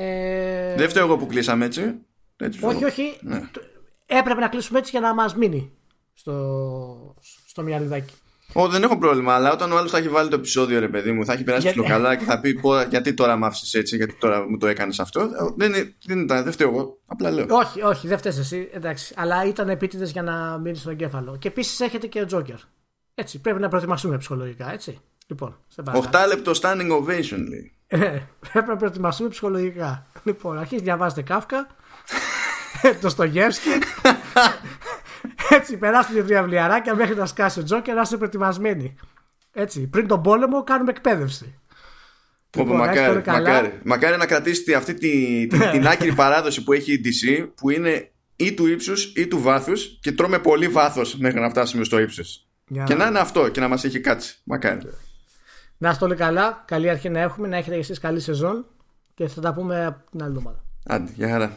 [0.00, 0.74] Ε...
[0.76, 1.94] Δεν φταίω εγώ που κλείσαμε έτσι.
[2.36, 3.18] έτσι όχι, όχι.
[3.20, 3.50] Ναι.
[4.06, 5.72] Έπρεπε να κλείσουμε έτσι για να μας μείνει
[6.14, 7.14] στο,
[7.46, 8.14] στο μυαλιδάκι.
[8.52, 11.12] Ω, δεν έχω πρόβλημα, αλλά όταν ο άλλος θα έχει βάλει το επεισόδιο, ρε παιδί
[11.12, 12.60] μου, θα έχει περάσει πιο καλά και θα πει
[12.90, 15.28] γιατί τώρα μ' άφησες έτσι, γιατί τώρα μου το έκανες αυτό.
[15.56, 15.72] Δεν,
[16.04, 16.98] δεν ήταν, δεν φταίω εγώ.
[17.06, 17.46] Απλά λέω.
[17.48, 18.68] Όχι, όχι, δεν φταίεις εσύ.
[18.72, 19.14] Εντάξει.
[19.16, 21.36] Αλλά ήταν επίτηδες για να μείνει στον εγκέφαλο.
[21.38, 22.56] Και επίσης έχετε και ο Τζόκερ.
[23.14, 25.00] Έτσι, πρέπει να προετοιμαστούμε ψυχολογικά, έτσι.
[25.30, 27.72] Λοιπόν, 8 λεπτό standing ovation λέει.
[27.86, 28.20] Ε,
[28.52, 30.06] πρέπει να προετοιμαστούμε ψυχολογικά.
[30.22, 31.66] Λοιπόν, αρχίζει διαβάζετε Κάφκα,
[33.00, 33.68] το Στογεύσκι.
[35.50, 38.94] Έτσι, περάστε δύο βιβλιαράκια μέχρι να σκάσει ο Τζόκερ να είστε προετοιμασμένοι.
[39.52, 41.60] Έτσι, πριν τον πόλεμο κάνουμε εκπαίδευση.
[42.56, 47.00] Λοιπόν, μακάρι, μακάρι, μακάρι να κρατήσετε αυτή τη, την, την άκρη παράδοση που έχει η
[47.04, 51.48] DC που είναι ή του ύψους ή του βάθους και τρώμε πολύ βάθος μέχρι να
[51.48, 52.46] φτάσουμε στο ύψος.
[52.84, 54.40] Και να είναι αυτό και να μας έχει κάτσει.
[54.44, 54.80] Μακάρι.
[55.78, 56.62] Να είστε όλοι καλά.
[56.66, 57.48] Καλή αρχή να έχουμε.
[57.48, 58.66] Να έχετε εσείς καλή σεζόν.
[59.14, 60.64] Και θα τα πούμε την άλλη εβδομάδα.
[60.86, 61.56] Άντε, για χαρά.